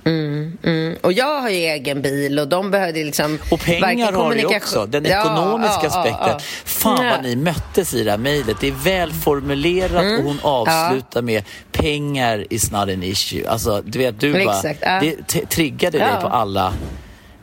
Mm. 0.05 0.97
Och 1.01 1.13
jag 1.13 1.41
har 1.41 1.49
ju 1.49 1.57
egen 1.57 2.03
bil 2.03 2.39
och 2.39 2.49
de 2.49 2.71
behövde 2.71 3.05
liksom... 3.05 3.39
Och 3.51 3.61
pengar 3.61 4.13
har 4.13 4.35
du 4.35 4.45
också, 4.57 4.87
den 4.87 5.05
Ja, 5.05 5.21
ekonomiska 5.21 5.81
ja, 5.83 5.91
ja, 5.93 5.99
aspekten. 6.01 6.29
ja. 6.29 6.39
Fan 6.65 7.05
Ja. 7.07 7.11
vad 7.13 7.23
ni 7.23 7.37
möttes 7.37 7.95
i 7.95 8.05
det 8.05 8.11
här 8.11 8.19
mejlet. 8.19 8.57
Det 8.61 8.67
är 8.69 8.85
väl 8.85 9.13
formulerat 9.13 10.03
Mm. 10.03 10.19
och 10.19 10.25
hon 10.25 10.39
avslutar 10.43 11.23
med 11.23 11.45
pengar 11.73 12.47
is 12.51 12.71
not 12.71 12.81
an 12.81 13.03
issue. 13.03 13.49
Alltså, 13.49 13.83
du 13.85 13.99
vet, 13.99 14.21
du 14.21 14.33
bara... 14.45 14.57
Exakt, 14.57 14.79
ja. 14.83 15.01
Det 15.01 15.47
triggade 15.51 15.99
Ja. 15.99 16.05
dig 16.07 16.15
på 16.23 16.29
alla... 16.29 16.73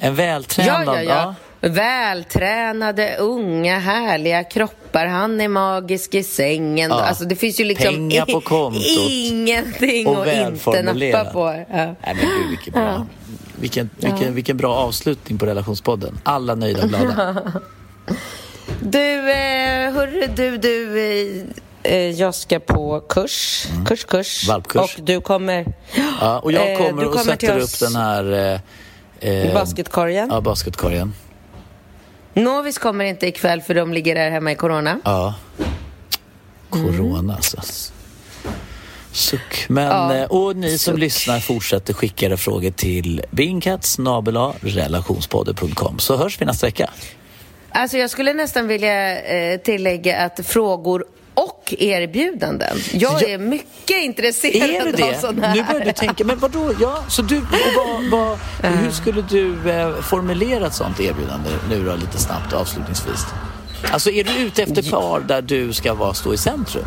En 0.01 0.07
Ja, 0.07 0.12
vältränad... 0.12 0.88
ja, 0.88 1.01
ja. 1.03 1.36
Vältränade, 1.62 3.16
unga, 3.20 3.80
härliga 3.80 4.43
kroppar. 4.43 5.05
Han 5.05 5.41
är 5.41 5.47
magisk 5.47 6.16
i 6.16 6.24
sängen. 6.24 6.89
Ja. 6.89 7.01
Alltså 7.01 7.26
det 7.26 7.36
finns 7.36 7.60
ju 7.60 7.64
liksom 7.66 7.93
Pengar 7.93 8.26
på 8.26 8.41
kontot. 8.41 8.84
ingenting 9.10 10.07
Och 10.07 10.28
att 10.28 10.34
inte 10.34 10.82
nappa 10.82 11.26
på. 11.26 11.66
Ja. 11.70 11.76
Nej 11.76 11.95
men 12.03 12.16
gud 12.16 12.49
vilken 12.49 12.74
bra, 12.74 13.07
vilken, 13.55 13.89
vilken, 13.97 14.36
vilken 14.36 14.57
bra 14.57 14.76
avslutning 14.76 15.38
på 15.38 15.45
relationspodden. 15.45 16.20
Alla 16.24 16.55
nöjda 16.55 16.84
och 16.84 16.89
glada. 16.89 17.53
Du, 18.82 19.32
eh, 19.32 19.91
hörru, 19.91 20.28
du, 20.36 20.57
du. 20.57 20.99
Eh, 21.84 21.93
eh, 21.93 22.10
jag 22.10 22.36
ska 22.36 22.60
på 22.60 22.99
kurs. 23.10 23.68
Kurs, 23.86 24.05
kurs. 24.05 24.43
Mm. 24.43 24.53
Valpkurs. 24.53 24.97
Och 24.97 25.03
du 25.03 25.22
kommer... 25.22 25.74
Ja, 26.22 26.39
och 26.39 26.51
jag 26.51 26.72
Eh, 26.72 26.78
kommer 26.78 27.05
och 27.05 27.14
kommer 27.14 27.36
till 27.36 27.49
sätter 27.49 27.60
upp 27.60 27.80
den 27.80 27.95
här... 28.01 28.32
Eh, 29.22 29.30
eh, 29.30 29.53
Basketkorgen. 29.53 30.30
Ja, 30.32 30.41
basketkorgen. 30.41 31.14
Novis 32.43 32.77
kommer 32.77 33.05
inte 33.05 33.27
ikväll 33.27 33.61
för 33.61 33.73
de 33.75 33.93
ligger 33.93 34.15
där 34.15 34.29
hemma 34.31 34.51
i 34.51 34.55
corona. 34.55 34.99
Ja. 35.05 35.35
Corona 36.69 37.19
Mm. 37.19 37.29
alltså. 37.29 37.61
Suck. 39.11 39.65
Men, 39.69 39.85
Ja, 39.85 40.15
eh, 40.15 40.23
och 40.25 40.55
ni 40.55 40.77
som 40.77 40.93
suck. 40.93 40.99
lyssnar 40.99 41.39
fortsätter 41.39 41.93
skicka 41.93 42.25
era 42.25 42.37
frågor 42.37 42.71
till 42.71 43.21
bingcats 43.31 43.99
relationspodden.com 44.61 45.99
så 45.99 46.17
hörs 46.17 46.41
vi 46.41 46.45
nästa 46.45 46.67
vecka. 46.67 46.89
Alltså 47.71 47.97
jag 47.97 48.09
skulle 48.09 48.33
nästan 48.33 48.67
vilja 48.67 49.21
eh, 49.21 49.59
tillägga 49.59 50.17
att 50.25 50.39
frågor 50.45 51.05
och 51.39 51.73
erbjudanden. 51.77 52.77
Jag 52.93 53.21
Ja. 53.21 53.27
är 53.27 53.37
mycket 53.37 53.97
intresserad 53.97 54.87
Är 54.87 54.97
det 54.97 55.03
av 55.03 55.13
sådana 55.13 55.47
här. 55.47 55.55
Nu 55.55 55.63
börjar 55.63 55.85
du 55.85 55.91
tänka, 55.91 56.23
men 56.23 56.39
vadå? 56.39 56.73
Ja, 56.81 57.03
så 57.09 57.21
du, 57.21 57.41
vad, 57.75 58.03
vad, 58.11 58.37
hur 58.71 58.91
skulle 58.91 59.21
du 59.21 59.71
eh, 59.71 60.01
formulera 60.01 60.67
ett 60.67 60.73
sånt 60.73 60.99
erbjudande 60.99 61.49
nu 61.69 61.85
då, 61.85 61.95
lite 61.95 62.17
snabbt 62.17 62.53
avslutningsvis? 62.53 63.25
Alltså 63.91 64.11
är 64.11 64.23
du 64.23 64.31
ute 64.37 64.63
efter 64.63 64.91
par 64.91 65.19
där 65.19 65.41
du 65.41 65.73
ska 65.73 65.93
vara, 65.93 66.13
stå 66.13 66.33
i 66.33 66.37
centrum? 66.37 66.85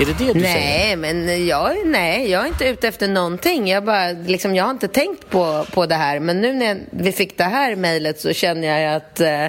Är 0.00 0.04
det 0.04 0.24
det 0.24 0.32
du 0.32 0.40
säger? 0.40 0.42
Nej, 0.42 0.96
men 0.96 1.46
jag, 1.46 1.76
nej, 1.84 2.30
jag 2.30 2.42
är 2.42 2.46
inte 2.46 2.64
ute 2.64 2.88
efter 2.88 3.08
någonting. 3.08 3.68
Jag, 3.68 3.84
bara, 3.84 4.08
liksom, 4.12 4.54
jag 4.54 4.64
har 4.64 4.70
inte 4.70 4.88
tänkt 4.88 5.30
på, 5.30 5.66
på 5.72 5.86
det 5.86 5.94
här. 5.94 6.20
Men 6.20 6.40
nu 6.40 6.52
när 6.52 6.78
vi 6.90 7.12
fick 7.12 7.38
det 7.38 7.44
här 7.44 7.76
mejlet 7.76 8.20
så 8.20 8.32
känner 8.32 8.80
jag 8.80 8.94
att 8.94 9.20
eh, 9.20 9.46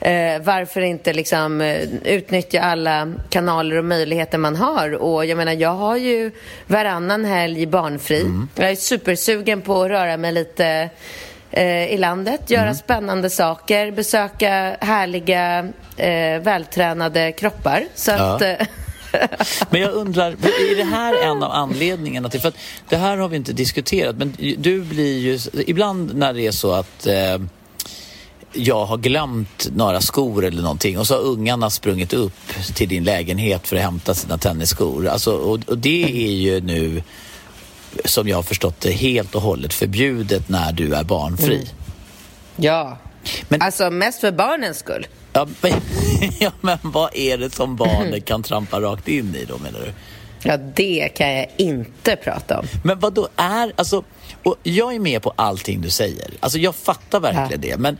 eh, 0.00 0.42
varför 0.42 0.80
inte 0.80 1.12
liksom, 1.12 1.60
eh, 1.60 1.88
utnyttja 2.04 2.60
alla 2.60 3.12
kanaler 3.28 3.76
och 3.76 3.84
möjligheter 3.84 4.38
man 4.38 4.56
har. 4.56 4.94
Och 5.02 5.26
jag 5.26 5.36
menar, 5.36 5.52
jag 5.52 5.74
har 5.74 5.96
ju 5.96 6.30
varannan 6.66 7.24
helg 7.24 7.66
barnfri. 7.66 8.26
Jag 8.54 8.70
är 8.70 8.74
supersugen 8.76 9.62
på 9.62 9.82
att 9.82 9.90
röra 9.90 10.16
mig 10.16 10.32
lite 10.32 10.90
eh, 11.50 11.84
i 11.92 11.96
landet, 11.96 12.50
göra 12.50 12.74
spännande 12.74 13.30
saker, 13.30 13.90
besöka 13.90 14.76
härliga, 14.80 15.68
eh, 15.96 16.40
vältränade 16.42 17.32
kroppar. 17.32 17.84
Så 17.94 18.10
Ja. 18.10 18.16
att... 18.34 18.42
Eh, 18.42 18.66
Men 19.70 19.80
jag 19.80 19.92
undrar, 19.92 20.30
är 20.30 20.76
det 20.76 20.84
här 20.84 21.22
en 21.22 21.42
av 21.42 21.52
anledningarna 21.52 22.28
till... 22.28 22.40
För 22.40 22.48
att 22.48 22.56
det 22.88 22.96
här 22.96 23.16
har 23.16 23.28
vi 23.28 23.36
inte 23.36 23.52
diskuterat, 23.52 24.16
men 24.16 24.36
du 24.58 24.80
blir 24.80 25.18
ju... 25.18 25.38
Ibland 25.66 26.14
när 26.16 26.32
det 26.32 26.46
är 26.46 26.50
så 26.52 26.72
att 26.72 27.06
eh, 27.06 27.38
jag 28.52 28.84
har 28.86 28.96
glömt 28.96 29.68
några 29.76 30.00
skor 30.00 30.44
eller 30.44 30.62
någonting 30.62 30.98
och 30.98 31.06
så 31.06 31.14
har 31.14 31.22
ungarna 31.22 31.70
sprungit 31.70 32.12
upp 32.12 32.32
till 32.74 32.88
din 32.88 33.04
lägenhet 33.04 33.68
för 33.68 33.76
att 33.76 33.82
hämta 33.82 34.14
sina 34.14 34.38
tennisskor. 34.38 35.06
Alltså, 35.08 35.32
och, 35.32 35.60
och 35.66 35.78
det 35.78 36.04
är 36.26 36.32
ju 36.32 36.60
nu, 36.60 37.02
som 38.04 38.28
jag 38.28 38.36
har 38.36 38.42
förstått 38.42 38.80
det, 38.80 38.90
helt 38.92 39.34
och 39.34 39.42
hållet 39.42 39.74
förbjudet 39.74 40.48
när 40.48 40.72
du 40.72 40.94
är 40.94 41.04
barnfri. 41.04 41.66
Ja. 42.56 42.98
Men- 43.48 43.62
Alltså 43.62 43.90
mest 43.90 44.20
för 44.20 44.32
barnens 44.32 44.78
skull. 44.78 45.06
Ja, 45.32 45.46
men, 45.60 45.72
ja, 46.40 46.50
men 46.60 46.78
vad 46.82 47.10
är 47.16 47.38
det 47.38 47.54
som 47.54 47.76
barnet 47.76 48.24
kan 48.24 48.42
trampa 48.42 48.80
rakt 48.80 49.08
in 49.08 49.34
i 49.34 49.44
då 49.44 49.58
menar 49.58 49.80
du? 49.80 49.92
Ja, 50.42 50.56
det 50.56 51.08
kan 51.08 51.32
jag 51.34 51.46
inte 51.56 52.16
prata 52.16 52.58
om. 52.58 52.66
Men 52.84 52.98
vad 53.00 53.12
då 53.14 53.28
är, 53.36 53.72
alltså, 53.76 54.04
och 54.42 54.56
jag 54.62 54.94
är 54.94 54.98
med 54.98 55.22
på 55.22 55.32
allting 55.36 55.80
du 55.80 55.90
säger. 55.90 56.30
Alltså 56.40 56.58
jag 56.58 56.74
fattar 56.74 57.20
verkligen 57.20 57.60
det. 57.60 57.76
Men 57.76 57.98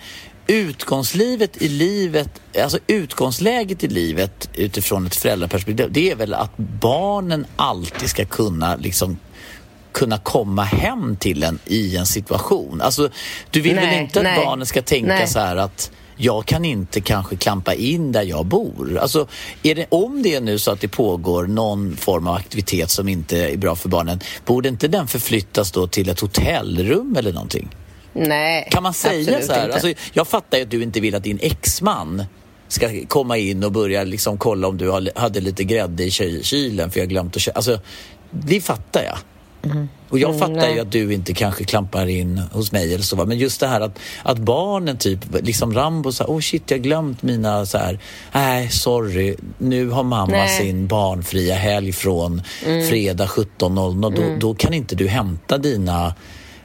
utgångslivet 0.51 1.63
i 1.63 1.69
livet, 1.69 2.41
alltså 2.63 2.79
utgångsläget 2.87 3.85
i 3.85 3.89
livet 3.89 4.51
utifrån 4.55 5.07
ett 5.07 5.17
föräldraperspektiv, 5.17 5.89
det 5.91 6.11
är 6.11 6.17
väl 6.17 6.35
att 6.35 6.57
barnen 6.57 7.47
alltid 7.57 8.11
ska 8.11 8.25
kunna 8.25 8.77
liksom 8.77 9.19
kunna 9.93 10.19
komma 10.19 10.63
hem 10.63 11.17
till 11.17 11.43
en 11.43 11.59
i 11.67 11.97
en 11.97 12.07
situation. 12.07 12.81
Alltså, 12.81 13.11
du 13.51 13.61
vill 13.61 13.75
väl 13.75 13.85
Nej, 13.85 14.01
inte 14.01 14.19
att 14.19 14.25
nej, 14.25 14.45
barnen 14.45 14.67
ska 14.67 14.83
tänka 14.83 15.07
nej. 15.07 15.29
så 15.29 15.39
här 15.39 15.57
att 15.57 15.91
jag 16.17 16.47
kan 16.47 16.65
inte 16.65 17.01
kanske 17.01 17.37
klampa 17.37 17.75
in 17.75 18.13
där 18.13 18.23
jag 18.23 18.47
bor. 18.47 18.99
Alltså, 18.99 19.27
det, 19.63 19.87
om 19.89 20.23
det 20.23 20.35
är 20.35 20.41
nu 20.41 20.59
så 20.59 20.71
att 20.71 20.81
det 20.81 20.89
pågår 20.89 21.47
någon 21.47 21.97
form 21.97 22.27
av 22.27 22.35
aktivitet 22.35 22.91
som 22.91 23.09
inte 23.09 23.39
är 23.39 23.57
bra 23.57 23.77
för 23.77 23.89
barnen, 23.89 24.21
borde 24.45 24.69
inte 24.69 24.89
den 24.89 25.07
förflyttas 25.09 25.73
då 25.73 25.87
till 25.87 26.09
ett 26.09 26.21
hotellrum 26.21 27.17
eller 27.17 27.33
någonting? 27.33 27.69
Nej, 28.13 28.69
Kan 28.71 28.83
man 28.83 28.95
säga 28.95 29.25
så 29.25 29.53
här? 29.53 29.65
inte. 29.65 29.75
Alltså, 29.75 29.93
jag 30.13 30.29
fattar 30.29 30.59
ju 30.59 30.65
att 30.65 30.71
du 30.71 30.83
inte 30.83 31.01
vill 31.01 31.15
att 31.15 31.23
din 31.25 31.39
exman 31.43 32.25
ska 32.69 32.91
komma 33.09 33.37
in 33.37 33.65
och 33.65 33.73
börja 33.73 34.05
liksom 34.05 34.39
kolla 34.39 34.69
om 34.69 34.77
du 34.79 35.11
hade 35.17 35.41
lite 35.41 35.65
grädde 35.65 36.05
i 36.05 36.11
ky- 36.11 36.43
kylen 36.43 36.91
för 36.91 37.01
jag 37.01 37.09
glömt 37.09 37.37
att 37.37 37.43
köpa. 37.43 37.57
Alltså, 37.57 37.81
det 38.31 38.61
fattar 38.61 39.03
jag. 39.05 39.19
Och 40.09 40.19
jag 40.19 40.39
fattar 40.39 40.55
Mm, 40.55 40.75
ju 40.75 40.81
att 40.81 40.93
du 40.93 41.13
inte 41.15 41.35
kanske 41.35 41.65
klampar 41.65 42.07
in 42.07 42.39
hos 42.53 42.73
mig 42.73 42.95
eller 42.95 43.05
så. 43.05 43.17
va. 43.17 43.25
Men 43.25 43.39
just 43.39 43.61
det 43.61 43.67
här 43.67 43.81
att, 43.81 43.99
att 44.23 44.39
barnen 44.39 44.97
typ, 44.97 45.19
liksom 45.43 45.75
Rambo 45.75 46.13
sa, 46.13 46.25
oh 46.25 46.41
shit 46.41 46.71
jag 46.71 46.83
glömt 46.83 47.23
mina 47.23 47.67
så 47.67 47.79
här, 47.79 47.99
nej 48.33 48.69
sorry, 48.71 49.37
nu 49.59 49.89
har 49.89 50.03
mamma 50.03 50.27
Nej. 50.33 50.41
Mm. 50.41 50.59
sin 50.67 50.87
barnfria 50.87 51.55
helg 51.55 51.93
från 51.93 52.43
fredag 52.91 53.27
17.00. 53.27 54.17
Då, 54.17 54.23
då 54.49 54.55
kan 54.55 54.75
inte 54.75 54.95
du 54.97 55.09
hämta 55.09 55.59
dina, 55.59 56.15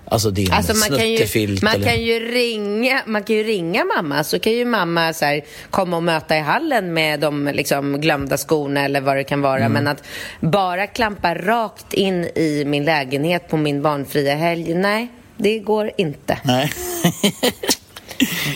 alltså 0.05 0.31
din 0.31 0.51
Alltså 0.51 0.73
man 0.73 0.99
kan, 0.99 1.11
ju, 1.11 1.27
man, 1.61 1.73
eller... 1.73 1.85
kan 1.85 2.03
ju 2.03 2.19
ringa, 2.19 3.01
man 3.05 3.23
kan 3.23 3.35
ju 3.35 3.43
ringa 3.43 3.85
mamma, 3.85 4.23
så 4.23 4.39
kan 4.39 4.53
ju 4.53 4.65
mamma 4.65 5.13
så 5.13 5.25
här, 5.25 5.41
komma 5.69 5.97
och 5.97 6.03
möta 6.03 6.37
i 6.37 6.39
hallen 6.39 6.93
med 6.93 7.19
de 7.19 7.49
liksom, 7.53 8.01
glömda 8.01 8.37
skorna 8.37 8.85
eller 8.85 9.01
vad 9.01 9.17
det 9.17 9.23
kan 9.23 9.41
vara. 9.41 9.59
Mm. 9.59 9.71
Men 9.71 9.87
att 9.87 10.03
bara 10.39 10.87
klampa 10.87 11.35
rakt 11.35 11.93
in 11.93 12.23
i 12.23 12.63
min 12.65 12.85
lägenhet 12.85 13.49
på 13.49 13.57
min 13.57 13.81
barnfria 13.81 14.35
helg, 14.35 14.73
nej, 14.73 15.07
det 15.37 15.59
går 15.59 15.91
inte. 15.97 16.37
Nej. 16.43 16.71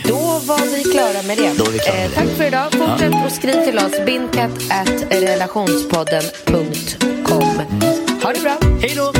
Då 0.04 0.14
var 0.46 0.76
vi 0.76 0.84
klara 0.84 1.22
med 1.22 1.38
det. 1.38 1.52
Då 1.58 1.64
är 1.64 1.70
vi 1.70 1.78
klara 1.78 1.96
med 1.96 2.04
eh, 2.04 2.10
det. 2.10 2.16
tack 2.16 2.28
för 2.28 2.44
idag. 2.44 2.72
Fortsätt 2.72 3.14
och 3.26 3.32
skriv 3.32 3.64
till 3.64 3.78
oss. 3.78 4.04
bindkatt 4.06 4.50
at 4.70 5.04
relationspodden.com. 5.10 7.62
Ha 8.22 8.32
det 8.32 8.40
bra. 8.40 8.56
Hej 8.82 8.92
då! 8.96 9.12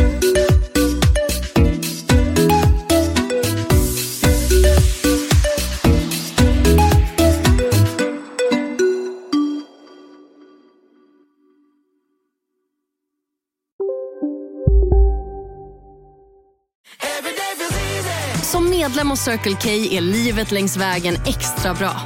Medlem 18.82 19.10
hos 19.10 19.20
Circle 19.20 19.56
K 19.62 19.68
är 19.68 20.00
livet 20.00 20.50
längs 20.50 20.76
vägen 20.76 21.14
extra 21.26 21.74
bra. 21.74 22.00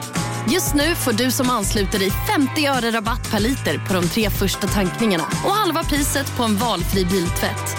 Just 0.53 0.75
nu 0.75 0.95
får 0.95 1.13
du 1.13 1.31
som 1.31 1.51
ansluter 1.51 1.99
dig 1.99 2.11
50 2.11 2.67
öre 2.67 2.91
rabatt 2.91 3.31
per 3.31 3.41
liter 3.41 3.79
på 3.89 3.95
de 3.95 4.09
tre 4.09 4.31
första 4.31 4.67
tankningarna 4.67 5.25
och 5.45 5.51
halva 5.51 5.83
priset 5.83 6.37
på 6.37 6.43
en 6.43 6.57
valfri 6.57 7.05
biltvätt. 7.05 7.77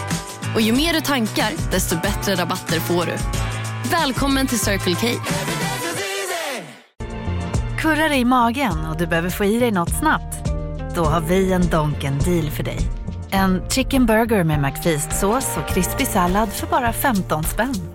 Och 0.56 0.62
ju 0.62 0.74
mer 0.74 0.93
du 0.93 1.02
tankar, 1.02 1.72
desto 1.72 1.96
bättre 1.96 2.36
rabatter 2.36 2.80
får 2.80 3.06
du. 3.06 3.16
Välkommen 3.91 4.48
till 4.48 4.60
Circle 4.60 4.96
K. 4.96 5.08
Kurrar 7.80 8.14
i 8.14 8.26
magen 8.26 8.86
och 8.86 8.98
du 8.98 9.08
behöver 9.08 9.30
få 9.30 9.46
i 9.46 9.60
dig 9.60 9.72
något 9.72 10.00
snabbt? 10.00 10.50
Då 10.96 11.06
har 11.06 11.22
vi 11.22 11.54
en 11.54 11.70
Donken 11.70 12.20
deal 12.20 12.50
för 12.50 12.64
dig. 12.64 12.80
En 13.32 13.70
chicken 13.70 14.06
burger 14.06 14.43
med 14.43 14.60
McFeast-sås 14.60 15.58
och 15.58 15.68
krispig 15.68 16.08
sallad 16.08 16.50
för 16.50 16.68
bara 16.68 16.93
15 16.93 17.43
spänn. 17.43 17.95